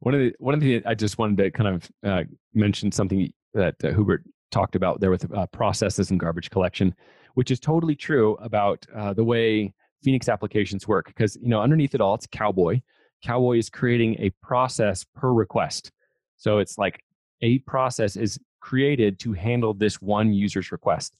one 0.00 0.14
of 0.14 0.20
the 0.20 0.34
one 0.38 0.54
of 0.54 0.60
the 0.60 0.84
I 0.86 0.94
just 0.94 1.18
wanted 1.18 1.38
to 1.38 1.50
kind 1.50 1.74
of 1.74 1.90
uh, 2.06 2.24
mention 2.52 2.92
something 2.92 3.32
that 3.54 3.74
uh, 3.82 3.92
Hubert 3.92 4.22
talked 4.50 4.76
about 4.76 5.00
there 5.00 5.10
with 5.10 5.32
uh, 5.34 5.46
processes 5.46 6.10
and 6.10 6.20
garbage 6.20 6.50
collection, 6.50 6.94
which 7.34 7.50
is 7.50 7.58
totally 7.58 7.96
true 7.96 8.36
about 8.40 8.86
uh, 8.94 9.12
the 9.12 9.24
way 9.24 9.72
Phoenix 10.04 10.28
applications 10.28 10.86
work 10.86 11.06
because 11.06 11.36
you 11.40 11.48
know 11.48 11.60
underneath 11.60 11.94
it 11.94 12.00
all 12.00 12.14
it's 12.14 12.26
Cowboy. 12.26 12.80
Cowboy 13.24 13.58
is 13.58 13.70
creating 13.70 14.16
a 14.20 14.30
process 14.42 15.04
per 15.14 15.32
request. 15.32 15.90
So 16.36 16.58
it's 16.58 16.76
like 16.76 17.02
a 17.40 17.58
process 17.60 18.16
is 18.16 18.38
created 18.60 19.18
to 19.20 19.32
handle 19.32 19.74
this 19.74 20.00
one 20.00 20.32
user's 20.32 20.70
request. 20.70 21.16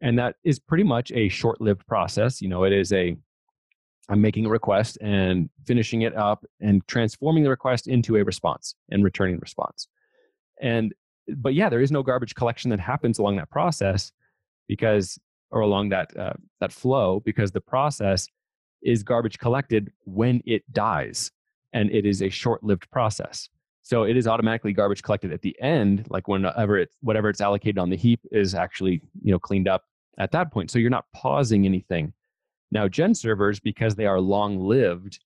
And 0.00 0.18
that 0.18 0.36
is 0.44 0.58
pretty 0.58 0.84
much 0.84 1.10
a 1.12 1.28
short-lived 1.28 1.86
process. 1.86 2.42
You 2.42 2.48
know, 2.48 2.64
it 2.64 2.72
is 2.72 2.92
a 2.92 3.16
I'm 4.08 4.20
making 4.20 4.46
a 4.46 4.50
request 4.50 4.98
and 5.00 5.50
finishing 5.64 6.02
it 6.02 6.16
up 6.16 6.44
and 6.60 6.86
transforming 6.86 7.42
the 7.42 7.50
request 7.50 7.88
into 7.88 8.16
a 8.16 8.22
response 8.22 8.74
and 8.90 9.02
returning 9.02 9.38
response. 9.38 9.88
And 10.60 10.94
but 11.28 11.54
yeah, 11.54 11.68
there 11.68 11.80
is 11.80 11.90
no 11.90 12.02
garbage 12.02 12.34
collection 12.34 12.70
that 12.70 12.80
happens 12.80 13.18
along 13.18 13.36
that 13.36 13.50
process 13.50 14.12
because 14.68 15.18
or 15.50 15.60
along 15.60 15.90
that 15.90 16.16
uh, 16.16 16.34
that 16.60 16.72
flow 16.72 17.20
because 17.24 17.52
the 17.52 17.60
process 17.60 18.28
is 18.82 19.02
garbage 19.02 19.38
collected 19.38 19.92
when 20.04 20.42
it 20.46 20.62
dies 20.72 21.30
and 21.72 21.90
it 21.90 22.06
is 22.06 22.22
a 22.22 22.28
short-lived 22.28 22.88
process. 22.90 23.48
So 23.82 24.02
it 24.02 24.16
is 24.16 24.26
automatically 24.26 24.72
garbage 24.72 25.02
collected 25.02 25.32
at 25.32 25.42
the 25.42 25.56
end 25.60 26.06
like 26.10 26.28
whenever 26.28 26.78
it 26.78 26.90
whatever 27.00 27.28
it's 27.28 27.40
allocated 27.40 27.78
on 27.78 27.90
the 27.90 27.96
heap 27.96 28.20
is 28.32 28.54
actually 28.54 29.02
you 29.22 29.32
know 29.32 29.38
cleaned 29.38 29.68
up 29.68 29.84
at 30.18 30.32
that 30.32 30.52
point. 30.52 30.70
So 30.70 30.78
you're 30.78 30.90
not 30.90 31.06
pausing 31.14 31.64
anything. 31.64 32.12
Now 32.72 32.88
gen 32.88 33.14
servers 33.14 33.60
because 33.60 33.94
they 33.94 34.06
are 34.06 34.20
long 34.20 34.58
lived 34.58 35.20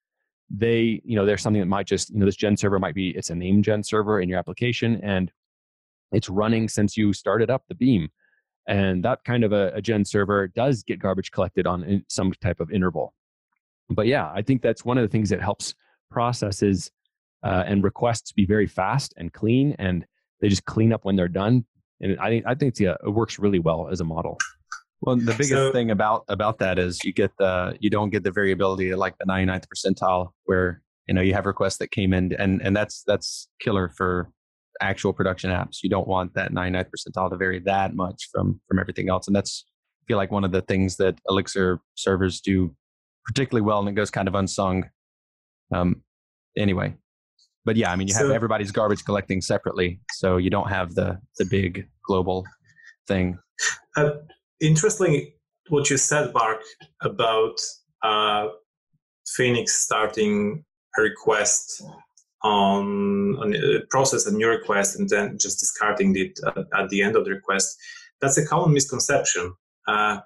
they, 0.51 1.01
you 1.05 1.15
know, 1.15 1.25
there's 1.25 1.43
something 1.43 1.61
that 1.61 1.67
might 1.67 1.87
just, 1.87 2.11
you 2.11 2.19
know, 2.19 2.27
this 2.27 2.37
gen 2.37 2.57
server 2.57 2.79
might 2.79 2.95
be, 2.95 3.11
it's 3.11 3.31
a 3.31 3.35
name 3.35 3.63
gen 3.63 3.85
server 3.85 4.21
in 4.21 4.29
your 4.29 4.39
application 4.39 5.01
and 5.03 5.31
it's 6.13 6.29
running 6.29 6.69
since 6.69 6.97
you 6.97 7.13
started 7.13 7.51
up 7.51 7.63
the 7.69 7.75
beam. 7.75 8.09
And 8.69 9.05
that 9.05 9.25
kind 9.25 9.45
of 9.45 9.53
a, 9.53 9.73
a 9.75 9.83
gen 9.83 10.05
server 10.05 10.49
does 10.49 10.83
get 10.83 11.01
garbage 11.01 11.31
collected 11.31 11.67
on 11.67 12.05
some 12.09 12.33
type 12.41 12.61
of 12.61 12.71
interval. 12.71 13.15
But 13.89 14.07
yeah, 14.07 14.31
I 14.33 14.43
think 14.43 14.63
that's 14.63 14.85
one 14.85 14.99
of 14.99 15.03
the 15.03 15.09
things 15.09 15.31
that 15.31 15.41
helps 15.41 15.75
processes 16.11 16.91
uh, 17.43 17.65
and 17.67 17.83
requests 17.83 18.33
be 18.33 18.47
very 18.47 18.67
fast 18.67 19.15
and 19.17 19.33
clean, 19.33 19.75
and 19.79 20.05
they 20.41 20.49
just 20.49 20.65
clean 20.65 20.93
up 20.93 21.05
when 21.05 21.17
they're 21.17 21.29
done. 21.29 21.65
And 22.01 22.19
I 22.21 22.29
think 22.29 22.47
I 22.47 22.55
think 22.55 22.79
yeah, 22.79 22.95
it 23.05 23.11
works 23.11 23.39
really 23.39 23.59
well 23.59 23.89
as 23.91 24.01
a 24.01 24.05
model. 24.05 24.39
Well, 25.03 25.17
the 25.17 25.33
biggest 25.33 25.51
so, 25.51 25.73
thing 25.73 25.91
about 25.91 26.25
about 26.29 26.59
that 26.59 26.79
is 26.79 27.03
you 27.05 27.13
get 27.13 27.33
the 27.39 27.77
you 27.81 27.91
don't 27.91 28.11
get 28.11 28.23
the 28.23 28.31
variability 28.31 28.95
like 28.95 29.17
the 29.19 29.25
99th 29.25 29.65
percentile 29.75 30.31
where 30.45 30.83
you 31.07 31.15
know 31.15 31.23
you 31.23 31.33
have 31.33 31.47
requests 31.47 31.79
that 31.79 31.91
came 31.91 32.13
in 32.13 32.33
and 32.35 32.61
and 32.63 32.77
that's 32.77 33.03
that's 33.07 33.49
killer 33.61 33.89
for 33.97 34.31
actual 34.81 35.13
production 35.13 35.51
apps. 35.51 35.79
You 35.83 35.91
don't 35.91 36.09
want 36.09 36.35
that 36.35 36.53
99th 36.53 36.87
percentile 36.87 37.31
to 37.31 37.37
vary 37.37 37.61
that 37.61 37.95
much 37.95 38.29
from 38.33 38.61
from 38.69 38.79
everything 38.79 39.09
else, 39.09 39.27
and 39.27 39.37
that's 39.37 39.65
I 40.03 40.05
feel 40.07 40.17
like 40.17 40.31
one 40.31 40.45
of 40.45 40.53
the 40.53 40.63
things 40.63 40.97
that 40.97 41.19
Elixir 41.29 41.81
servers 41.95 42.41
do 42.41 42.75
particularly 43.25 43.65
well, 43.65 43.81
and 43.81 43.89
it 43.89 43.93
goes 43.93 44.11
kind 44.11 44.29
of 44.29 44.35
unsung. 44.35 44.89
Um, 45.73 46.03
anyway, 46.57 46.95
but 47.65 47.77
yeah, 47.77 47.93
I 47.93 47.97
mean, 47.97 48.09
you 48.09 48.15
have 48.15 48.27
so, 48.27 48.33
everybody's 48.33 48.73
garbage 48.73 49.05
collecting 49.05 49.41
separately, 49.41 50.01
so 50.13 50.37
you 50.37 50.51
don't 50.51 50.69
have 50.69 50.95
the 50.95 51.19
the 51.39 51.45
big 51.45 51.89
global 52.05 52.45
thing. 53.07 53.39
Uh, 53.97 54.11
interestingly, 54.61 55.35
what 55.69 55.91
you 55.91 55.97
said, 55.97 56.33
Mark, 56.33 56.61
about 57.03 57.61
uh, 58.03 58.49
Phoenix 59.27 59.77
starting 59.77 60.65
a 60.99 61.03
request 61.03 61.83
on, 62.43 63.37
on 63.37 63.55
a 63.55 63.81
process 63.91 64.27
a 64.27 64.33
new 64.33 64.49
request 64.49 64.99
and 64.99 65.09
then 65.09 65.37
just 65.39 65.61
discarding 65.61 66.17
it 66.17 66.39
at, 66.47 66.57
at, 66.79 66.89
the 66.89 67.03
end 67.03 67.17
of 67.17 67.25
the 67.25 67.31
request. 67.31 67.77
That's 68.21 68.39
a 68.39 68.47
common 68.47 68.73
misconception. 68.73 69.53
Uh, 69.87 70.21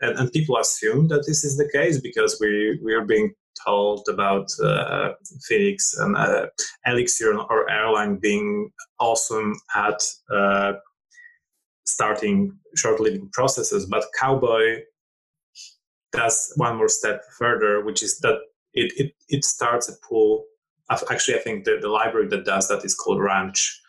and, 0.00 0.18
and, 0.18 0.32
people 0.32 0.56
assume 0.56 1.08
that 1.08 1.24
this 1.26 1.44
is 1.44 1.56
the 1.56 1.68
case 1.72 2.00
because 2.00 2.38
we, 2.40 2.78
we 2.84 2.94
are 2.94 3.04
being 3.04 3.34
told 3.64 4.06
about 4.08 4.48
uh, 4.62 5.10
Phoenix 5.46 5.94
and 5.98 6.16
uh, 6.16 6.46
Elixir 6.86 7.36
or 7.36 7.66
Erlang 7.68 8.20
being 8.20 8.70
awesome 9.00 9.54
at 9.74 10.00
uh, 10.32 10.74
starting 11.84 12.56
short-lived 12.76 13.30
processes. 13.32 13.86
But 13.86 14.04
Cowboy 14.18 14.82
does 16.12 16.52
one 16.56 16.76
more 16.76 16.88
step 16.88 17.22
further, 17.38 17.84
which 17.84 18.02
is 18.02 18.18
that 18.20 18.38
it, 18.74 18.92
it, 18.96 19.12
it 19.28 19.44
starts 19.44 19.88
a 19.88 19.94
pool. 20.06 20.44
Actually, 20.90 21.38
I 21.38 21.42
think 21.42 21.64
the, 21.64 21.78
the 21.80 21.88
library 21.88 22.28
that 22.28 22.44
does 22.44 22.68
that 22.68 22.84
is 22.84 22.94
called 22.94 23.20
Ranch. 23.20 23.80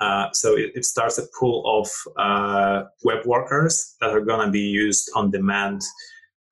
Uh, 0.00 0.28
so 0.32 0.56
it, 0.56 0.72
it, 0.74 0.84
starts 0.84 1.16
a 1.16 1.26
pool 1.38 1.62
of 1.66 1.88
uh, 2.18 2.84
web 3.02 3.24
workers 3.24 3.96
that 4.00 4.10
are 4.10 4.20
going 4.20 4.44
to 4.44 4.52
be 4.52 4.60
used 4.60 5.10
on 5.14 5.30
demand 5.30 5.80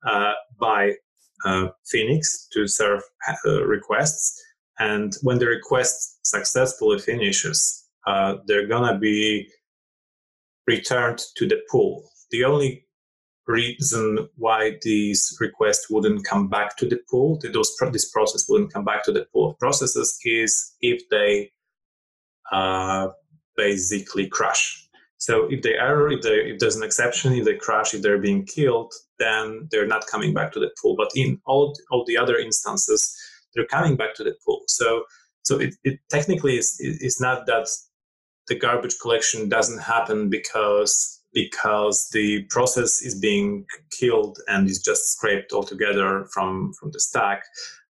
uh, 0.07 0.33
by 0.59 0.93
uh, 1.45 1.67
Phoenix 1.85 2.47
to 2.53 2.67
serve 2.67 3.01
uh, 3.45 3.63
requests. 3.63 4.41
And 4.79 5.13
when 5.21 5.37
the 5.37 5.45
request 5.45 6.25
successfully 6.25 6.99
finishes, 6.99 7.85
uh, 8.07 8.37
they're 8.47 8.67
going 8.67 8.91
to 8.91 8.99
be 8.99 9.47
returned 10.67 11.21
to 11.37 11.47
the 11.47 11.61
pool. 11.69 12.09
The 12.31 12.43
only 12.43 12.85
reason 13.47 14.27
why 14.35 14.77
these 14.81 15.37
requests 15.39 15.89
wouldn't 15.89 16.25
come 16.25 16.47
back 16.47 16.77
to 16.77 16.87
the 16.87 16.99
pool, 17.09 17.39
those 17.53 17.75
this 17.91 18.09
process 18.11 18.45
wouldn't 18.49 18.73
come 18.73 18.85
back 18.85 19.03
to 19.03 19.11
the 19.11 19.25
pool 19.31 19.51
of 19.51 19.59
processes, 19.59 20.17
is 20.23 20.73
if 20.81 21.07
they 21.09 21.51
uh, 22.51 23.09
basically 23.55 24.27
crash. 24.27 24.81
So 25.17 25.47
if 25.49 25.61
they 25.61 25.75
error, 25.75 26.11
if, 26.11 26.21
they, 26.21 26.51
if 26.51 26.59
there's 26.59 26.75
an 26.75 26.83
exception, 26.83 27.33
if 27.33 27.45
they 27.45 27.55
crash, 27.55 27.93
if 27.93 28.01
they're 28.01 28.19
being 28.19 28.45
killed, 28.45 28.93
then 29.17 29.67
they're 29.71 29.87
not 29.87 30.07
coming 30.07 30.33
back 30.33 30.51
to 30.53 30.59
the 30.59 30.71
pool. 30.81 30.95
But 30.95 31.09
in 31.15 31.39
all, 31.45 31.75
all 31.89 32.03
the 32.05 32.17
other 32.17 32.37
instances, 32.37 33.15
they're 33.53 33.65
coming 33.65 33.95
back 33.95 34.13
to 34.15 34.23
the 34.23 34.35
pool. 34.45 34.63
So 34.67 35.05
so 35.45 35.59
it, 35.59 35.75
it 35.83 35.99
technically 36.09 36.57
is 36.57 36.77
is 36.79 37.21
not 37.21 37.45
that 37.45 37.67
the 38.47 38.55
garbage 38.55 38.97
collection 38.99 39.47
doesn't 39.47 39.79
happen 39.79 40.29
because 40.29 41.14
because 41.35 42.09
the 42.13 42.43
process 42.49 43.01
is 43.03 43.13
being 43.13 43.65
killed 43.99 44.39
and 44.47 44.67
is 44.67 44.81
just 44.81 45.11
scraped 45.11 45.53
altogether 45.53 46.25
from 46.33 46.73
from 46.79 46.89
the 46.91 46.99
stack. 46.99 47.43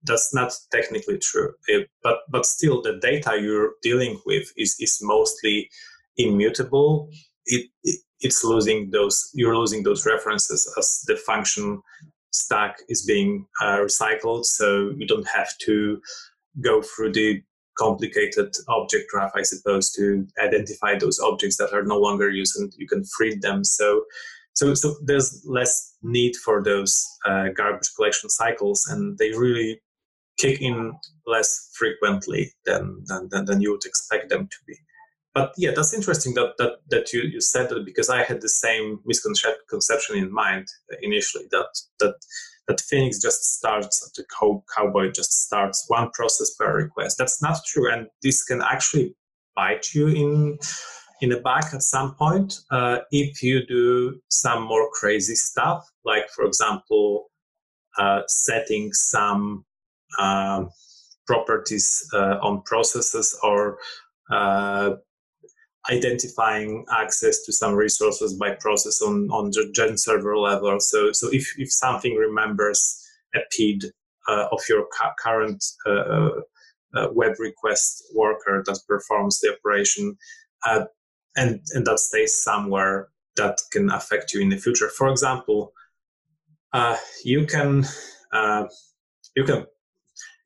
That's 0.06 0.34
not 0.34 0.52
technically 0.72 1.20
true. 1.20 1.54
It, 1.68 1.89
but 2.02 2.20
but 2.30 2.48
still 2.48 2.82
the 2.82 2.98
data 3.00 3.39
you're 3.39 3.74
dealing 3.84 4.20
with 4.26 4.52
is 4.58 4.76
is 4.80 4.98
mostly 5.04 5.70
immutable. 6.18 7.10
It, 7.46 7.70
it 7.84 8.00
it's 8.22 8.44
losing 8.44 8.89
those 8.91 9.30
you're 9.34 9.58
losing 9.58 9.84
those 9.84 10.06
references 10.06 10.74
as 10.80 11.04
the 11.08 11.18
function 11.18 11.82
stack 12.32 12.78
is 12.89 13.06
being 13.06 13.46
uh, 13.62 13.78
recycled 13.78 14.44
so 14.46 14.91
you 14.98 15.06
don't 15.06 15.28
have 15.28 15.56
to 15.60 16.02
go 16.62 16.82
through 16.82 17.12
the 17.12 17.44
complicated 17.78 18.54
object 18.68 19.10
graph, 19.12 19.32
I 19.36 19.44
suppose, 19.44 19.92
to 19.94 20.28
identify 20.40 20.98
those 20.98 21.20
objects 21.20 21.58
that 21.58 21.74
are 21.74 21.84
no 21.84 21.98
longer 21.98 22.30
used, 22.30 22.58
and 22.58 22.72
you 22.78 22.88
can 22.88 23.04
free 23.06 23.36
them. 23.36 23.64
So, 23.64 24.04
so, 24.54 24.74
so 24.74 24.96
there's 25.04 25.44
less 25.46 25.96
need 26.04 26.36
for 26.36 26.64
those 26.64 27.06
uh, 27.26 27.50
garbage 27.56 27.90
collection 27.96 28.30
cycles, 28.30 28.86
and 28.90 29.18
they 29.18 29.32
really 29.32 29.82
kick 30.38 30.62
in 30.62 30.94
less 31.26 31.72
frequently 31.78 32.52
than, 32.66 33.04
than, 33.06 33.30
than, 33.30 33.46
than 33.46 33.62
you 33.62 33.72
would 33.72 33.86
expect 33.86 34.30
them 34.30 34.48
to 34.48 34.58
be. 34.68 34.76
But 35.34 35.54
yeah, 35.58 35.72
that's 35.76 35.94
interesting 35.94 36.36
that 36.36 36.54
that, 36.60 36.74
that 36.90 37.12
you, 37.12 37.22
you 37.22 37.42
said 37.42 37.70
that 37.70 37.86
because 37.86 38.10
I 38.10 38.24
had 38.24 38.42
the 38.42 38.50
same 38.50 39.00
misconception 39.04 40.16
in 40.16 40.32
mind 40.32 40.68
initially 41.02 41.46
that 41.50 41.70
that 42.00 42.16
that 42.68 42.82
Phoenix 42.82 43.20
just 43.20 43.57
starts, 43.57 44.11
the 44.16 44.24
Cowboy 44.76 45.11
just 45.11 45.45
starts 45.45 45.86
one 45.88 46.09
process 46.11 46.55
per 46.55 46.76
request. 46.76 47.18
That's 47.18 47.41
not 47.41 47.59
true, 47.68 47.91
and 47.91 48.07
this 48.22 48.43
can 48.43 48.61
actually 48.61 49.16
bite 49.55 49.93
you 49.93 50.07
in 50.07 50.57
in 51.22 51.30
the 51.30 51.39
back 51.39 51.74
at 51.74 51.82
some 51.82 52.16
point 52.16 52.59
uh, 52.70 52.97
if 53.11 53.41
you 53.41 53.66
do 53.66 54.20
some 54.30 54.64
more 54.64 54.89
crazy 54.91 55.36
stuff, 55.36 55.89
like 56.03 56.28
for 56.36 56.43
example, 56.43 57.30
uh, 57.97 58.22
setting 58.28 58.91
some 58.91 59.64
um, 60.20 60.70
properties 61.26 62.05
uh, 62.14 62.38
on 62.41 62.61
processes 62.64 63.38
or 63.41 63.78
uh, 64.32 64.95
identifying 65.92 66.86
access 66.92 67.44
to 67.44 67.52
some 67.52 67.74
resources 67.74 68.34
by 68.36 68.52
process 68.60 69.02
on, 69.02 69.30
on 69.32 69.52
the 69.52 69.70
gen 69.76 69.98
server 69.98 70.38
level. 70.38 70.80
So, 70.80 71.12
so 71.12 71.30
if, 71.32 71.54
if 71.58 71.72
something 71.72 72.16
remembers 72.16 73.00
a 73.36 73.40
PID 73.56 73.92
uh, 74.28 74.48
of 74.52 74.62
your 74.70 74.88
current 75.20 75.64
uh, 75.86 75.90
uh, 75.90 76.30
uh, 76.96 77.08
web 77.12 77.34
request 77.40 78.04
worker 78.16 78.64
that 78.66 78.80
performs 78.88 79.40
the 79.40 79.54
operation, 79.56 80.18
uh, 80.66 80.86
and, 81.36 81.60
and 81.74 81.86
that 81.86 82.00
stays 82.00 82.34
somewhere 82.42 83.10
that 83.36 83.60
can 83.72 83.90
affect 83.90 84.34
you 84.34 84.42
in 84.42 84.50
the 84.50 84.58
future. 84.58 84.90
For 84.90 85.10
example, 85.10 85.74
uh, 86.72 86.98
you 87.24 87.46
can 87.46 87.86
you 89.36 89.44
can 89.44 89.66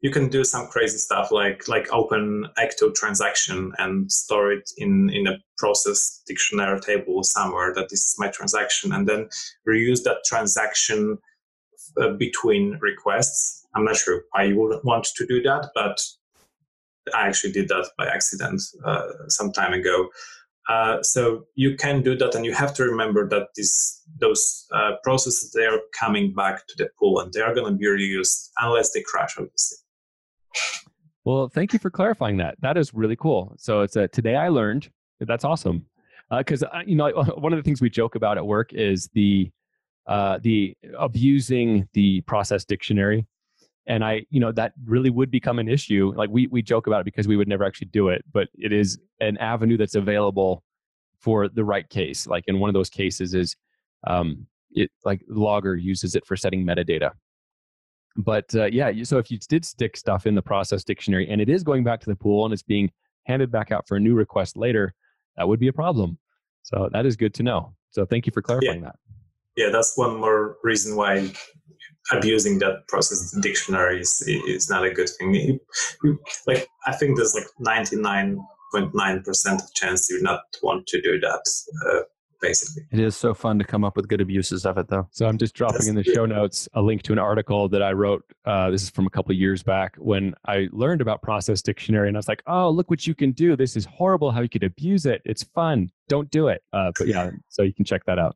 you 0.02 0.12
can 0.12 0.30
do 0.30 0.44
some 0.44 0.68
crazy 0.68 0.98
stuff 0.98 1.32
like 1.32 1.68
like 1.68 1.92
open 1.92 2.46
ecto 2.58 2.94
transaction 2.94 3.72
and 3.80 4.12
store 4.12 4.52
it 4.52 4.70
in 4.78 5.10
in 5.10 5.28
a 5.28 5.38
process 5.58 6.22
dictionary 6.28 6.80
table 6.80 7.24
somewhere 7.24 7.74
that 7.74 7.90
this 7.90 8.02
is 8.02 8.16
my 8.20 8.28
transaction 8.28 8.92
and 8.94 9.08
then 9.08 9.28
reuse 9.68 10.04
that 10.04 10.18
transaction 10.26 11.18
uh, 12.02 12.12
between 12.12 12.78
requests 12.82 13.66
i'm 13.76 13.86
not 13.86 13.96
sure 13.96 14.24
why 14.32 14.44
you 14.44 14.58
would 14.58 14.80
want 14.84 15.06
to 15.16 15.26
do 15.26 15.42
that 15.42 15.70
but 15.74 16.00
i 17.16 17.28
actually 17.28 17.52
did 17.52 17.68
that 17.68 17.90
by 17.98 18.06
accident 18.08 18.62
uh, 18.86 19.08
some 19.28 19.52
time 19.52 19.74
ago 19.74 20.10
uh, 20.70 21.02
so 21.02 21.46
you 21.56 21.78
can 21.78 22.02
do 22.02 22.14
that, 22.18 22.36
and 22.36 22.44
you 22.44 22.54
have 22.54 22.74
to 22.74 22.84
remember 22.84 23.28
that 23.30 23.48
these 23.56 24.02
those 24.20 24.66
uh, 24.74 24.92
processes 25.02 25.52
they 25.56 25.66
are 25.66 25.80
coming 25.98 26.34
back 26.34 26.68
to 26.68 26.76
the 26.78 26.90
pool, 27.00 27.22
and 27.22 27.32
they 27.32 27.40
are 27.40 27.56
going 27.56 27.72
to 27.72 27.78
be 27.78 27.86
reused 27.86 28.50
unless 28.60 28.92
they 28.92 29.02
crash, 29.02 29.36
obviously. 29.38 29.78
Well, 31.26 31.50
thank 31.50 31.74
you 31.74 31.80
for 31.80 31.90
clarifying 31.90 32.38
that. 32.38 32.56
That 32.62 32.78
is 32.78 32.94
really 32.94 33.18
cool. 33.18 33.54
So 33.58 33.82
it's 33.82 33.98
a 33.98 34.08
today 34.08 34.36
I 34.36 34.48
learned. 34.48 34.90
That's 35.20 35.44
awesome. 35.44 35.86
Because 36.32 36.64
uh, 36.64 36.82
you 36.86 36.96
know, 36.96 37.12
one 37.38 37.54
of 37.54 37.58
the 37.58 37.64
things 37.64 37.82
we 37.82 37.90
joke 37.90 38.16
about 38.16 38.38
at 38.38 38.46
work 38.46 38.74
is 38.74 39.10
the 39.14 39.52
uh, 40.08 40.40
the 40.42 40.74
abusing 40.98 41.88
the 41.94 42.22
process 42.22 42.64
dictionary, 42.64 43.28
and 43.88 44.06
I, 44.06 44.26
you 44.30 44.40
know, 44.40 44.54
that 44.54 44.72
really 44.86 45.10
would 45.10 45.30
become 45.30 45.60
an 45.60 45.68
issue. 45.68 46.14
Like 46.16 46.30
we 46.30 46.48
we 46.48 46.62
joke 46.62 46.88
about 46.88 47.02
it 47.02 47.06
because 47.06 47.28
we 47.28 47.36
would 47.36 47.50
never 47.50 47.66
actually 47.66 47.90
do 47.92 48.08
it, 48.08 48.24
but 48.32 48.48
it 48.54 48.72
is 48.72 48.98
an 49.20 49.38
avenue 49.38 49.76
that's 49.76 49.96
available 49.96 50.64
for 51.20 51.50
the 51.50 51.66
right 51.66 51.90
case. 51.90 52.26
Like 52.26 52.46
in 52.48 52.60
one 52.60 52.70
of 52.70 52.74
those 52.74 52.90
cases 52.90 53.34
is, 53.34 53.56
um, 54.06 54.48
it 54.72 54.92
like 55.04 55.22
Logger 55.28 55.76
uses 55.76 56.16
it 56.16 56.26
for 56.26 56.38
setting 56.38 56.66
metadata, 56.66 57.12
but 58.18 58.54
uh, 58.56 58.66
yeah, 58.66 58.92
so 59.04 59.20
if 59.20 59.30
you 59.30 59.38
did 59.38 59.64
stick 59.64 59.96
stuff 59.96 60.26
in 60.26 60.36
the 60.36 60.42
process 60.42 60.84
dictionary 60.84 61.30
and 61.30 61.40
it 61.40 61.50
is 61.50 61.64
going 61.64 61.84
back 61.84 62.00
to 62.02 62.10
the 62.10 62.16
pool 62.16 62.46
and 62.46 62.54
it's 62.54 62.64
being 62.64 62.92
handed 63.26 63.52
back 63.52 63.72
out 63.72 63.88
for 63.88 63.98
a 63.98 64.00
new 64.00 64.16
request 64.16 64.58
later, 64.58 64.94
that 65.36 65.48
would 65.48 65.60
be 65.60 65.68
a 65.68 65.74
problem. 65.74 66.18
So 66.64 66.90
that 66.94 67.06
is 67.06 67.16
good 67.16 67.34
to 67.36 67.44
know. 67.44 67.74
So 67.92 68.06
thank 68.06 68.26
you 68.26 68.32
for 68.32 68.42
clarifying 68.42 68.82
yeah. 68.82 68.88
that. 68.88 68.96
Yeah, 69.56 69.70
that's 69.72 69.98
one 69.98 70.20
more 70.20 70.58
reason 70.64 70.96
why 70.96 71.32
abusing 72.12 72.60
that 72.60 72.88
process 72.88 73.32
dictionary 73.42 74.02
is, 74.02 74.24
is 74.28 74.70
not 74.70 74.86
a 74.86 74.92
good 74.92 75.10
thing. 75.10 75.60
Like 76.46 76.68
I 76.86 76.94
think 76.96 77.18
there's 77.18 77.36
like 77.36 77.48
99.9% 77.94 79.74
chance 79.76 80.10
you 80.10 80.22
not 80.22 80.42
want 80.62 80.88
to 80.88 81.02
do 81.02 81.20
that. 81.20 81.42
Uh, 81.88 82.02
basically. 82.42 82.84
It 82.92 83.00
is 83.00 83.16
so 83.16 83.34
fun 83.34 83.60
to 83.60 83.66
come 83.66 83.84
up 83.84 83.96
with 83.96 84.08
good 84.08 84.22
abuses 84.22 84.66
of 84.66 84.78
it, 84.78 84.88
though. 84.88 85.08
So 85.12 85.28
I'm 85.28 85.38
just 85.38 85.54
dropping 85.54 85.78
That's 85.78 85.88
in 85.88 85.96
the 85.96 86.04
show 86.04 86.26
notes 86.26 86.68
a 86.74 86.82
link 86.82 87.04
to 87.04 87.14
an 87.14 87.20
article 87.20 87.68
that 87.70 87.82
I 87.82 87.92
wrote. 87.92 88.24
Uh, 88.46 88.70
this 88.70 88.84
is 88.84 88.90
from 88.90 89.08
a 89.08 89.10
couple 89.10 89.32
of 89.32 89.38
years 89.38 89.64
back 89.64 89.96
when 89.98 90.34
I 90.48 90.68
learned 90.72 91.02
about 91.02 91.22
Process 91.22 91.62
Dictionary, 91.62 92.08
and 92.08 92.18
I 92.18 92.20
was 92.20 92.28
like, 92.28 92.44
"Oh, 92.48 92.70
look 92.70 92.90
what 92.90 93.08
you 93.08 93.16
can 93.16 93.32
do! 93.32 93.56
This 93.56 93.76
is 93.76 93.86
horrible. 93.86 94.32
How 94.32 94.42
you 94.42 94.50
could 94.50 94.64
abuse 94.64 95.06
it. 95.06 95.22
It's 95.26 95.44
fun. 95.44 95.92
Don't 96.08 96.30
do 96.32 96.48
it." 96.48 96.64
Uh, 96.74 96.92
but 96.98 97.08
yeah, 97.08 97.32
so 97.50 97.64
you 97.64 97.74
can 97.74 97.86
check 97.86 98.06
that 98.06 98.20
out. 98.20 98.36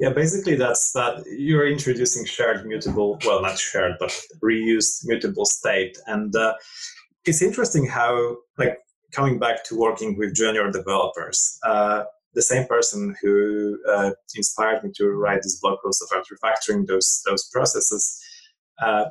Yeah, 0.00 0.10
basically 0.10 0.54
that's 0.54 0.92
that 0.92 1.24
you're 1.26 1.68
introducing 1.68 2.24
shared 2.24 2.64
mutable, 2.66 3.18
well, 3.26 3.42
not 3.42 3.58
shared, 3.58 3.96
but 3.98 4.18
reused 4.42 5.04
mutable 5.04 5.44
state, 5.44 5.98
and 6.06 6.34
uh, 6.34 6.54
it's 7.24 7.42
interesting 7.42 7.86
how 7.86 8.36
like 8.58 8.78
coming 9.12 9.38
back 9.38 9.64
to 9.64 9.76
working 9.76 10.16
with 10.18 10.34
junior 10.34 10.70
developers. 10.70 11.58
Uh, 11.64 12.04
the 12.34 12.42
same 12.42 12.66
person 12.66 13.14
who 13.20 13.78
uh, 13.88 14.10
inspired 14.34 14.82
me 14.82 14.90
to 14.96 15.10
write 15.10 15.42
this 15.42 15.60
blog 15.60 15.78
post 15.82 16.04
about 16.10 16.26
refactoring 16.26 16.86
those 16.86 17.22
those 17.26 17.48
processes, 17.52 18.20
uh, 18.82 19.06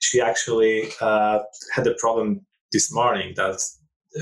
she 0.00 0.20
actually 0.20 0.88
uh, 1.00 1.40
had 1.72 1.86
a 1.86 1.94
problem 1.94 2.44
this 2.72 2.92
morning 2.92 3.32
that 3.36 3.60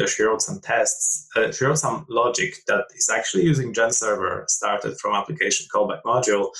uh, 0.00 0.06
she 0.06 0.22
wrote 0.22 0.42
some 0.42 0.60
tests. 0.60 1.26
Uh, 1.34 1.50
she 1.50 1.64
wrote 1.64 1.78
some 1.78 2.06
logic 2.08 2.56
that 2.66 2.84
is 2.94 3.10
actually 3.10 3.44
using 3.44 3.72
GenServer 3.72 4.48
started 4.48 4.98
from 4.98 5.14
application 5.14 5.66
callback 5.74 6.02
module, 6.02 6.50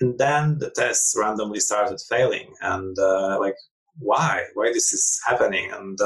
and 0.00 0.18
then 0.18 0.58
the 0.58 0.70
tests 0.70 1.14
randomly 1.18 1.60
started 1.60 2.00
failing. 2.08 2.54
And 2.60 2.98
uh, 2.98 3.38
like, 3.38 3.56
why? 3.98 4.44
Why 4.54 4.72
this 4.72 4.92
is 4.92 5.20
happening? 5.26 5.70
And 5.72 5.98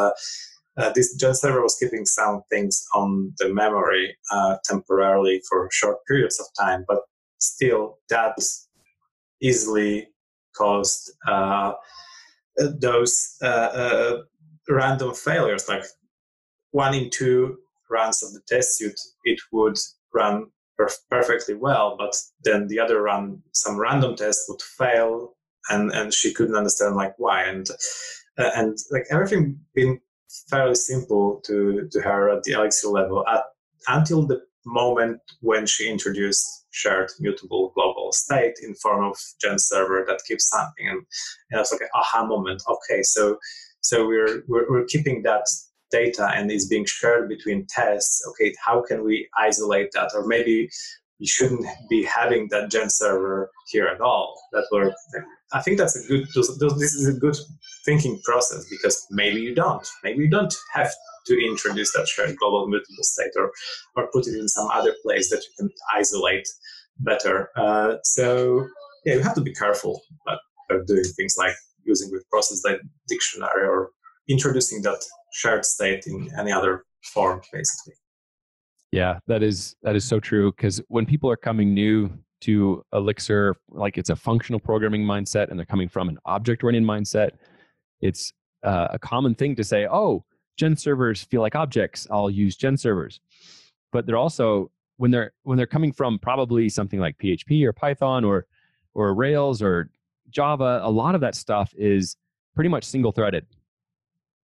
uh, 0.77 0.91
this 0.95 1.17
Server 1.19 1.63
was 1.63 1.77
keeping 1.79 2.05
some 2.05 2.43
things 2.51 2.85
on 2.95 3.33
the 3.39 3.53
memory 3.53 4.17
uh, 4.33 4.57
temporarily 4.65 5.41
for 5.49 5.69
short 5.71 5.99
periods 6.07 6.41
of 6.41 6.47
time, 6.59 6.85
but 6.89 6.99
still 7.39 7.99
that 8.09 8.37
easily 9.41 10.09
caused 10.57 11.13
uh, 11.29 11.73
those 12.57 13.37
uh, 13.43 13.47
uh, 13.47 14.23
random 14.69 15.15
failures. 15.15 15.69
Like 15.69 15.85
one 16.73 16.95
in 16.95 17.11
two 17.11 17.59
runs 17.91 18.23
of 18.23 18.33
the 18.33 18.41
test 18.49 18.79
suite, 18.79 18.99
it 19.25 19.39
would 19.53 19.79
run 20.13 20.47
perf- 20.81 21.09
perfectly 21.11 21.55
well, 21.55 21.97
but 21.97 22.17
then 22.43 22.67
the 22.67 22.81
other 22.81 23.01
run, 23.03 23.43
some 23.53 23.79
random 23.79 24.17
test 24.17 24.41
would 24.49 24.63
fail, 24.63 25.37
and 25.71 25.93
and 25.93 26.13
she 26.13 26.33
couldn't 26.35 26.57
understand 26.57 26.97
like 26.97 27.15
why 27.19 27.45
and. 27.45 27.69
Uh, 28.37 28.51
and 28.57 28.77
like 28.91 29.05
everything 29.13 29.57
being 29.77 30.01
fairly 30.49 30.75
simple 30.75 31.41
to, 31.47 31.89
to 31.91 32.01
her 32.01 32.31
at 32.31 32.43
the 32.45 32.53
Elixir 32.53 32.89
level 32.89 33.27
at, 33.29 33.45
until 33.89 34.27
the 34.27 34.43
moment 34.67 35.21
when 35.41 35.67
she 35.67 35.89
introduced 35.89 36.67
shared 36.71 37.11
mutable 37.21 37.71
global 37.75 38.13
state 38.13 38.55
in 38.63 38.75
form 38.75 39.05
of 39.05 39.17
gen 39.41 39.55
GenServer 39.55 40.07
that 40.07 40.21
keeps 40.27 40.49
something. 40.49 40.89
And, 40.89 41.03
and 41.51 41.61
it's 41.61 41.73
like 41.73 41.83
an 41.83 41.89
aha 41.95 42.27
moment. 42.27 42.63
Okay, 42.69 43.03
so 43.03 43.39
so 43.81 44.07
we're, 44.07 44.43
we're, 44.49 44.71
we're 44.71 44.87
keeping 44.87 45.23
that 45.23 45.47
data 45.91 46.31
and 46.35 46.51
it's 46.51 46.67
being 46.67 46.87
shared 46.87 47.29
between 47.29 47.67
tests. 47.69 48.27
Okay, 48.31 48.55
how 48.65 48.83
can 48.83 49.05
we 49.05 49.29
isolate 49.39 49.91
that? 49.93 50.11
Or 50.15 50.27
maybe 50.27 50.71
we 51.21 51.27
shouldn't 51.27 51.67
be 51.89 52.03
having 52.03 52.49
that 52.51 52.71
gen 52.71 52.87
GenServer 52.87 53.47
here 53.69 53.87
at 53.87 54.01
all. 54.01 54.35
That 54.53 54.67
were 54.73 54.95
I 55.55 55.63
think 55.63 55.79
that's 55.79 55.97
a 55.97 56.07
good. 56.09 56.27
This 56.35 56.95
is 56.95 57.09
a 57.09 57.19
good 57.19 57.37
thinking 57.85 58.21
process 58.25 58.69
because 58.69 59.07
maybe 59.11 59.41
you 59.41 59.55
don't. 59.55 59.87
Maybe 60.03 60.25
you 60.25 60.31
don't 60.31 60.55
have 60.73 60.93
to 61.27 61.47
introduce 61.47 61.93
that 61.93 62.09
shared 62.09 62.37
global 62.37 62.67
mutable 62.67 63.03
state 63.03 63.31
or 63.37 63.53
or 63.97 64.09
put 64.13 64.27
it 64.27 64.39
in 64.39 64.49
some 64.49 64.69
other 64.73 64.95
place 65.03 65.31
that 65.31 65.43
you 65.45 65.51
can 65.59 65.71
isolate 65.95 66.47
better. 66.99 67.51
Uh, 67.57 67.97
so 68.03 68.67
yeah, 69.05 69.15
you 69.15 69.23
have 69.23 69.35
to 69.37 69.41
be 69.41 69.55
careful 69.55 70.03
about, 70.27 70.41
doing 70.87 71.05
things 71.17 71.37
like 71.39 71.55
using 71.85 72.11
with 72.11 72.29
process 72.31 72.63
like 72.65 72.81
dictionary 73.07 73.65
or 73.67 73.91
introducing 74.29 74.83
that 74.83 75.05
shared 75.33 75.65
state 75.65 76.05
in 76.07 76.31
any 76.39 76.51
other 76.51 76.85
form, 77.13 77.41
basically. 77.53 77.93
Yeah, 78.91 79.19
that 79.27 79.43
is 79.43 79.77
that 79.83 79.95
is 79.95 80.05
so 80.05 80.21
true 80.21 80.53
because 80.53 80.81
when 80.89 81.07
people 81.07 81.31
are 81.31 81.37
coming 81.37 81.75
new 81.75 82.11
to 82.45 82.85
Elixir, 82.93 83.57
like 83.71 83.99
it's 83.99 84.11
a 84.11 84.17
functional 84.17 84.61
programming 84.61 85.03
mindset 85.03 85.51
and 85.51 85.59
they're 85.59 85.67
coming 85.67 85.89
from 85.89 86.09
an 86.09 86.19
object 86.27 86.63
oriented 86.63 86.89
mindset, 86.89 87.31
it's 88.01 88.33
uh, 88.63 88.89
a 88.91 88.99
common 88.99 89.35
thing 89.35 89.57
to 89.57 89.65
say, 89.65 89.87
oh, 89.91 90.25
gen 90.57 90.77
servers 90.77 91.23
feel 91.23 91.41
like 91.41 91.55
objects. 91.55 92.07
I'll 92.11 92.31
use 92.31 92.57
gen 92.57 92.77
servers. 92.77 93.21
But 93.93 94.07
they're 94.07 94.17
also 94.17 94.71
when 94.97 95.11
they're 95.11 95.33
when 95.43 95.57
they're 95.57 95.67
coming 95.67 95.93
from 95.93 96.19
probably 96.19 96.69
something 96.69 97.01
like 97.01 97.19
PHP 97.19 97.65
or 97.65 97.73
Python 97.73 98.25
or 98.25 98.47
or 98.95 99.15
Rails 99.15 99.63
or 99.63 99.91
Java, 100.31 100.81
a 100.83 100.91
lot 100.91 101.15
of 101.15 101.21
that 101.23 101.35
stuff 101.35 101.73
is 101.77 102.17
pretty 102.55 102.69
much 102.69 102.85
single 102.85 103.13
threaded. 103.13 103.47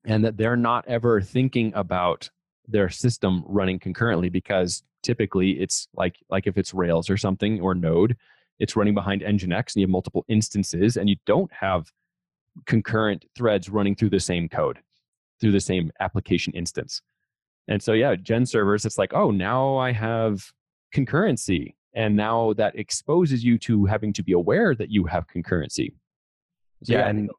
And 0.06 0.24
that 0.24 0.36
they're 0.36 0.56
not 0.56 0.86
ever 0.88 1.20
thinking 1.20 1.72
about 1.74 2.30
their 2.70 2.88
system 2.88 3.44
running 3.46 3.78
concurrently 3.78 4.28
because 4.28 4.82
typically 5.02 5.52
it's 5.60 5.88
like 5.94 6.16
like 6.30 6.46
if 6.46 6.58
it's 6.58 6.74
rails 6.74 7.08
or 7.08 7.16
something 7.16 7.60
or 7.60 7.74
node 7.74 8.16
it's 8.58 8.76
running 8.76 8.94
behind 8.94 9.22
nginx 9.22 9.74
and 9.74 9.76
you 9.76 9.82
have 9.82 9.90
multiple 9.90 10.24
instances 10.28 10.96
and 10.96 11.08
you 11.08 11.16
don't 11.26 11.50
have 11.52 11.90
concurrent 12.66 13.24
threads 13.34 13.68
running 13.68 13.94
through 13.94 14.10
the 14.10 14.20
same 14.20 14.48
code 14.48 14.78
through 15.40 15.52
the 15.52 15.60
same 15.60 15.90
application 16.00 16.52
instance. 16.52 17.00
And 17.68 17.82
so 17.82 17.92
yeah 17.92 18.16
gen 18.16 18.46
servers 18.46 18.84
it's 18.84 18.98
like 18.98 19.14
oh 19.14 19.30
now 19.30 19.76
i 19.76 19.92
have 19.92 20.50
concurrency 20.94 21.74
and 21.94 22.16
now 22.16 22.52
that 22.54 22.78
exposes 22.78 23.44
you 23.44 23.58
to 23.58 23.84
having 23.84 24.12
to 24.12 24.22
be 24.22 24.32
aware 24.32 24.74
that 24.74 24.90
you 24.90 25.04
have 25.06 25.26
concurrency. 25.26 25.92
So 26.84 26.92
yeah, 26.92 26.98
yeah 27.00 27.08
and 27.08 27.30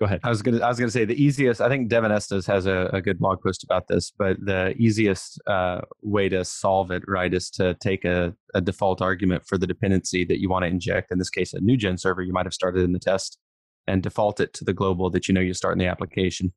Go 0.00 0.06
ahead. 0.06 0.20
I 0.24 0.30
was 0.30 0.40
gonna 0.40 0.60
I 0.60 0.68
was 0.68 0.78
gonna 0.78 0.90
say 0.90 1.04
the 1.04 1.22
easiest. 1.22 1.60
I 1.60 1.68
think 1.68 1.88
Devon 1.88 2.10
Estes 2.10 2.46
has 2.46 2.64
a, 2.64 2.88
a 2.90 3.02
good 3.02 3.18
blog 3.18 3.42
post 3.42 3.62
about 3.62 3.86
this, 3.88 4.10
but 4.10 4.38
the 4.42 4.74
easiest 4.78 5.38
uh, 5.46 5.82
way 6.00 6.26
to 6.30 6.42
solve 6.42 6.90
it, 6.90 7.02
right, 7.06 7.32
is 7.32 7.50
to 7.50 7.74
take 7.74 8.06
a, 8.06 8.34
a 8.54 8.62
default 8.62 9.02
argument 9.02 9.46
for 9.46 9.58
the 9.58 9.66
dependency 9.66 10.24
that 10.24 10.40
you 10.40 10.48
want 10.48 10.62
to 10.62 10.68
inject. 10.68 11.12
In 11.12 11.18
this 11.18 11.28
case, 11.28 11.52
a 11.52 11.60
new 11.60 11.76
gen 11.76 11.98
server 11.98 12.22
you 12.22 12.32
might 12.32 12.46
have 12.46 12.54
started 12.54 12.82
in 12.82 12.92
the 12.92 12.98
test, 12.98 13.38
and 13.86 14.02
default 14.02 14.40
it 14.40 14.54
to 14.54 14.64
the 14.64 14.72
global 14.72 15.10
that 15.10 15.28
you 15.28 15.34
know 15.34 15.40
you 15.42 15.52
start 15.52 15.72
in 15.72 15.78
the 15.78 15.86
application. 15.86 16.54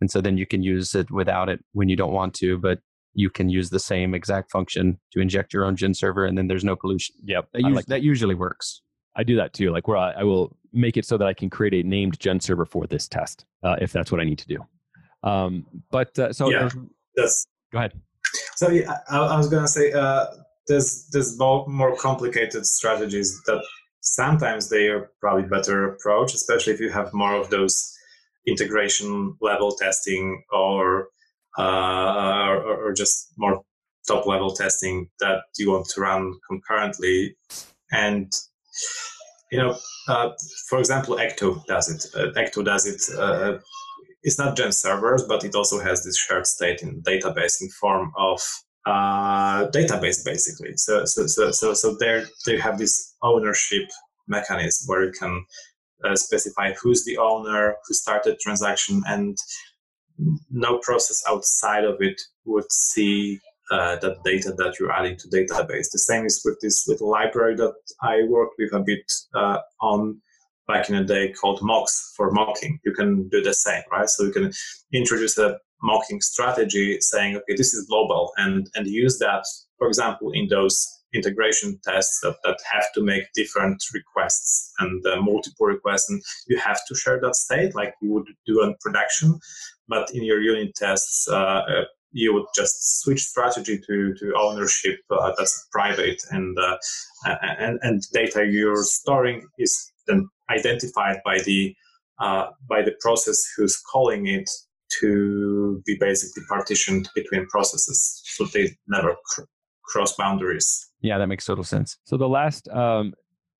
And 0.00 0.10
so 0.10 0.22
then 0.22 0.38
you 0.38 0.46
can 0.46 0.62
use 0.62 0.94
it 0.94 1.10
without 1.10 1.50
it 1.50 1.62
when 1.72 1.90
you 1.90 1.96
don't 1.96 2.12
want 2.12 2.32
to, 2.34 2.56
but 2.56 2.80
you 3.12 3.28
can 3.28 3.50
use 3.50 3.68
the 3.68 3.78
same 3.78 4.14
exact 4.14 4.50
function 4.50 4.98
to 5.12 5.20
inject 5.20 5.52
your 5.52 5.66
own 5.66 5.76
gen 5.76 5.92
server, 5.92 6.24
and 6.24 6.38
then 6.38 6.48
there's 6.48 6.64
no 6.64 6.76
pollution. 6.76 7.14
Yep, 7.24 7.48
that, 7.52 7.62
us- 7.62 7.74
like 7.74 7.86
that 7.86 8.02
usually 8.02 8.34
works. 8.34 8.80
I 9.16 9.22
do 9.22 9.36
that 9.36 9.54
too. 9.54 9.70
Like 9.70 9.88
where 9.88 9.96
I, 9.96 10.12
I, 10.12 10.24
will 10.24 10.56
make 10.76 10.96
it 10.96 11.04
so 11.04 11.16
that 11.18 11.26
I 11.26 11.34
can 11.34 11.50
create 11.50 11.74
a 11.74 11.82
named 11.86 12.18
gen 12.20 12.40
server 12.40 12.66
for 12.66 12.86
this 12.86 13.08
test, 13.08 13.44
uh, 13.62 13.76
if 13.80 13.92
that's 13.92 14.12
what 14.12 14.20
I 14.20 14.24
need 14.24 14.38
to 14.38 14.46
do. 14.46 14.58
Um, 15.22 15.66
but 15.90 16.16
uh, 16.18 16.32
so 16.32 16.50
yeah, 16.50 16.68
that's 17.16 17.46
go 17.72 17.78
ahead. 17.78 17.92
So 18.54 18.68
yeah, 18.70 18.98
I, 19.08 19.18
I 19.18 19.36
was 19.36 19.48
gonna 19.48 19.68
say 19.68 19.92
uh, 19.92 20.26
there's 20.68 21.08
there's 21.12 21.38
more 21.38 21.96
complicated 21.96 22.66
strategies 22.66 23.40
that 23.46 23.62
sometimes 24.00 24.68
they 24.68 24.88
are 24.88 25.10
probably 25.20 25.48
better 25.48 25.92
approach, 25.92 26.34
especially 26.34 26.72
if 26.72 26.80
you 26.80 26.90
have 26.90 27.12
more 27.12 27.34
of 27.34 27.50
those 27.50 27.92
integration 28.46 29.36
level 29.40 29.72
testing 29.72 30.42
or 30.52 31.08
uh, 31.58 32.48
or, 32.48 32.88
or 32.88 32.92
just 32.92 33.32
more 33.36 33.62
top 34.06 34.26
level 34.26 34.52
testing 34.52 35.08
that 35.18 35.40
you 35.58 35.70
want 35.70 35.86
to 35.86 36.00
run 36.00 36.32
concurrently 36.48 37.36
and 37.90 38.32
you 39.50 39.58
know, 39.58 39.76
uh, 40.08 40.30
for 40.68 40.78
example, 40.78 41.16
Ecto 41.16 41.64
does 41.66 41.88
it. 41.88 42.06
Uh, 42.14 42.32
Ecto 42.38 42.64
does 42.64 42.86
it. 42.86 43.02
Uh, 43.16 43.58
it's 44.22 44.38
not 44.38 44.56
Gen 44.56 44.72
servers, 44.72 45.24
but 45.24 45.44
it 45.44 45.54
also 45.54 45.78
has 45.78 46.02
this 46.02 46.18
shared 46.18 46.46
state 46.46 46.82
in 46.82 47.02
database 47.02 47.62
in 47.62 47.68
form 47.80 48.12
of 48.16 48.40
uh, 48.86 49.68
database, 49.68 50.24
basically. 50.24 50.76
So, 50.76 51.04
so, 51.04 51.26
so, 51.26 51.50
so, 51.50 51.74
so 51.74 51.96
there 51.98 52.24
they 52.44 52.58
have 52.58 52.78
this 52.78 53.14
ownership 53.22 53.88
mechanism 54.26 54.86
where 54.86 55.04
you 55.04 55.12
can 55.12 55.44
uh, 56.04 56.16
specify 56.16 56.72
who's 56.72 57.04
the 57.04 57.18
owner, 57.18 57.76
who 57.86 57.94
started 57.94 58.38
transaction, 58.40 59.02
and 59.06 59.36
no 60.50 60.78
process 60.78 61.22
outside 61.28 61.84
of 61.84 61.96
it 62.00 62.20
would 62.44 62.70
see 62.72 63.38
uh, 63.70 63.96
that 63.96 64.22
data 64.24 64.52
that 64.56 64.78
you're 64.78 64.92
adding 64.92 65.16
to 65.16 65.28
database. 65.28 65.90
The 65.90 65.98
same 65.98 66.24
is 66.24 66.42
with 66.44 66.58
this 66.60 66.86
little 66.86 67.10
library 67.10 67.56
that 67.56 67.74
I 68.02 68.22
worked 68.28 68.54
with 68.58 68.72
a 68.72 68.80
bit 68.80 69.10
uh, 69.34 69.58
on 69.80 70.20
back 70.68 70.88
in 70.88 70.96
the 70.96 71.04
day 71.04 71.32
called 71.32 71.60
Mox 71.62 72.12
for 72.16 72.30
mocking. 72.30 72.78
You 72.84 72.92
can 72.92 73.28
do 73.28 73.42
the 73.42 73.54
same, 73.54 73.82
right? 73.90 74.08
So 74.08 74.24
you 74.24 74.32
can 74.32 74.52
introduce 74.92 75.38
a 75.38 75.58
mocking 75.82 76.20
strategy 76.20 76.98
saying, 77.00 77.36
okay, 77.36 77.54
this 77.56 77.74
is 77.74 77.86
global 77.86 78.32
and, 78.36 78.68
and 78.74 78.86
use 78.86 79.18
that, 79.18 79.44
for 79.78 79.86
example, 79.86 80.32
in 80.32 80.48
those 80.48 80.96
integration 81.14 81.78
tests 81.84 82.20
that, 82.22 82.36
that 82.44 82.58
have 82.72 82.92
to 82.94 83.02
make 83.02 83.24
different 83.34 83.82
requests 83.94 84.72
and 84.80 85.04
uh, 85.06 85.20
multiple 85.22 85.66
requests 85.66 86.10
and 86.10 86.20
you 86.46 86.58
have 86.58 86.80
to 86.86 86.94
share 86.94 87.20
that 87.20 87.36
state 87.36 87.74
like 87.74 87.94
you 88.02 88.12
would 88.12 88.26
do 88.44 88.62
in 88.62 88.74
production 88.80 89.38
but 89.88 90.08
in 90.12 90.24
your 90.24 90.40
unit 90.40 90.74
tests 90.74 91.26
uh, 91.30 91.62
uh 91.72 91.84
you 92.12 92.32
would 92.32 92.46
just 92.54 93.02
switch 93.02 93.20
strategy 93.20 93.78
to, 93.78 94.14
to 94.14 94.34
ownership 94.36 94.98
uh, 95.10 95.32
that's 95.36 95.66
private 95.70 96.22
and, 96.30 96.56
uh, 96.58 96.76
and 97.24 97.78
and 97.82 98.02
data 98.12 98.46
you're 98.46 98.82
storing 98.82 99.46
is 99.58 99.92
then 100.06 100.28
identified 100.50 101.18
by 101.24 101.38
the 101.44 101.74
uh, 102.18 102.46
by 102.68 102.82
the 102.82 102.94
process 103.00 103.44
who's 103.56 103.76
calling 103.92 104.26
it 104.26 104.48
to 105.00 105.82
be 105.84 105.96
basically 106.00 106.42
partitioned 106.48 107.08
between 107.14 107.46
processes 107.48 108.22
so 108.24 108.44
they 108.46 108.70
never 108.88 109.14
cr- 109.26 109.42
cross 109.84 110.14
boundaries. 110.16 110.88
Yeah 111.00 111.18
that 111.18 111.26
makes 111.26 111.44
total 111.44 111.64
sense. 111.64 111.98
So 112.04 112.16
the 112.16 112.28
last 112.28 112.68
um, 112.68 113.12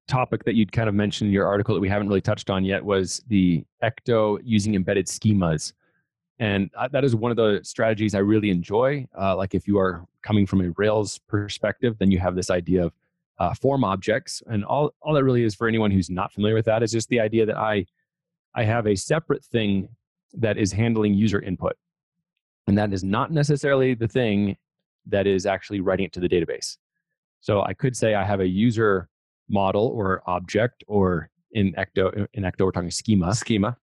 topic 0.09 0.45
that 0.45 0.55
you'd 0.55 0.73
kind 0.73 0.89
of 0.89 0.95
mentioned 0.95 1.29
in 1.29 1.35
your 1.35 1.47
article 1.47 1.75
that 1.75 1.81
we 1.81 1.89
haven't 1.89 2.09
really 2.09 2.21
touched 2.21 2.49
on 2.49 2.65
yet 2.65 2.85
was 2.85 3.23
the 3.29 3.65
ecto 3.83 4.39
using 4.45 4.75
embedded 4.75 5.07
schemas 5.07 5.73
and 6.39 6.71
that 6.93 7.05
is 7.05 7.17
one 7.17 7.31
of 7.31 7.37
the 7.37 7.61
strategies 7.63 8.15
I 8.15 8.19
really 8.19 8.51
enjoy. 8.51 9.07
Uh, 9.19 9.37
like 9.37 9.55
if 9.55 9.67
you 9.67 9.79
are 9.79 10.05
coming 10.23 10.47
from 10.47 10.61
a 10.61 10.71
Rails 10.77 11.19
perspective, 11.19 11.97
then 11.99 12.11
you 12.11 12.19
have 12.19 12.35
this 12.35 12.51
idea 12.51 12.85
of 12.85 12.93
uh, 13.39 13.55
form 13.55 13.85
objects, 13.85 14.43
and 14.47 14.65
all 14.65 14.95
all 15.03 15.15
that 15.15 15.25
really 15.25 15.45
is 15.45 15.55
for 15.55 15.69
anyone 15.69 15.91
who's 15.91 16.11
not 16.11 16.33
familiar 16.33 16.55
with 16.55 16.67
that 16.67 16.83
is 16.83 16.93
just 16.93 17.09
the 17.09 17.21
idea 17.21 17.47
that 17.47 17.57
I 17.57 17.87
I 18.55 18.65
have 18.65 18.87
a 18.87 18.97
separate 18.97 19.45
thing 19.45 19.89
that 20.35 20.57
is 20.59 20.73
handling 20.73 21.15
user 21.15 21.41
input, 21.41 21.77
and 22.67 22.77
that 22.79 22.93
is 22.93 23.05
not 23.05 23.31
necessarily 23.31 23.95
the 23.95 24.09
thing 24.09 24.57
that 25.07 25.27
is 25.27 25.47
actually 25.47 25.81
writing 25.81 26.07
it 26.07 26.13
to 26.13 26.21
the 26.21 26.29
database. 26.29 26.77
So 27.41 27.63
I 27.63 27.75
could 27.75 27.97
say 27.97 28.15
I 28.15 28.25
have 28.25 28.41
a 28.41 28.49
user 28.49 29.09
model 29.49 29.87
or 29.87 30.23
object, 30.27 30.85
or 30.87 31.31
in 31.53 31.73
Ecto 31.75 32.27
in 32.35 32.43
Ecto 32.43 32.65
we're 32.65 32.73
talking 32.73 32.91
schema. 32.91 33.35
Schema. 33.35 33.77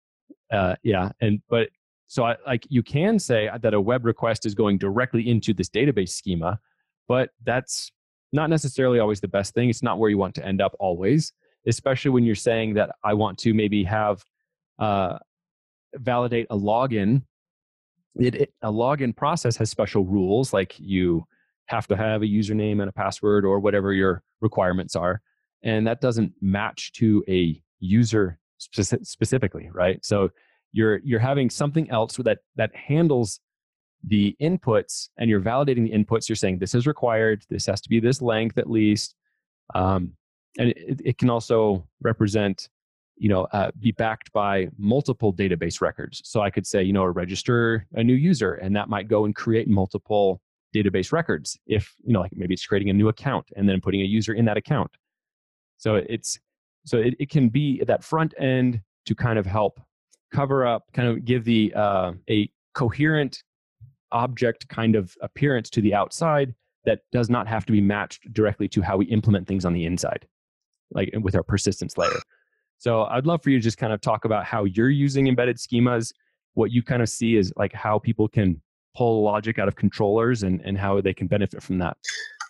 Uh, 0.51 0.77
yeah, 0.83 1.11
and 1.21 1.41
but 1.49 1.69
so 2.07 2.25
I, 2.25 2.37
like 2.47 2.67
you 2.69 2.83
can 2.83 3.19
say 3.19 3.49
that 3.63 3.75
a 3.75 3.81
web 3.81 4.05
request 4.05 4.45
is 4.47 4.55
going 4.55 4.79
directly 4.79 5.29
into 5.29 5.55
this 5.55 5.69
database 5.69 6.11
schema, 6.11 6.59
but 7.09 7.31
that's 7.45 7.91
not 8.33 8.51
necessarily 8.51 8.99
always 8.99 9.21
the 9.21 9.29
best 9.29 9.55
thing. 9.55 9.69
It's 9.69 9.83
not 9.83 9.99
where 9.99 10.11
you 10.11 10.19
want 10.19 10.35
to 10.37 10.45
end 10.45 10.61
up 10.61 10.75
always, 10.79 11.33
especially 11.67 12.11
when 12.11 12.25
you're 12.25 12.35
saying 12.35 12.75
that 12.75 12.91
I 13.05 13.15
want 13.15 13.39
to 13.39 13.55
maybe 13.55 13.85
have 13.85 14.25
uh, 14.79 15.19
validate 15.95 16.47
a 16.51 16.57
login. 16.57 17.23
It, 18.17 18.35
it, 18.35 18.53
a 18.63 18.71
login 18.71 19.17
process 19.17 19.57
has 19.57 19.71
special 19.71 20.05
rules, 20.05 20.53
like 20.53 20.79
you 20.79 21.25
have 21.67 21.87
to 21.89 21.97
have 21.97 22.23
a 22.23 22.27
username 22.27 22.81
and 22.81 22.89
a 22.89 22.93
password 22.93 23.45
or 23.45 23.59
whatever 23.59 23.93
your 23.93 24.23
requirements 24.41 24.97
are, 24.97 25.23
and 25.63 25.87
that 25.87 26.01
doesn't 26.01 26.33
match 26.41 26.93
to 26.93 27.25
a 27.29 27.63
user 27.79 28.39
specifically, 28.59 29.71
right? 29.73 30.05
So 30.05 30.31
you're 30.73 30.99
you're 30.99 31.21
having 31.21 31.51
something 31.51 31.91
else 31.91 32.17
that 32.17 32.39
that 32.57 32.75
handles 32.75 33.41
the 34.05 34.37
inputs 34.41 35.09
and 35.19 35.31
you're 35.31 35.41
validating 35.41 35.85
the 35.85 35.93
inputs. 35.93 36.29
You're 36.29 36.37
saying 36.37 36.59
this 36.59 36.75
is 36.75 36.87
required. 36.87 37.45
This 37.49 37.67
has 37.67 37.81
to 37.83 37.89
be 37.89 38.01
this 38.01 38.21
length 38.21 38.59
at 38.59 38.69
least. 38.69 39.15
Um, 39.75 40.15
and 40.59 40.71
it, 40.71 41.01
it, 41.05 41.19
can 41.19 41.31
also 41.31 41.87
represent 42.03 42.69
you 43.17 43.29
know 43.29 43.45
uh, 43.53 43.71
be 43.79 43.93
backed 43.93 44.33
by 44.33 44.69
multiple 44.77 45.33
database 45.33 45.81
records. 45.81 46.21
So 46.25 46.41
i 46.41 46.51
could 46.51 46.67
say 46.67 46.83
you 46.83 46.93
know 46.93 47.05
register 47.05 47.87
a 47.95 48.03
new 48.03 48.15
user 48.15 48.55
and 48.55 48.75
that 48.77 48.89
might 48.89 49.09
go 49.09 49.25
and 49.25 49.35
create 49.35 49.69
multiple 49.69 50.41
database 50.75 51.13
records 51.13 51.59
if 51.67 51.95
you 52.03 52.13
know 52.13 52.21
like 52.21 52.33
maybe 52.35 52.55
it's 52.55 52.67
creating 52.67 52.91
a 52.91 52.93
new 52.93 53.09
account 53.09 53.47
and 53.57 53.69
then 53.69 53.81
putting 53.81 54.01
a 54.01 54.05
user 54.05 54.35
in 54.35 54.45
that 54.47 54.57
account. 54.57 54.91
So 55.79 55.97
it's 55.97 56.39
so 56.85 56.99
it, 56.99 57.15
it 57.19 57.31
can 57.31 57.49
be 57.49 57.83
that 57.85 58.03
front 58.03 58.35
end 58.39 58.81
to 59.07 59.15
kind 59.15 59.39
of 59.39 59.47
help 59.47 59.81
cover 60.33 60.67
up, 60.67 60.85
kind 60.93 61.09
of 61.09 61.25
give 61.25 61.45
the 61.45 61.73
uh, 61.75 62.13
a 62.29 62.51
coherent 62.75 63.43
object 64.11 64.69
kind 64.69 64.95
of 64.97 65.15
appearance 65.23 65.71
to 65.71 65.81
the 65.81 65.95
outside 65.95 66.55
that 66.85 67.01
does 67.13 67.31
not 67.31 67.47
have 67.47 67.65
to 67.67 67.73
be 67.73 67.81
matched 67.81 68.33
directly 68.33 68.69
to 68.69 68.83
how 68.83 68.97
we 68.97 69.07
implement 69.07 69.47
things 69.47 69.65
on 69.65 69.73
the 69.73 69.87
inside, 69.87 70.27
like 70.93 71.15
with 71.21 71.35
our 71.35 71.43
persistence 71.43 71.97
layer. 71.97 72.21
So 72.79 73.05
I'd 73.05 73.27
love 73.27 73.43
for 73.43 73.51
you 73.51 73.59
to 73.59 73.63
just 73.63 73.79
kind 73.79 73.93
of 73.93 74.01
talk 74.01 74.25
about 74.25 74.45
how 74.45 74.65
you're 74.65 74.91
using 74.91 75.29
embedded 75.29 75.57
schemas, 75.57 76.13
what 76.55 76.73
you 76.73 76.83
kind 76.83 77.01
of 77.01 77.09
see 77.09 77.37
is 77.37 77.53
like 77.57 77.73
how 77.73 77.99
people 77.99 78.29
can 78.29 78.61
pull 78.97 79.23
logic 79.23 79.59
out 79.59 79.69
of 79.69 79.77
controllers 79.77 80.43
and, 80.43 80.61
and 80.65 80.77
how 80.77 81.01
they 81.01 81.15
can 81.15 81.27
benefit 81.27 81.63
from 81.63 81.79
that. 81.79 81.97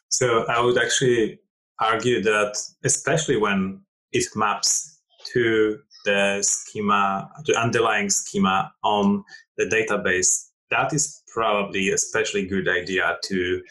So 0.08 0.44
I 0.46 0.60
would 0.60 0.78
actually 0.78 1.38
argue 1.78 2.22
that 2.22 2.56
especially 2.84 3.36
when 3.36 3.80
it 4.12 4.24
maps 4.34 5.00
to 5.32 5.78
the 6.04 6.38
schema, 6.42 7.30
the 7.46 7.54
underlying 7.56 8.10
schema 8.10 8.72
on 8.82 9.24
the 9.56 9.64
database, 9.64 10.48
that 10.70 10.92
is 10.92 11.22
probably 11.32 11.90
especially 11.90 12.46
good 12.46 12.68
idea 12.68 13.18
to 13.24 13.62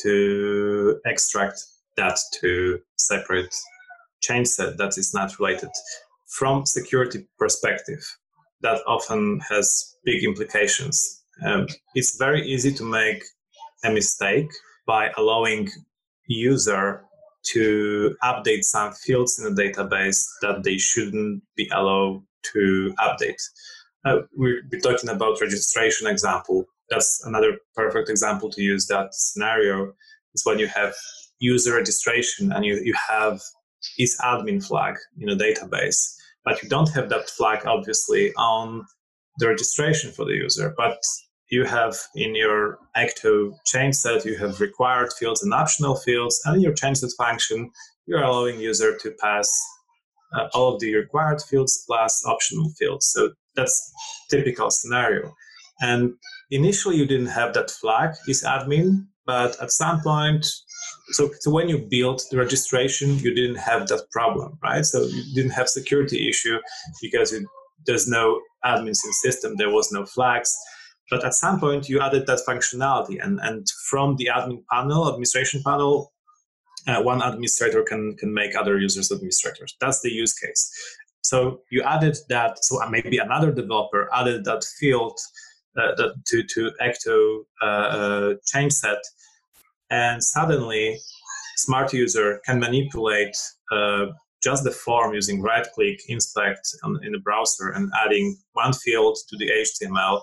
to 0.00 1.00
extract 1.06 1.62
that 1.96 2.18
to 2.40 2.80
separate 2.96 3.54
change 4.22 4.48
set 4.48 4.76
that 4.78 4.98
is 4.98 5.14
not 5.14 5.38
related. 5.38 5.70
From 6.26 6.66
security 6.66 7.28
perspective, 7.38 8.02
that 8.62 8.80
often 8.86 9.40
has 9.48 9.94
big 10.04 10.24
implications. 10.24 11.22
Um, 11.44 11.66
it's 11.94 12.16
very 12.16 12.42
easy 12.42 12.72
to 12.74 12.84
make 12.84 13.22
a 13.84 13.90
mistake 13.90 14.50
by 14.86 15.10
allowing 15.16 15.70
user 16.26 17.04
to 17.52 18.16
update 18.22 18.64
some 18.64 18.92
fields 18.92 19.38
in 19.38 19.54
the 19.54 19.62
database 19.62 20.26
that 20.42 20.62
they 20.62 20.78
shouldn't 20.78 21.42
be 21.56 21.68
allowed 21.72 22.22
to 22.52 22.94
update. 22.98 23.42
Uh, 24.04 24.20
we're, 24.36 24.62
we're 24.70 24.80
talking 24.80 25.10
about 25.10 25.40
registration 25.40 26.06
example. 26.06 26.64
That's 26.90 27.22
another 27.24 27.58
perfect 27.74 28.08
example 28.10 28.50
to 28.50 28.62
use 28.62 28.86
that 28.86 29.14
scenario 29.14 29.92
is 30.34 30.44
when 30.44 30.58
you 30.58 30.66
have 30.66 30.94
user 31.38 31.74
registration 31.74 32.52
and 32.52 32.64
you, 32.64 32.80
you 32.82 32.94
have 33.08 33.40
is 33.98 34.18
admin 34.22 34.64
flag 34.66 34.96
in 35.18 35.28
a 35.28 35.36
database, 35.36 36.14
but 36.44 36.62
you 36.62 36.68
don't 36.68 36.90
have 36.90 37.08
that 37.10 37.28
flag 37.28 37.66
obviously 37.66 38.32
on 38.34 38.84
the 39.38 39.48
registration 39.48 40.10
for 40.12 40.24
the 40.24 40.32
user. 40.32 40.74
But 40.76 40.98
you 41.50 41.64
have 41.64 41.96
in 42.14 42.34
your 42.34 42.78
Ecto 42.96 43.52
change 43.66 43.96
set, 43.96 44.24
you 44.24 44.36
have 44.38 44.60
required 44.60 45.12
fields 45.18 45.42
and 45.42 45.52
optional 45.52 45.96
fields, 45.96 46.40
and 46.44 46.56
in 46.56 46.62
your 46.62 46.74
change 46.74 46.98
set 46.98 47.10
function, 47.16 47.70
you're 48.06 48.22
allowing 48.22 48.60
user 48.60 48.96
to 48.98 49.10
pass 49.20 49.50
uh, 50.34 50.48
all 50.52 50.74
of 50.74 50.80
the 50.80 50.94
required 50.94 51.40
fields 51.42 51.84
plus 51.86 52.22
optional 52.26 52.70
fields. 52.78 53.06
So 53.06 53.30
that's 53.54 53.92
typical 54.30 54.70
scenario. 54.70 55.34
And 55.80 56.14
initially 56.50 56.96
you 56.96 57.06
didn't 57.06 57.26
have 57.26 57.54
that 57.54 57.70
flag 57.70 58.14
is 58.28 58.42
admin, 58.44 59.06
but 59.26 59.60
at 59.60 59.70
some 59.70 60.00
point, 60.00 60.46
so, 61.12 61.30
so 61.40 61.50
when 61.50 61.68
you 61.68 61.78
built 61.78 62.24
the 62.30 62.36
registration, 62.36 63.18
you 63.18 63.34
didn't 63.34 63.56
have 63.56 63.88
that 63.88 64.10
problem, 64.10 64.58
right? 64.62 64.84
So 64.84 65.02
you 65.04 65.34
didn't 65.34 65.52
have 65.52 65.68
security 65.68 66.28
issue 66.28 66.58
because 67.00 67.32
it, 67.32 67.44
there's 67.86 68.08
no 68.08 68.40
admins 68.64 69.04
in 69.04 69.12
system, 69.12 69.54
there 69.56 69.70
was 69.70 69.92
no 69.92 70.04
flags. 70.04 70.54
But 71.10 71.24
at 71.24 71.34
some 71.34 71.60
point, 71.60 71.88
you 71.88 72.00
added 72.00 72.26
that 72.26 72.40
functionality, 72.48 73.22
and, 73.22 73.38
and 73.42 73.66
from 73.88 74.16
the 74.16 74.30
admin 74.34 74.64
panel, 74.72 75.08
administration 75.08 75.62
panel, 75.62 76.12
uh, 76.86 77.02
one 77.02 77.22
administrator 77.22 77.82
can 77.82 78.16
can 78.16 78.32
make 78.32 78.56
other 78.56 78.78
users 78.78 79.10
administrators. 79.10 79.76
That's 79.80 80.00
the 80.00 80.10
use 80.10 80.34
case. 80.34 80.70
So 81.22 81.60
you 81.70 81.82
added 81.82 82.16
that. 82.28 82.62
So 82.64 82.78
maybe 82.90 83.18
another 83.18 83.52
developer 83.52 84.08
added 84.12 84.44
that 84.44 84.64
field 84.78 85.18
uh, 85.76 85.94
that, 85.96 86.14
to 86.26 86.42
to 86.42 86.70
Ecto 86.82 87.44
uh, 87.62 87.66
uh, 87.66 88.34
change 88.46 88.72
set, 88.72 89.02
and 89.90 90.22
suddenly, 90.22 90.98
smart 91.56 91.92
user 91.92 92.40
can 92.44 92.58
manipulate 92.60 93.36
uh, 93.72 94.06
just 94.42 94.64
the 94.64 94.70
form 94.70 95.14
using 95.14 95.40
right 95.40 95.66
click 95.74 95.98
inspect 96.08 96.68
on, 96.82 97.00
in 97.02 97.12
the 97.12 97.18
browser 97.18 97.70
and 97.70 97.90
adding 98.04 98.36
one 98.52 98.74
field 98.74 99.16
to 99.28 99.36
the 99.38 99.50
HTML 99.50 100.20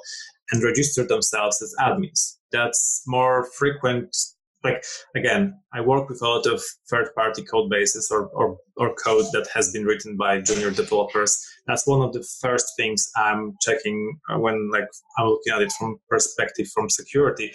and 0.52 0.64
register 0.64 1.06
themselves 1.06 1.62
as 1.62 1.74
admins. 1.80 2.38
That's 2.52 3.04
more 3.08 3.47
frequent. 3.58 4.16
Like 4.64 4.84
again, 5.16 5.60
I 5.74 5.82
work 5.82 6.08
with 6.08 6.22
a 6.22 6.28
lot 6.28 6.45
of 6.45 6.62
third-party 6.89 7.43
code 7.43 7.70
bases 7.70 8.12
or, 8.12 8.28
or, 8.28 8.58
or 8.78 8.93
code 8.93 9.26
that 9.34 9.47
has 9.56 9.72
been 9.72 9.86
written 9.86 10.18
by 10.18 10.41
junior 10.41 10.70
developers. 10.70 11.43
That's 11.66 11.88
one 11.88 12.02
of 12.02 12.14
the 12.14 12.24
first 12.41 12.68
things 12.78 13.10
I'm 13.16 13.56
checking 13.62 14.20
uh, 14.30 14.38
when 14.38 14.70
like 14.72 14.88
I'm 15.18 15.28
looking 15.28 15.54
at 15.54 15.62
it 15.62 15.72
from 15.72 15.97
perspective 16.10 16.68
from 16.68 16.89
security. 16.89 17.52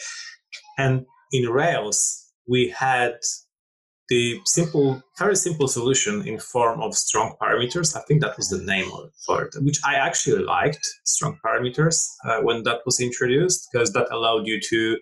And 0.78 1.06
in 1.32 1.48
Rails, 1.48 2.32
we 2.48 2.70
had 2.70 3.14
the 4.08 4.40
simple, 4.44 5.02
very 5.18 5.36
simple 5.36 5.68
solution 5.68 6.26
in 6.26 6.38
form 6.38 6.80
of 6.80 6.94
strong 6.94 7.34
parameters. 7.40 7.96
I 7.96 8.00
think 8.02 8.20
that 8.22 8.36
was 8.36 8.48
the 8.48 8.62
name 8.62 8.90
for 9.24 9.44
it, 9.44 9.54
which 9.60 9.80
I 9.84 9.94
actually 9.94 10.44
liked, 10.44 10.86
strong 11.04 11.38
parameters, 11.44 12.06
uh, 12.24 12.40
when 12.42 12.62
that 12.64 12.80
was 12.86 13.00
introduced, 13.00 13.68
because 13.72 13.92
that 13.92 14.06
allowed 14.12 14.46
you 14.46 14.60
to 14.70 14.98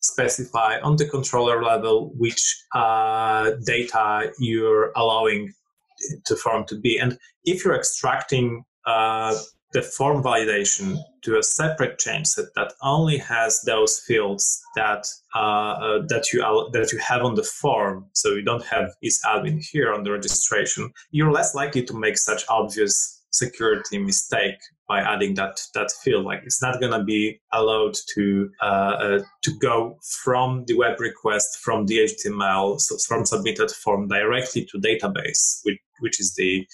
specify 0.00 0.80
on 0.80 0.96
the 0.96 1.06
controller 1.06 1.62
level 1.62 2.12
which 2.16 2.42
uh, 2.74 3.50
data 3.66 4.32
you're 4.38 4.92
allowing 4.96 5.52
to 6.24 6.34
form 6.36 6.64
to 6.66 6.78
be. 6.80 6.98
And 6.98 7.18
if 7.44 7.64
you're 7.64 7.76
extracting 7.76 8.64
uh, 8.86 9.36
the 9.72 9.82
form 9.82 10.22
validation 10.22 10.98
to 11.22 11.38
a 11.38 11.42
separate 11.42 11.98
chain 11.98 12.24
set 12.24 12.46
that 12.56 12.72
only 12.82 13.18
has 13.18 13.60
those 13.62 14.00
fields 14.00 14.60
that 14.74 15.06
uh, 15.34 15.38
uh, 15.38 16.02
that 16.08 16.32
you 16.32 16.40
that 16.72 16.92
you 16.92 16.98
have 16.98 17.22
on 17.22 17.34
the 17.34 17.42
form, 17.42 18.06
so 18.12 18.30
you 18.30 18.42
don't 18.42 18.64
have 18.64 18.90
is 19.02 19.20
admin 19.24 19.64
here 19.70 19.92
on 19.92 20.02
the 20.02 20.10
registration, 20.10 20.92
you're 21.10 21.32
less 21.32 21.54
likely 21.54 21.84
to 21.84 21.98
make 21.98 22.18
such 22.18 22.44
obvious 22.48 23.20
security 23.32 23.96
mistake 23.96 24.58
by 24.88 25.00
adding 25.00 25.34
that 25.34 25.60
that 25.74 25.90
field. 26.02 26.24
Like 26.24 26.40
it's 26.44 26.60
not 26.60 26.80
going 26.80 26.92
to 26.98 27.04
be 27.04 27.40
allowed 27.52 27.94
to 28.14 28.50
uh, 28.60 28.94
uh, 29.04 29.18
to 29.42 29.58
go 29.60 29.98
from 30.22 30.64
the 30.66 30.76
web 30.76 30.98
request 30.98 31.58
from 31.62 31.86
the 31.86 31.98
HTML 31.98 32.80
so 32.80 32.96
from 33.06 33.24
submitted 33.24 33.70
form 33.70 34.08
directly 34.08 34.66
to 34.66 34.78
database, 34.78 35.60
which 35.64 35.78
which 36.00 36.18
is 36.18 36.34
the 36.34 36.66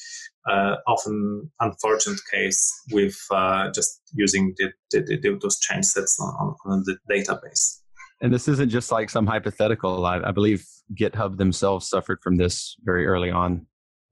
uh, 0.49 0.77
often 0.87 1.51
unfortunate 1.61 2.21
case 2.33 2.73
with 2.93 3.17
uh, 3.31 3.71
just 3.73 4.01
using 4.13 4.55
the, 4.59 4.73
the, 4.91 5.19
the, 5.23 5.39
those 5.41 5.59
change 5.61 5.85
sets 5.85 6.19
on, 6.21 6.55
on, 6.65 6.85
the 6.85 6.97
database. 7.11 7.81
And 8.21 8.33
this 8.33 8.49
isn't 8.49 8.71
just 8.71 8.93
like 8.93 9.11
some 9.11 9.27
hypothetical. 9.27 10.07
I, 10.07 10.21
I 10.21 10.31
believe 10.31 10.65
GitHub 10.95 11.37
themselves 11.37 11.89
suffered 11.89 12.21
from 12.23 12.37
this 12.37 12.77
very 12.85 13.07
early 13.07 13.31
on. 13.31 13.67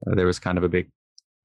Uh, 0.05 0.15
there 0.15 0.25
was 0.25 0.39
kind 0.39 0.57
of 0.57 0.63
a 0.63 0.69
big 0.69 0.91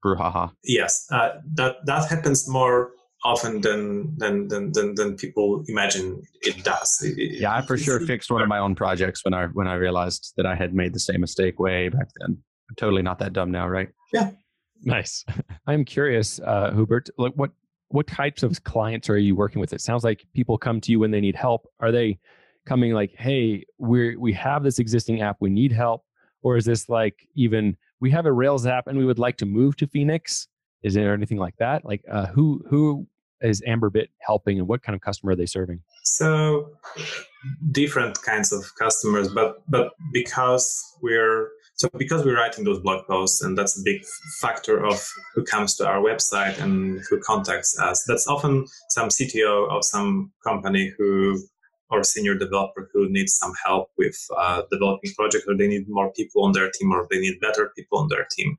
brouhaha. 0.04 0.50
Yes, 0.64 1.06
uh, 1.12 1.30
that 1.54 1.76
that 1.86 2.08
happens 2.08 2.48
more 2.48 2.90
often 3.24 3.60
than 3.60 4.16
than 4.18 4.48
than 4.48 4.72
than, 4.72 4.94
than 4.94 5.16
people 5.16 5.64
imagine 5.68 6.22
it 6.42 6.62
does. 6.64 6.98
It, 7.02 7.40
yeah, 7.40 7.54
I 7.54 7.62
for 7.62 7.78
sure 7.78 8.00
fixed 8.00 8.30
one 8.30 8.42
of 8.42 8.48
my 8.48 8.58
own 8.58 8.74
projects 8.74 9.24
when 9.24 9.34
I 9.34 9.46
when 9.46 9.68
I 9.68 9.74
realized 9.74 10.32
that 10.36 10.46
I 10.46 10.54
had 10.54 10.74
made 10.74 10.94
the 10.94 11.00
same 11.00 11.20
mistake 11.20 11.58
way 11.58 11.88
back 11.88 12.08
then. 12.20 12.38
I'm 12.70 12.76
totally 12.76 13.02
not 13.02 13.18
that 13.18 13.32
dumb 13.32 13.50
now, 13.50 13.68
right? 13.68 13.88
Yeah. 14.12 14.30
Nice. 14.82 15.24
I'm 15.66 15.84
curious, 15.84 16.40
uh, 16.40 16.72
Hubert. 16.74 17.10
Like, 17.18 17.34
what 17.34 17.50
what 17.88 18.06
types 18.06 18.42
of 18.42 18.62
clients 18.62 19.10
are 19.10 19.18
you 19.18 19.34
working 19.34 19.60
with? 19.60 19.72
It 19.72 19.80
sounds 19.80 20.04
like 20.04 20.24
people 20.32 20.56
come 20.56 20.80
to 20.82 20.92
you 20.92 21.00
when 21.00 21.10
they 21.10 21.20
need 21.20 21.34
help. 21.34 21.66
Are 21.80 21.90
they 21.90 22.18
coming 22.66 22.92
like, 22.92 23.12
"Hey, 23.16 23.64
we 23.78 24.16
we 24.16 24.32
have 24.34 24.62
this 24.62 24.78
existing 24.78 25.22
app, 25.22 25.36
we 25.40 25.50
need 25.50 25.72
help," 25.72 26.04
or 26.42 26.56
is 26.56 26.64
this 26.64 26.88
like 26.88 27.28
even 27.34 27.76
we 28.00 28.10
have 28.10 28.26
a 28.26 28.32
Rails 28.32 28.66
app 28.66 28.86
and 28.86 28.96
we 28.98 29.04
would 29.04 29.18
like 29.18 29.36
to 29.38 29.46
move 29.46 29.76
to 29.76 29.86
Phoenix? 29.86 30.48
Is 30.82 30.94
there 30.94 31.12
anything 31.12 31.38
like 31.38 31.56
that? 31.58 31.84
Like, 31.84 32.02
uh, 32.10 32.26
who 32.26 32.64
who 32.68 33.06
is 33.42 33.60
Amberbit 33.62 34.08
helping, 34.20 34.58
and 34.58 34.68
what 34.68 34.82
kind 34.82 34.94
of 34.94 35.02
customer 35.02 35.32
are 35.32 35.36
they 35.36 35.46
serving? 35.46 35.80
So, 36.04 36.70
different 37.72 38.22
kinds 38.22 38.52
of 38.52 38.64
customers, 38.78 39.28
but 39.28 39.62
but 39.68 39.92
because 40.12 40.82
we're 41.02 41.50
so 41.80 41.88
because 41.96 42.26
we're 42.26 42.36
writing 42.36 42.64
those 42.64 42.78
blog 42.80 43.06
posts, 43.06 43.40
and 43.42 43.56
that's 43.56 43.80
a 43.80 43.82
big 43.82 44.04
factor 44.38 44.84
of 44.84 45.02
who 45.34 45.42
comes 45.42 45.74
to 45.76 45.86
our 45.86 46.00
website 46.00 46.60
and 46.60 47.00
who 47.08 47.18
contacts 47.20 47.78
us. 47.80 48.04
That's 48.06 48.26
often 48.26 48.66
some 48.90 49.08
CTO 49.08 49.70
of 49.70 49.82
some 49.82 50.30
company 50.44 50.92
who 50.98 51.38
or 51.88 52.04
senior 52.04 52.34
developer 52.34 52.90
who 52.92 53.08
needs 53.08 53.34
some 53.34 53.52
help 53.64 53.88
with 53.96 54.14
uh, 54.36 54.62
developing 54.70 55.10
project, 55.14 55.44
or 55.48 55.56
they 55.56 55.68
need 55.68 55.88
more 55.88 56.12
people 56.12 56.44
on 56.44 56.52
their 56.52 56.70
team, 56.70 56.92
or 56.92 57.08
they 57.10 57.18
need 57.18 57.40
better 57.40 57.72
people 57.74 57.98
on 57.98 58.08
their 58.08 58.26
team. 58.30 58.58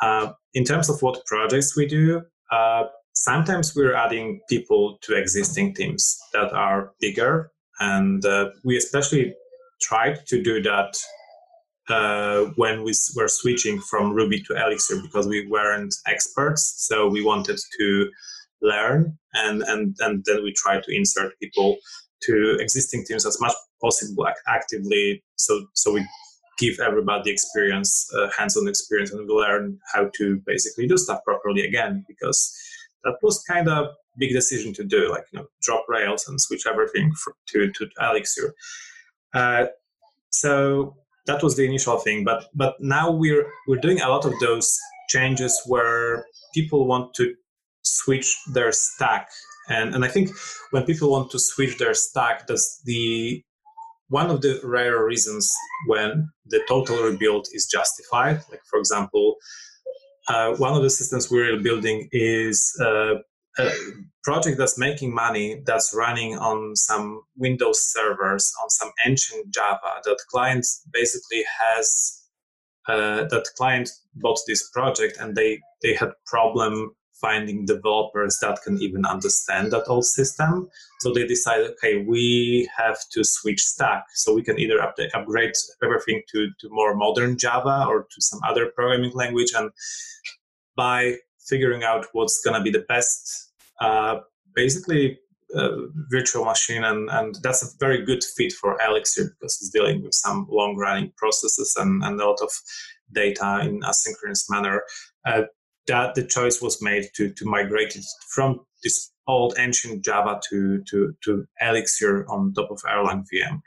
Uh, 0.00 0.32
in 0.54 0.64
terms 0.64 0.88
of 0.88 1.02
what 1.02 1.24
projects 1.26 1.76
we 1.76 1.86
do, 1.86 2.22
uh, 2.50 2.84
sometimes 3.12 3.76
we're 3.76 3.94
adding 3.94 4.40
people 4.48 4.98
to 5.02 5.14
existing 5.14 5.74
teams 5.74 6.18
that 6.32 6.50
are 6.54 6.92
bigger, 6.98 7.52
and 7.78 8.24
uh, 8.24 8.48
we 8.64 8.78
especially 8.78 9.34
tried 9.82 10.26
to 10.26 10.42
do 10.42 10.62
that 10.62 10.96
uh, 11.88 12.44
when 12.56 12.82
we 12.82 12.92
were 13.16 13.28
switching 13.28 13.80
from 13.80 14.12
Ruby 14.12 14.42
to 14.42 14.54
Elixir 14.54 15.00
because 15.02 15.26
we 15.26 15.46
weren't 15.46 15.94
experts. 16.06 16.74
So 16.86 17.08
we 17.08 17.24
wanted 17.24 17.58
to 17.78 18.10
learn, 18.60 19.18
and 19.34 19.62
and 19.62 19.96
and 20.00 20.24
then 20.26 20.42
we 20.42 20.52
tried 20.52 20.82
to 20.84 20.94
insert 20.94 21.38
people 21.40 21.78
to 22.22 22.56
existing 22.60 23.04
teams 23.04 23.24
as 23.24 23.40
much 23.40 23.54
possible 23.80 24.26
actively. 24.46 25.22
So 25.36 25.66
so 25.74 25.92
we 25.92 26.06
give 26.58 26.80
everybody 26.80 27.30
experience, 27.30 28.10
uh, 28.16 28.28
hands-on 28.36 28.68
experience, 28.68 29.12
and 29.12 29.26
we 29.26 29.32
learn 29.32 29.78
how 29.94 30.10
to 30.16 30.42
basically 30.44 30.88
do 30.88 30.96
stuff 30.96 31.20
properly 31.24 31.64
again 31.64 32.04
because 32.08 32.52
that 33.04 33.14
was 33.22 33.42
kind 33.44 33.68
of 33.68 33.94
big 34.18 34.32
decision 34.32 34.74
to 34.74 34.84
do, 34.84 35.08
like 35.10 35.24
you 35.32 35.38
know, 35.38 35.46
drop 35.62 35.84
Rails 35.88 36.26
and 36.26 36.40
switch 36.40 36.66
everything 36.66 37.12
for, 37.12 37.34
to 37.48 37.70
to 37.72 37.88
Elixir. 38.00 38.54
Uh, 39.32 39.66
so 40.30 40.96
that 41.28 41.42
was 41.42 41.56
the 41.56 41.64
initial 41.64 41.98
thing 41.98 42.24
but 42.24 42.46
but 42.54 42.74
now 42.80 43.10
we're 43.10 43.46
we're 43.68 43.84
doing 43.86 44.00
a 44.00 44.08
lot 44.08 44.24
of 44.24 44.34
those 44.40 44.76
changes 45.08 45.60
where 45.66 46.24
people 46.54 46.86
want 46.86 47.14
to 47.14 47.34
switch 47.82 48.36
their 48.52 48.72
stack. 48.72 49.28
And 49.68 49.94
and 49.94 50.04
i 50.04 50.08
think 50.08 50.30
when 50.72 50.84
people 50.84 51.10
want 51.10 51.30
to 51.32 51.38
switch 51.38 51.78
their 51.78 51.94
stack 51.94 52.46
that's 52.48 52.80
the 52.84 53.42
one 54.08 54.30
of 54.30 54.40
the 54.40 54.58
rare 54.64 55.04
reasons 55.04 55.44
when 55.86 56.30
the 56.46 56.60
total 56.66 56.96
rebuild 57.02 57.46
is 57.52 57.66
justified 57.66 58.36
like 58.50 58.64
for 58.70 58.78
example 58.78 59.36
uh, 60.28 60.54
one 60.56 60.74
of 60.74 60.82
the 60.82 60.90
systems 60.90 61.30
we're 61.30 61.60
building 61.60 62.08
is 62.12 62.56
uh, 62.86 63.14
a 63.58 63.70
project 64.24 64.58
that's 64.58 64.78
making 64.78 65.14
money 65.14 65.62
that's 65.64 65.94
running 65.94 66.36
on 66.38 66.76
some 66.76 67.22
Windows 67.36 67.80
servers 67.92 68.52
on 68.62 68.70
some 68.70 68.90
ancient 69.06 69.52
Java 69.52 70.00
that 70.04 70.18
client 70.30 70.66
basically 70.92 71.44
has 71.60 72.22
uh, 72.88 73.24
that 73.28 73.46
client 73.56 73.90
bought 74.14 74.38
this 74.46 74.68
project 74.70 75.16
and 75.20 75.34
they 75.34 75.60
they 75.82 75.94
had 75.94 76.10
problem 76.26 76.90
finding 77.20 77.64
developers 77.64 78.38
that 78.40 78.60
can 78.62 78.80
even 78.80 79.04
understand 79.04 79.72
that 79.72 79.88
old 79.88 80.04
system. 80.04 80.68
So 81.00 81.12
they 81.12 81.26
decided 81.26 81.70
okay 81.72 82.04
we 82.06 82.68
have 82.76 82.98
to 83.12 83.24
switch 83.24 83.60
stack. 83.60 84.04
So 84.14 84.34
we 84.34 84.42
can 84.42 84.58
either 84.58 84.78
update, 84.78 85.14
upgrade 85.14 85.52
everything 85.82 86.22
to, 86.32 86.48
to 86.60 86.68
more 86.70 86.94
modern 86.94 87.36
java 87.36 87.86
or 87.88 88.02
to 88.02 88.20
some 88.20 88.40
other 88.46 88.66
programming 88.74 89.12
language 89.14 89.52
and 89.56 89.70
by 90.76 91.16
figuring 91.48 91.82
out 91.82 92.06
what's 92.12 92.40
going 92.44 92.56
to 92.56 92.62
be 92.62 92.70
the 92.70 92.84
best 92.88 93.47
basically 94.54 95.18
uh, 95.54 95.76
virtual 96.10 96.44
machine, 96.44 96.84
and, 96.84 97.08
and 97.10 97.36
that's 97.42 97.62
a 97.62 97.76
very 97.78 98.04
good 98.04 98.22
fit 98.22 98.52
for 98.52 98.78
Elixir 98.86 99.24
because 99.24 99.58
it's 99.60 99.70
dealing 99.70 100.02
with 100.02 100.14
some 100.14 100.46
long 100.50 100.76
running 100.76 101.12
processes 101.16 101.74
and, 101.78 102.02
and 102.02 102.20
a 102.20 102.26
lot 102.26 102.38
of 102.42 102.50
data 103.12 103.60
in 103.62 103.80
asynchronous 103.80 104.44
manner. 104.50 104.82
Uh, 105.24 105.42
that 105.86 106.14
the 106.14 106.22
choice 106.22 106.60
was 106.60 106.82
made 106.82 107.08
to, 107.14 107.32
to 107.32 107.46
migrate 107.46 107.96
it 107.96 108.04
from 108.28 108.60
this 108.82 109.10
old 109.26 109.54
ancient 109.58 110.04
Java 110.04 110.38
to, 110.50 110.82
to, 110.90 111.14
to 111.24 111.46
Elixir 111.62 112.26
on 112.28 112.52
top 112.52 112.70
of 112.70 112.82
Erlang 112.82 113.24
VM. 113.32 113.60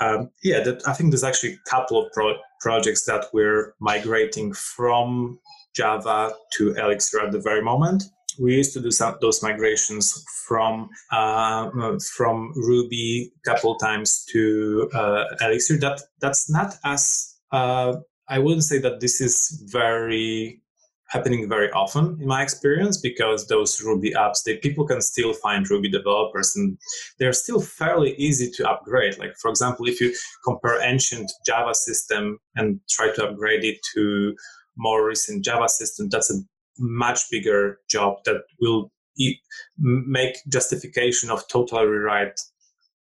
Um, 0.00 0.30
yeah, 0.42 0.60
that, 0.60 0.86
I 0.86 0.92
think 0.92 1.10
there's 1.10 1.24
actually 1.24 1.54
a 1.54 1.70
couple 1.70 2.04
of 2.04 2.12
pro- 2.12 2.36
projects 2.60 3.06
that 3.06 3.26
we're 3.32 3.74
migrating 3.80 4.52
from 4.52 5.38
Java 5.74 6.34
to 6.54 6.74
Elixir 6.74 7.20
at 7.20 7.32
the 7.32 7.40
very 7.40 7.62
moment 7.62 8.04
we 8.38 8.56
used 8.56 8.72
to 8.74 8.80
do 8.80 8.90
some 8.90 9.16
those 9.20 9.42
migrations 9.42 10.24
from 10.46 10.88
uh, 11.12 11.70
from 12.16 12.52
Ruby 12.56 13.32
a 13.36 13.50
couple 13.50 13.76
times 13.76 14.24
to 14.32 14.90
uh, 14.94 15.24
Elixir. 15.40 15.78
That 15.78 16.00
that's 16.20 16.50
not 16.50 16.74
as 16.84 17.36
uh, 17.52 17.96
I 18.28 18.38
wouldn't 18.38 18.64
say 18.64 18.78
that 18.78 19.00
this 19.00 19.20
is 19.20 19.62
very 19.66 20.62
happening 21.08 21.48
very 21.48 21.70
often 21.70 22.18
in 22.20 22.26
my 22.26 22.42
experience 22.42 22.96
because 23.00 23.46
those 23.46 23.80
Ruby 23.82 24.12
apps, 24.12 24.42
they 24.44 24.56
people 24.56 24.84
can 24.86 25.00
still 25.00 25.32
find 25.32 25.68
Ruby 25.70 25.88
developers 25.88 26.56
and 26.56 26.76
they're 27.18 27.32
still 27.32 27.60
fairly 27.60 28.14
easy 28.16 28.50
to 28.52 28.68
upgrade. 28.68 29.18
Like 29.18 29.34
for 29.40 29.48
example, 29.48 29.86
if 29.86 30.00
you 30.00 30.14
compare 30.44 30.82
ancient 30.82 31.30
Java 31.46 31.74
system 31.74 32.38
and 32.56 32.80
try 32.90 33.10
to 33.14 33.28
upgrade 33.28 33.64
it 33.64 33.78
to 33.94 34.34
more 34.76 35.06
recent 35.06 35.44
Java 35.44 35.68
system, 35.68 36.08
that's 36.08 36.30
a 36.30 36.38
much 36.78 37.30
bigger 37.30 37.80
job 37.88 38.18
that 38.24 38.42
will 38.60 38.90
e- 39.16 39.38
make 39.78 40.36
justification 40.48 41.30
of 41.30 41.46
total 41.48 41.84
rewrite 41.84 42.40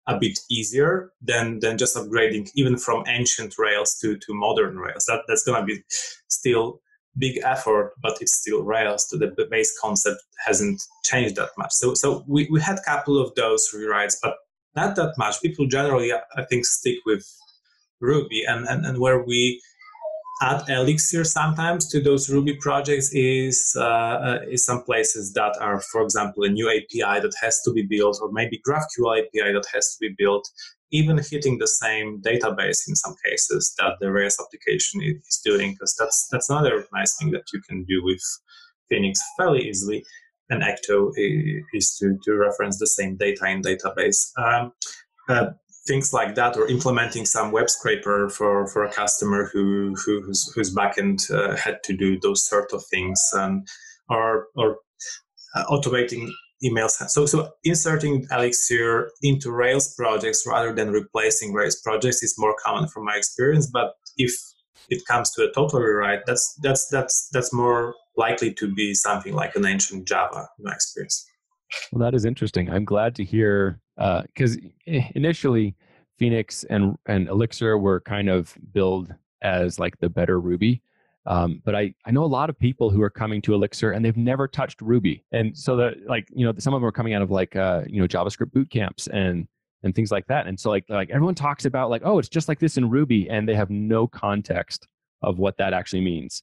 a 0.08 0.18
bit 0.18 0.38
easier 0.50 1.12
than 1.20 1.60
than 1.60 1.78
just 1.78 1.96
upgrading 1.96 2.50
even 2.56 2.76
from 2.76 3.04
ancient 3.06 3.56
rails 3.56 3.96
to 4.00 4.16
to 4.18 4.34
modern 4.34 4.78
rails. 4.78 5.04
That 5.06 5.22
that's 5.28 5.44
going 5.44 5.60
to 5.60 5.66
be 5.66 5.82
still 6.28 6.80
big 7.18 7.38
effort 7.44 7.92
but 8.02 8.16
it's 8.22 8.32
still 8.32 8.62
rails 8.62 9.06
to 9.06 9.18
the 9.18 9.46
base 9.50 9.78
concept 9.78 10.18
hasn't 10.44 10.82
changed 11.04 11.36
that 11.36 11.50
much. 11.56 11.72
So 11.72 11.94
so 11.94 12.24
we, 12.26 12.48
we 12.50 12.60
had 12.60 12.78
a 12.78 12.82
couple 12.82 13.18
of 13.18 13.34
those 13.36 13.70
rewrites 13.74 14.16
but 14.22 14.34
not 14.74 14.96
that 14.96 15.14
much. 15.18 15.40
People 15.40 15.66
generally 15.66 16.12
i 16.12 16.44
think 16.48 16.64
stick 16.64 16.96
with 17.06 17.24
Ruby, 18.02 18.44
and, 18.46 18.66
and, 18.66 18.84
and 18.84 18.98
where 18.98 19.22
we 19.22 19.62
add 20.42 20.68
Elixir 20.68 21.24
sometimes 21.24 21.88
to 21.88 22.00
those 22.00 22.28
Ruby 22.28 22.56
projects 22.56 23.10
is 23.12 23.74
uh, 23.76 24.16
uh, 24.28 24.38
is 24.50 24.66
some 24.66 24.82
places 24.82 25.32
that 25.34 25.56
are, 25.60 25.80
for 25.80 26.02
example, 26.02 26.42
a 26.42 26.48
new 26.48 26.68
API 26.68 27.20
that 27.20 27.34
has 27.40 27.60
to 27.62 27.72
be 27.72 27.82
built, 27.82 28.18
or 28.20 28.30
maybe 28.32 28.60
GraphQL 28.66 29.20
API 29.20 29.52
that 29.52 29.66
has 29.72 29.94
to 29.94 29.98
be 30.00 30.14
built, 30.18 30.48
even 30.90 31.18
hitting 31.30 31.58
the 31.58 31.68
same 31.68 32.20
database 32.20 32.88
in 32.88 32.96
some 32.96 33.14
cases 33.24 33.74
that 33.78 33.94
the 34.00 34.10
Rails 34.10 34.38
application 34.42 35.00
is 35.02 35.40
doing, 35.44 35.72
because 35.72 35.94
that's 35.98 36.28
that's 36.30 36.50
another 36.50 36.86
nice 36.92 37.16
thing 37.16 37.30
that 37.30 37.46
you 37.52 37.60
can 37.68 37.84
do 37.84 38.02
with 38.02 38.22
Phoenix 38.88 39.20
fairly 39.38 39.68
easily. 39.68 40.04
And 40.50 40.62
Ecto 40.62 41.12
is 41.72 41.96
to, 41.98 42.18
to 42.24 42.34
reference 42.34 42.78
the 42.78 42.86
same 42.86 43.16
data 43.16 43.46
in 43.46 43.62
database. 43.62 44.36
Um, 44.36 44.72
uh, 45.28 45.52
things 45.86 46.12
like 46.12 46.34
that 46.36 46.56
or 46.56 46.68
implementing 46.68 47.26
some 47.26 47.50
web 47.50 47.68
scraper 47.68 48.28
for, 48.28 48.66
for 48.68 48.84
a 48.84 48.92
customer 48.92 49.50
who, 49.52 49.94
who 50.04 50.22
whose, 50.22 50.52
whose 50.54 50.74
backend 50.74 51.18
uh, 51.30 51.56
had 51.56 51.82
to 51.84 51.96
do 51.96 52.18
those 52.20 52.48
sort 52.48 52.72
of 52.72 52.84
things 52.86 53.20
and 53.34 53.66
or 54.08 54.46
or 54.56 54.78
uh, 55.54 55.64
automating 55.70 56.30
emails. 56.64 56.92
So 57.08 57.26
so 57.26 57.50
inserting 57.64 58.26
elixir 58.30 59.10
into 59.22 59.50
rails 59.50 59.94
projects 59.94 60.44
rather 60.46 60.72
than 60.72 60.92
replacing 60.92 61.52
rails 61.52 61.80
projects 61.82 62.22
is 62.22 62.38
more 62.38 62.54
common 62.64 62.88
from 62.88 63.04
my 63.04 63.16
experience 63.16 63.68
but 63.70 63.94
if 64.16 64.32
it 64.88 65.04
comes 65.06 65.30
to 65.32 65.42
a 65.42 65.52
total 65.52 65.80
rewrite 65.80 66.20
that's 66.26 66.56
that's 66.62 66.86
that's 66.88 67.28
that's 67.32 67.52
more 67.52 67.94
likely 68.16 68.52
to 68.52 68.72
be 68.72 68.94
something 68.94 69.34
like 69.34 69.56
an 69.56 69.66
ancient 69.66 70.06
java 70.06 70.46
in 70.58 70.64
my 70.64 70.72
experience 70.72 71.26
well 71.90 72.00
that 72.00 72.14
is 72.14 72.24
interesting 72.24 72.70
i'm 72.70 72.84
glad 72.84 73.14
to 73.14 73.24
hear 73.24 73.80
because 73.96 74.56
uh, 74.56 75.00
initially 75.14 75.74
Phoenix 76.18 76.64
and 76.70 76.96
and 77.06 77.28
Elixir 77.28 77.78
were 77.78 78.00
kind 78.00 78.28
of 78.28 78.56
billed 78.72 79.12
as 79.42 79.78
like 79.80 79.98
the 79.98 80.08
better 80.08 80.40
Ruby. 80.40 80.82
Um, 81.26 81.62
but 81.64 81.74
I, 81.74 81.94
I 82.04 82.10
know 82.10 82.24
a 82.24 82.26
lot 82.26 82.48
of 82.48 82.58
people 82.58 82.90
who 82.90 83.02
are 83.02 83.10
coming 83.10 83.42
to 83.42 83.54
Elixir 83.54 83.92
and 83.92 84.04
they've 84.04 84.16
never 84.16 84.48
touched 84.48 84.80
Ruby. 84.80 85.24
And 85.32 85.56
so 85.56 85.76
that 85.76 85.94
like, 86.06 86.28
you 86.32 86.44
know, 86.44 86.52
some 86.58 86.74
of 86.74 86.80
them 86.80 86.86
are 86.86 86.92
coming 86.92 87.14
out 87.14 87.22
of 87.22 87.30
like, 87.30 87.54
uh, 87.54 87.82
you 87.86 88.00
know, 88.00 88.08
JavaScript 88.08 88.52
boot 88.52 88.70
camps 88.70 89.06
and, 89.08 89.46
and 89.84 89.94
things 89.94 90.10
like 90.10 90.26
that. 90.26 90.48
And 90.48 90.58
so 90.58 90.68
like, 90.70 90.84
like 90.88 91.10
everyone 91.10 91.36
talks 91.36 91.64
about 91.64 91.90
like, 91.90 92.02
oh, 92.04 92.18
it's 92.18 92.28
just 92.28 92.48
like 92.48 92.58
this 92.58 92.76
in 92.76 92.90
Ruby 92.90 93.28
and 93.28 93.48
they 93.48 93.54
have 93.54 93.70
no 93.70 94.08
context 94.08 94.88
of 95.22 95.38
what 95.38 95.56
that 95.58 95.72
actually 95.72 96.02
means. 96.02 96.42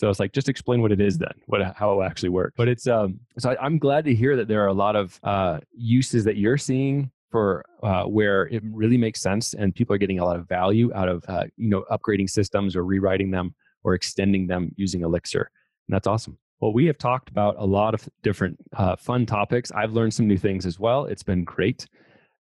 So 0.00 0.08
it's 0.08 0.18
like, 0.18 0.32
just 0.32 0.48
explain 0.48 0.80
what 0.80 0.92
it 0.92 1.00
is 1.00 1.18
then, 1.18 1.34
what 1.44 1.60
how 1.76 2.00
it 2.00 2.06
actually 2.06 2.30
works. 2.30 2.54
But 2.56 2.68
it's 2.68 2.86
um, 2.86 3.20
so 3.38 3.50
I, 3.50 3.66
am 3.66 3.76
glad 3.76 4.06
to 4.06 4.14
hear 4.14 4.34
that 4.34 4.48
there 4.48 4.64
are 4.64 4.68
a 4.68 4.72
lot 4.72 4.96
of 4.96 5.20
uh, 5.22 5.60
uses 5.76 6.24
that 6.24 6.38
you're 6.38 6.56
seeing 6.56 7.10
for 7.30 7.62
uh, 7.82 8.04
where 8.04 8.46
it 8.46 8.62
really 8.64 8.96
makes 8.96 9.20
sense 9.20 9.52
and 9.52 9.74
people 9.74 9.94
are 9.94 9.98
getting 9.98 10.18
a 10.18 10.24
lot 10.24 10.36
of 10.36 10.48
value 10.48 10.90
out 10.94 11.10
of 11.10 11.22
uh, 11.28 11.44
you 11.58 11.68
know 11.68 11.84
upgrading 11.90 12.30
systems 12.30 12.76
or 12.76 12.82
rewriting 12.82 13.30
them 13.30 13.54
or 13.84 13.92
extending 13.92 14.46
them 14.46 14.72
using 14.76 15.02
Elixir. 15.02 15.50
And 15.86 15.94
that's 15.94 16.06
awesome. 16.06 16.38
Well, 16.60 16.72
we 16.72 16.86
have 16.86 16.96
talked 16.96 17.28
about 17.28 17.56
a 17.58 17.66
lot 17.66 17.92
of 17.92 18.08
different 18.22 18.56
uh, 18.78 18.96
fun 18.96 19.26
topics. 19.26 19.70
I've 19.70 19.92
learned 19.92 20.14
some 20.14 20.26
new 20.26 20.38
things 20.38 20.64
as 20.64 20.80
well. 20.80 21.04
It's 21.04 21.22
been 21.22 21.44
great. 21.44 21.86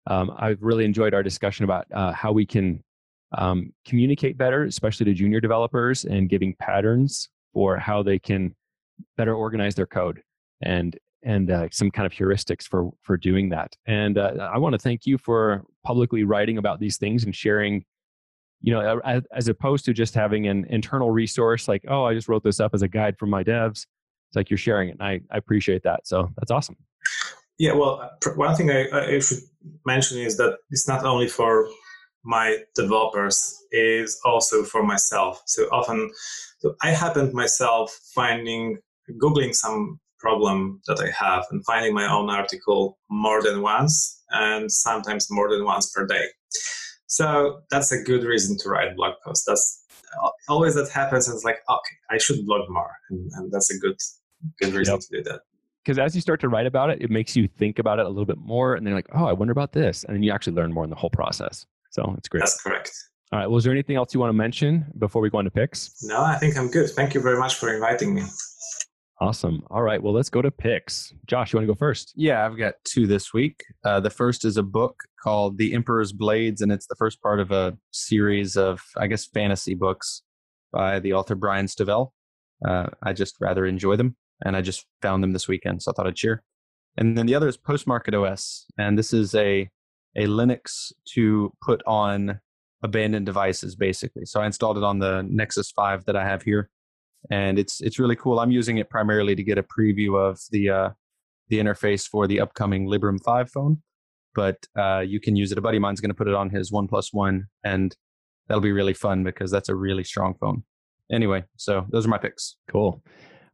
Um, 0.08 0.32
I've 0.38 0.64
really 0.64 0.86
enjoyed 0.86 1.14
our 1.14 1.24
discussion 1.24 1.66
about 1.66 1.88
uh, 1.94 2.14
how 2.14 2.32
we 2.32 2.46
can 2.46 2.82
um, 3.38 3.74
communicate 3.86 4.38
better, 4.38 4.64
especially 4.64 5.08
to 5.08 5.14
junior 5.14 5.42
developers, 5.42 6.06
and 6.06 6.30
giving 6.30 6.56
patterns 6.56 7.28
for 7.54 7.78
how 7.78 8.04
they 8.04 8.20
can 8.20 8.56
better 9.18 9.34
organize 9.34 9.76
their 9.76 9.88
code 9.88 10.22
and 10.62 10.98
and 11.24 11.52
uh, 11.52 11.68
some 11.72 11.92
kind 11.92 12.06
of 12.06 12.14
heuristics 12.14 12.64
for 12.64 12.92
for 13.02 13.18
doing 13.18 13.50
that. 13.50 13.76
And 13.86 14.18
uh, 14.18 14.50
I 14.54 14.58
want 14.58 14.74
to 14.74 14.80
thank 14.80 15.06
you 15.06 15.18
for 15.18 15.64
publicly 15.86 16.24
writing 16.24 16.58
about 16.58 16.80
these 16.80 16.98
things 16.98 17.24
and 17.26 17.36
sharing. 17.36 17.84
You 18.62 18.74
know, 18.74 19.00
as, 19.06 19.24
as, 19.34 19.48
opposed 19.48 19.86
to 19.86 19.94
just 19.94 20.14
having 20.14 20.48
an 20.48 20.66
internal 20.70 21.12
resource 21.12 21.70
like, 21.70 21.86
oh, 21.88 22.04
I 22.04 22.14
just 22.14 22.28
wrote 22.28 22.44
this 22.44 22.60
up 22.60 22.74
as 22.74 22.82
a 22.82 22.90
guide 22.90 23.16
for 23.18 23.26
my 23.26 23.42
devs. 23.42 23.86
It's 24.28 24.36
like 24.36 24.50
you're 24.50 24.58
sharing 24.58 24.90
it, 24.90 24.98
and 25.00 25.02
I, 25.02 25.22
I 25.32 25.38
appreciate 25.38 25.82
that. 25.84 26.06
So 26.06 26.30
that's 26.36 26.52
awesome. 26.52 26.76
Yeah, 27.58 27.74
well, 27.74 28.02
uh, 28.02 28.32
one 28.32 28.54
thing 28.56 28.70
I, 28.70 28.88
I 28.92 29.20
should 29.20 29.38
mention 29.86 30.18
is 30.18 30.36
that 30.38 30.58
it's 30.72 30.90
not 30.90 31.06
only 31.06 31.30
for 31.30 31.70
my 32.24 32.58
developers 32.76 33.56
is 33.72 34.20
also 34.26 34.64
for 34.64 34.84
myself. 34.84 35.42
So 35.46 35.64
often 35.72 36.12
so 36.60 36.76
I 36.82 36.92
happened 36.92 37.34
myself 37.34 37.98
finding 38.14 38.80
googling 39.22 39.56
some 39.56 40.00
problem 40.20 40.82
that 40.88 41.00
I 41.00 41.10
have 41.12 41.46
and 41.52 41.64
finding 41.66 41.94
my 41.94 42.12
own 42.12 42.30
article 42.30 43.00
more 43.10 43.42
than 43.42 43.62
once 43.62 44.22
and 44.32 44.72
sometimes 44.72 45.28
more 45.32 45.50
than 45.50 45.64
once 45.64 45.90
per 45.92 46.06
day. 46.06 46.26
So 47.08 47.62
that's 47.72 47.92
a 47.92 48.04
good 48.04 48.24
reason 48.24 48.58
to 48.60 48.70
write 48.70 48.96
blog 48.96 49.16
posts. 49.24 49.46
That's 49.48 49.84
uh, 50.22 50.30
always 50.48 50.76
that 50.76 50.90
happens. 50.90 51.28
And 51.28 51.36
it's 51.36 51.46
like, 51.46 51.60
okay, 51.70 51.96
I 52.12 52.18
should 52.18 52.46
blog 52.46 52.70
more, 52.70 52.92
and, 53.10 53.32
and 53.36 53.52
that's 53.52 53.72
a 53.72 53.80
good 53.80 53.98
good 54.62 54.74
reason 54.74 54.96
yep. 54.96 55.02
to 55.02 55.08
do 55.18 55.24
that. 55.24 55.42
Because 55.84 55.98
as 55.98 56.14
you 56.14 56.22
start 56.22 56.40
to 56.42 56.50
write 56.50 56.68
about 56.68 56.90
it, 56.90 57.02
it 57.02 57.10
makes 57.10 57.36
you 57.36 57.48
think 57.48 57.80
about 57.80 58.00
it 58.00 58.06
a 58.06 58.10
little 58.10 58.26
bit 58.26 58.38
more, 58.38 58.76
and 58.76 58.86
then 58.86 58.94
like, 58.94 59.08
oh, 59.14 59.26
I 59.26 59.34
wonder 59.34 59.52
about 59.52 59.72
this, 59.72 60.04
and 60.04 60.16
then 60.16 60.24
you 60.24 60.32
actually 60.32 60.54
learn 60.54 60.72
more 60.74 60.84
in 60.84 60.90
the 60.90 60.96
whole 60.96 61.10
process. 61.10 61.66
So 62.00 62.16
it's 62.18 62.30
great. 62.30 62.42
That's 62.42 62.62
correct. 62.62 62.92
All 63.32 63.40
right. 63.40 63.48
Well, 63.48 63.58
is 63.58 63.64
there 63.64 63.74
anything 63.74 63.96
else 63.96 64.14
you 64.14 64.20
want 64.20 64.30
to 64.30 64.38
mention 64.38 64.86
before 64.98 65.22
we 65.22 65.30
go 65.30 65.40
into 65.40 65.52
picks? 65.52 65.94
No, 66.04 66.22
I 66.22 66.36
think 66.36 66.58
I'm 66.58 66.70
good. 66.70 66.90
Thank 66.90 67.14
you 67.14 67.22
very 67.22 67.38
much 67.38 67.56
for 67.56 67.74
inviting 67.74 68.16
me. 68.16 68.24
Awesome. 69.22 69.64
All 69.70 69.84
right. 69.84 70.02
Well, 70.02 70.14
let's 70.14 70.30
go 70.30 70.42
to 70.42 70.50
picks. 70.50 71.14
Josh, 71.28 71.52
you 71.52 71.58
want 71.58 71.68
to 71.68 71.74
go 71.74 71.78
first? 71.78 72.14
Yeah, 72.16 72.46
I've 72.46 72.58
got 72.58 72.76
two 72.86 73.06
this 73.06 73.34
week. 73.34 73.66
Uh, 73.84 74.00
the 74.00 74.10
first 74.10 74.46
is 74.46 74.56
a 74.56 74.64
book 74.64 74.96
called 75.22 75.58
The 75.58 75.74
Emperor's 75.74 76.14
Blades, 76.14 76.62
and 76.62 76.72
it's 76.72 76.88
the 76.88 76.96
first 76.96 77.22
part 77.22 77.42
of 77.42 77.52
a 77.52 77.78
series 77.92 78.56
of, 78.56 78.82
I 78.98 79.08
guess, 79.08 79.26
fantasy 79.26 79.76
books 79.76 80.24
by 80.72 81.00
the 81.00 81.14
author 81.14 81.36
Brian 81.36 81.68
Staveley. 81.68 82.08
Uh, 82.66 82.88
I 83.04 83.12
just 83.12 83.36
rather 83.42 83.66
enjoy 83.66 83.98
them, 83.98 84.16
and 84.44 84.56
I 84.56 84.62
just 84.62 84.86
found 85.02 85.22
them 85.22 85.34
this 85.34 85.50
weekend, 85.50 85.84
so 85.84 85.92
I 85.92 85.94
thought 85.94 86.08
I'd 86.08 86.18
share. 86.18 86.44
And 86.98 87.18
then 87.18 87.26
the 87.26 87.36
other 87.36 87.50
is 87.50 87.58
Postmarket 87.58 88.14
OS, 88.14 88.66
and 88.78 88.98
this 88.98 89.14
is 89.14 89.36
a 89.36 89.70
a 90.16 90.26
Linux 90.26 90.92
to 91.14 91.54
put 91.62 91.82
on 91.86 92.40
abandoned 92.82 93.26
devices, 93.26 93.76
basically. 93.76 94.26
So 94.26 94.42
I 94.42 94.46
installed 94.46 94.78
it 94.78 94.84
on 94.84 95.00
the 95.00 95.26
Nexus 95.30 95.72
5 95.72 96.06
that 96.06 96.16
I 96.16 96.26
have 96.26 96.42
here 96.42 96.70
and 97.30 97.60
it's 97.60 97.82
it's 97.82 98.00
really 98.00 98.16
cool. 98.16 98.40
I'm 98.40 98.52
using 98.52 98.78
it 98.78 98.90
primarily 98.90 99.36
to 99.36 99.44
get 99.44 99.58
a 99.58 99.64
preview 99.64 100.18
of 100.20 100.40
the 100.52 100.70
uh, 100.70 100.90
the 101.50 101.60
interface 101.60 102.08
for 102.08 102.28
the 102.28 102.40
upcoming 102.40 102.88
Librem 102.88 103.22
5 103.24 103.52
phone, 103.52 103.82
but 104.36 104.58
uh, 104.78 105.00
you 105.00 105.20
can 105.20 105.36
use 105.36 105.52
it. 105.52 105.58
A 105.58 105.62
buddy 105.62 105.78
of 105.78 105.82
mine's 105.82 106.00
going 106.00 106.12
to 106.12 106.16
put 106.16 106.28
it 106.28 106.36
on 106.36 106.50
his 106.50 106.72
OnePlus 106.72 107.08
One, 107.12 107.48
and 107.64 107.96
that'll 108.48 108.62
be 108.62 108.72
really 108.72 108.94
fun 108.94 109.24
because 109.24 109.52
that's 109.52 109.70
a 109.70 109.76
really 109.76 110.04
strong 110.04 110.36
phone. 110.40 110.64
Anyway, 111.12 111.44
so 111.58 111.86
those 111.90 112.06
are 112.06 112.10
my 112.10 112.20
picks. 112.20 112.58
Cool. 112.70 113.04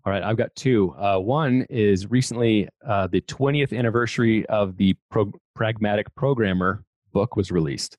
All 0.05 0.13
right, 0.13 0.21
I've 0.21 0.37
got 0.37 0.55
two. 0.55 0.93
Uh, 0.99 1.17
one 1.17 1.65
is 1.69 2.11
recently 2.11 2.69
uh, 2.87 3.07
the 3.07 3.21
20th 3.21 3.75
anniversary 3.75 4.45
of 4.47 4.77
the 4.77 4.95
Pro- 5.09 5.33
Pragmatic 5.55 6.13
Programmer 6.13 6.83
book 7.11 7.35
was 7.35 7.51
released, 7.51 7.97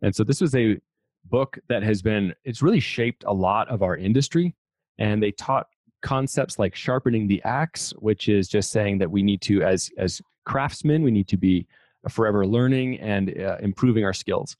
and 0.00 0.14
so 0.14 0.24
this 0.24 0.40
was 0.40 0.54
a 0.54 0.78
book 1.26 1.58
that 1.68 1.82
has 1.82 2.00
been 2.00 2.34
it's 2.44 2.62
really 2.62 2.80
shaped 2.80 3.22
a 3.26 3.32
lot 3.32 3.68
of 3.68 3.82
our 3.82 3.96
industry 3.96 4.54
and 4.98 5.22
they 5.22 5.30
taught 5.30 5.66
concepts 6.02 6.58
like 6.58 6.74
sharpening 6.74 7.28
the 7.28 7.40
axe 7.44 7.94
which 8.00 8.28
is 8.28 8.48
just 8.48 8.72
saying 8.72 8.98
that 8.98 9.08
we 9.08 9.22
need 9.22 9.40
to 9.40 9.62
as 9.62 9.88
as 9.98 10.20
craftsmen 10.44 11.00
we 11.04 11.12
need 11.12 11.28
to 11.28 11.36
be 11.36 11.64
forever 12.08 12.44
learning 12.44 12.98
and 12.98 13.38
uh, 13.38 13.56
improving 13.60 14.04
our 14.04 14.12
skills. 14.12 14.56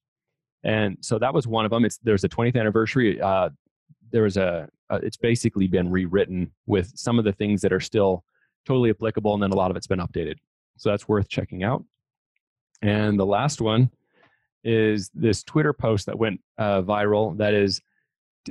And 0.62 0.96
so 1.00 1.18
that 1.18 1.34
was 1.34 1.48
one 1.48 1.64
of 1.64 1.72
them. 1.72 1.84
It's 1.84 1.98
there's 2.04 2.22
a 2.22 2.28
20th 2.28 2.56
anniversary 2.56 3.20
uh, 3.20 3.50
there 4.12 4.22
was 4.22 4.36
a, 4.36 4.68
a 4.92 4.96
it's 4.96 5.16
basically 5.16 5.66
been 5.66 5.90
rewritten 5.90 6.50
with 6.66 6.92
some 6.94 7.18
of 7.18 7.24
the 7.24 7.32
things 7.32 7.60
that 7.60 7.72
are 7.72 7.80
still 7.80 8.24
totally 8.66 8.90
applicable 8.90 9.34
and 9.34 9.42
then 9.42 9.50
a 9.50 9.56
lot 9.56 9.70
of 9.70 9.76
it's 9.76 9.86
been 9.86 9.98
updated 9.98 10.36
so 10.76 10.90
that's 10.90 11.08
worth 11.08 11.28
checking 11.28 11.62
out 11.62 11.84
and 12.82 13.18
the 13.18 13.26
last 13.26 13.60
one 13.60 13.90
is 14.64 15.10
this 15.14 15.42
twitter 15.42 15.72
post 15.72 16.06
that 16.06 16.18
went 16.18 16.40
uh, 16.58 16.82
viral 16.82 17.36
that 17.36 17.54
is 17.54 17.80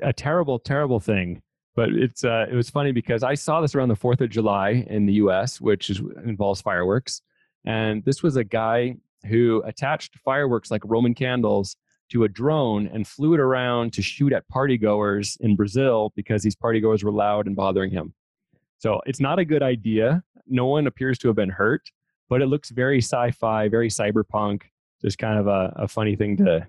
a 0.02 0.12
terrible 0.12 0.60
terrible 0.60 1.00
thing 1.00 1.42
but 1.76 1.90
it's 1.90 2.24
uh, 2.24 2.46
it 2.52 2.56
was 2.56 2.70
funny 2.70 2.92
because 2.92 3.24
I 3.24 3.34
saw 3.34 3.62
this 3.62 3.76
around 3.76 3.90
the 3.90 3.96
Fourth 3.96 4.22
of 4.22 4.30
July 4.30 4.86
in 4.90 5.06
the 5.06 5.14
U.S., 5.14 5.62
which 5.62 5.90
is, 5.90 6.02
involves 6.26 6.62
fireworks, 6.62 7.22
and 7.66 8.04
this 8.04 8.22
was 8.22 8.36
a 8.36 8.44
guy 8.44 8.96
who 9.28 9.62
attached 9.66 10.18
fireworks 10.18 10.72
like 10.72 10.82
Roman 10.84 11.14
candles 11.14 11.78
to 12.12 12.24
a 12.24 12.30
drone 12.30 12.88
and 12.88 13.08
flew 13.08 13.34
it 13.34 13.40
around 13.40 13.94
to 13.94 14.02
shoot 14.02 14.34
at 14.34 14.44
partygoers 14.50 15.38
in 15.42 15.56
Brazil 15.56 16.12
because 16.16 16.44
these 16.44 16.56
partygoers 16.56 17.04
were 17.04 17.12
loud 17.12 17.48
and 17.48 17.56
bothering 17.56 17.92
him. 17.92 18.14
So 18.80 19.02
it's 19.06 19.20
not 19.20 19.40
a 19.40 19.46
good 19.46 19.64
idea. 19.64 20.24
No 20.48 20.66
one 20.66 20.88
appears 20.88 21.18
to 21.20 21.28
have 21.28 21.36
been 21.36 21.50
hurt, 21.50 21.90
but 22.30 22.42
it 22.42 22.48
looks 22.48 22.70
very 22.70 23.00
sci-fi, 23.00 23.70
very 23.70 23.90
cyberpunk. 23.90 24.64
Just 25.02 25.18
kind 25.18 25.40
of 25.40 25.48
a, 25.48 25.74
a 25.78 25.88
funny 25.88 26.16
thing 26.16 26.38
to 26.38 26.68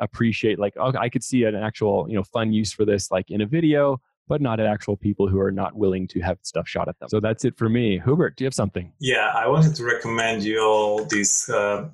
appreciate. 0.00 0.58
Like, 0.58 0.74
oh, 0.78 0.92
I 0.98 1.08
could 1.08 1.24
see 1.24 1.44
an 1.44 1.54
actual, 1.54 2.06
you 2.08 2.16
know, 2.16 2.24
fun 2.24 2.52
use 2.52 2.72
for 2.72 2.84
this, 2.84 3.10
like 3.10 3.30
in 3.30 3.40
a 3.40 3.46
video 3.46 4.00
but 4.30 4.40
not 4.40 4.60
at 4.60 4.66
actual 4.66 4.96
people 4.96 5.26
who 5.26 5.40
are 5.40 5.50
not 5.50 5.74
willing 5.74 6.06
to 6.06 6.20
have 6.20 6.38
stuff 6.42 6.68
shot 6.68 6.88
at 6.88 6.96
them. 7.00 7.08
So 7.08 7.18
that's 7.18 7.44
it 7.44 7.58
for 7.58 7.68
me. 7.68 7.98
Hubert, 7.98 8.36
do 8.36 8.44
you 8.44 8.46
have 8.46 8.54
something? 8.54 8.92
Yeah, 9.00 9.32
I 9.34 9.48
wanted 9.48 9.74
to 9.74 9.84
recommend 9.84 10.44
you 10.44 10.60
all 10.62 11.04
this 11.04 11.50
uh, 11.50 11.88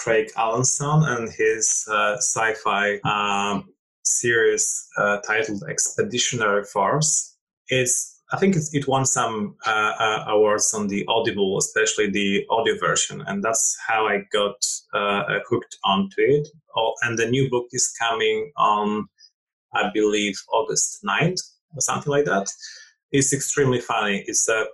Craig 0.00 0.30
Alanson 0.34 1.06
and 1.06 1.30
his 1.30 1.86
uh, 1.90 2.16
sci-fi 2.16 2.98
um, 3.04 3.68
series 4.02 4.88
uh, 4.96 5.18
titled 5.26 5.62
Expeditionary 5.68 6.64
Force. 6.64 7.36
It's 7.68 8.16
I 8.32 8.38
think 8.38 8.56
it 8.56 8.88
won 8.88 9.04
some 9.04 9.56
uh, 9.66 9.92
uh, 9.98 10.24
awards 10.28 10.72
on 10.72 10.86
the 10.86 11.04
Audible, 11.08 11.58
especially 11.58 12.08
the 12.10 12.46
audio 12.48 12.78
version, 12.78 13.22
and 13.26 13.42
that's 13.42 13.76
how 13.86 14.06
I 14.06 14.22
got 14.32 14.54
uh, 14.94 15.40
hooked 15.48 15.76
onto 15.84 16.20
it. 16.20 16.48
Oh, 16.76 16.94
and 17.02 17.18
the 17.18 17.28
new 17.28 17.50
book 17.50 17.66
is 17.72 17.92
coming 17.98 18.52
on, 18.56 19.06
I 19.74 19.90
believe, 19.92 20.36
August 20.52 21.02
9th 21.04 21.40
or 21.74 21.80
something 21.80 22.10
like 22.10 22.24
that. 22.26 22.48
It's 23.10 23.32
extremely 23.32 23.80
funny. 23.80 24.22
It's 24.28 24.48
a 24.48 24.66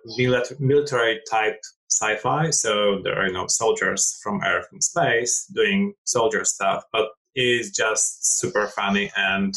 military 0.60 1.20
type 1.30 1.58
sci-fi, 1.88 2.50
so 2.50 3.00
there 3.02 3.18
are 3.18 3.26
you 3.26 3.32
know 3.32 3.46
soldiers 3.48 4.18
from 4.22 4.42
Earth 4.42 4.66
and 4.72 4.82
space 4.82 5.46
doing 5.54 5.94
soldier 6.04 6.44
stuff, 6.44 6.84
but 6.92 7.08
it's 7.34 7.70
just 7.70 8.38
super 8.38 8.66
funny, 8.68 9.10
and 9.16 9.54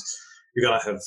you're 0.55 0.69
gonna 0.69 0.83
have 0.83 1.01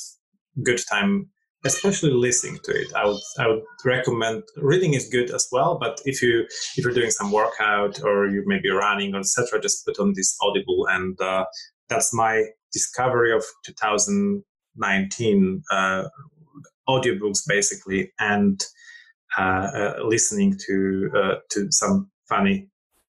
good 0.63 0.81
time 0.89 1.29
especially 1.65 2.11
listening 2.11 2.59
to 2.63 2.71
it. 2.71 2.93
I 2.93 3.05
would 3.05 3.21
I 3.39 3.47
would 3.47 3.63
recommend 3.85 4.43
reading 4.57 4.93
is 4.93 5.07
good 5.09 5.31
as 5.31 5.47
well, 5.51 5.77
but 5.79 6.01
if 6.05 6.21
you 6.21 6.41
if 6.75 6.83
you're 6.83 6.93
doing 6.93 7.11
some 7.11 7.31
workout 7.31 8.03
or 8.03 8.27
you 8.27 8.43
may 8.45 8.59
be 8.59 8.69
running 8.69 9.15
or 9.15 9.19
etc., 9.19 9.61
just 9.61 9.85
put 9.85 9.99
on 9.99 10.13
this 10.15 10.35
Audible, 10.41 10.87
and 10.89 11.19
uh, 11.21 11.45
that's 11.89 12.13
my 12.13 12.43
discovery 12.71 13.31
of 13.33 13.43
2019 13.65 15.63
uh, 15.71 16.03
audiobooks 16.89 17.41
basically, 17.47 18.11
and 18.19 18.61
listening 20.03 20.57
to 20.67 21.11
uh, 21.15 21.35
to 21.51 21.71
some 21.71 22.09
funny 22.29 22.69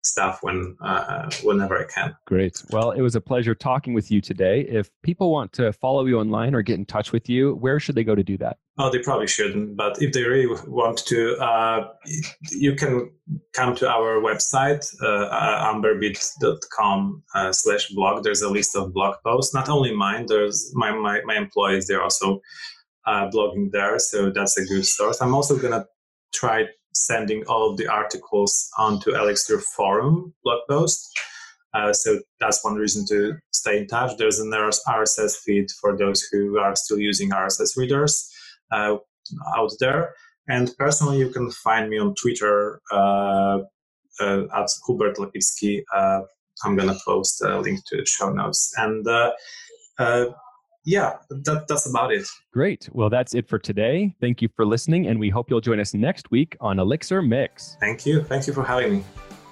stuff 0.07 0.39
when 0.41 0.75
uh, 0.81 1.29
whenever 1.43 1.77
I 1.77 1.85
can. 1.93 2.15
Great. 2.25 2.63
Well, 2.71 2.91
it 2.91 3.01
was 3.01 3.15
a 3.15 3.21
pleasure 3.21 3.53
talking 3.53 3.93
with 3.93 4.09
you 4.09 4.21
today. 4.21 4.61
If 4.61 4.89
people 5.03 5.31
want 5.31 5.53
to 5.53 5.73
follow 5.73 6.05
you 6.05 6.19
online 6.19 6.55
or 6.55 6.61
get 6.61 6.79
in 6.79 6.85
touch 6.85 7.11
with 7.11 7.29
you, 7.29 7.55
where 7.55 7.79
should 7.79 7.95
they 7.95 8.03
go 8.03 8.15
to 8.15 8.23
do 8.23 8.37
that? 8.37 8.57
Oh, 8.79 8.89
they 8.91 8.99
probably 8.99 9.27
shouldn't. 9.27 9.75
But 9.75 10.01
if 10.01 10.13
they 10.13 10.23
really 10.23 10.47
want 10.67 10.99
to, 11.07 11.37
uh, 11.37 11.89
you 12.51 12.75
can 12.75 13.11
come 13.53 13.75
to 13.75 13.89
our 13.89 14.21
website, 14.21 14.85
uh, 15.01 15.73
amberbit.com 15.73 17.23
uh, 17.35 17.51
slash 17.51 17.89
blog. 17.89 18.23
There's 18.23 18.43
a 18.43 18.49
list 18.49 18.75
of 18.75 18.93
blog 18.93 19.15
posts, 19.25 19.53
not 19.53 19.67
only 19.67 19.95
mine, 19.95 20.25
there's 20.27 20.71
my, 20.75 20.91
my, 20.91 21.21
my 21.25 21.35
employees, 21.35 21.87
they're 21.87 22.03
also 22.03 22.39
uh, 23.07 23.29
blogging 23.29 23.71
there. 23.71 23.97
So 23.97 24.29
that's 24.29 24.57
a 24.57 24.65
good 24.65 24.85
source. 24.85 25.21
I'm 25.21 25.33
also 25.33 25.57
going 25.57 25.73
to 25.73 25.87
try 26.33 26.65
sending 26.93 27.43
all 27.47 27.75
the 27.75 27.87
articles 27.87 28.69
onto 28.77 29.15
Elixir 29.15 29.59
forum 29.59 30.33
blog 30.43 30.61
post. 30.69 31.07
Uh, 31.73 31.93
so 31.93 32.19
that's 32.39 32.63
one 32.63 32.75
reason 32.75 33.05
to 33.07 33.37
stay 33.51 33.79
in 33.79 33.87
touch. 33.87 34.17
There's 34.17 34.39
an 34.39 34.51
RSS 34.51 35.37
feed 35.37 35.69
for 35.79 35.97
those 35.97 36.27
who 36.31 36.57
are 36.57 36.75
still 36.75 36.97
using 36.97 37.29
RSS 37.29 37.77
readers 37.77 38.31
uh, 38.71 38.97
out 39.55 39.71
there. 39.79 40.13
And 40.49 40.73
personally, 40.79 41.19
you 41.19 41.29
can 41.29 41.51
find 41.51 41.89
me 41.89 41.99
on 41.99 42.15
Twitter 42.15 42.81
uh, 42.91 43.59
uh 44.19 44.43
at 44.55 44.69
Hubert 44.85 45.17
Łępicki. 45.17 45.83
Uh, 45.93 46.21
I'm 46.63 46.75
going 46.75 46.89
to 46.89 46.99
post 47.05 47.43
a 47.43 47.59
link 47.59 47.81
to 47.87 47.97
the 47.97 48.05
show 48.05 48.31
notes. 48.31 48.73
And 48.77 49.05
uh, 49.07 49.31
yeah, 50.87 51.17
that, 51.29 51.65
that's 51.67 51.85
about 51.85 52.13
it. 52.13 52.25
Great. 52.53 52.87
Well, 52.93 53.09
that's 53.09 53.35
it 53.35 53.49
for 53.49 53.59
today. 53.59 54.15
Thank 54.21 54.41
you 54.41 54.47
for 54.55 54.65
listening, 54.65 55.07
and 55.07 55.19
we 55.19 55.29
hope 55.29 55.49
you'll 55.49 55.59
join 55.59 55.81
us 55.81 55.93
next 55.93 56.31
week 56.31 56.55
on 56.61 56.79
Elixir 56.79 57.21
Mix. 57.21 57.75
Thank 57.81 58.05
you. 58.05 58.23
Thank 58.23 58.47
you 58.47 58.53
for 58.53 58.63
having 58.63 58.93
me. 58.99 59.03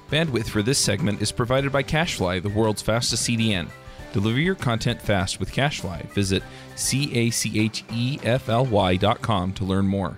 Bandwidth 0.09 0.47
for 0.47 0.61
this 0.61 0.79
segment 0.79 1.21
is 1.21 1.33
provided 1.33 1.73
by 1.73 1.83
CacheFly, 1.83 2.41
the 2.41 2.49
world's 2.49 2.81
fastest 2.81 3.27
CDN. 3.27 3.67
Deliver 4.13 4.39
your 4.39 4.55
content 4.55 5.01
fast 5.01 5.41
with 5.41 5.51
CacheFly. 5.51 6.09
Visit 6.13 6.41
C 6.75 7.13
A 7.13 7.29
C 7.31 7.59
H 7.59 7.83
E 7.91 8.17
F 8.23 8.47
L 8.47 8.65
Y 8.65 8.95
dot 8.95 9.21
com 9.21 9.51
to 9.53 9.65
learn 9.65 9.85
more. 9.85 10.17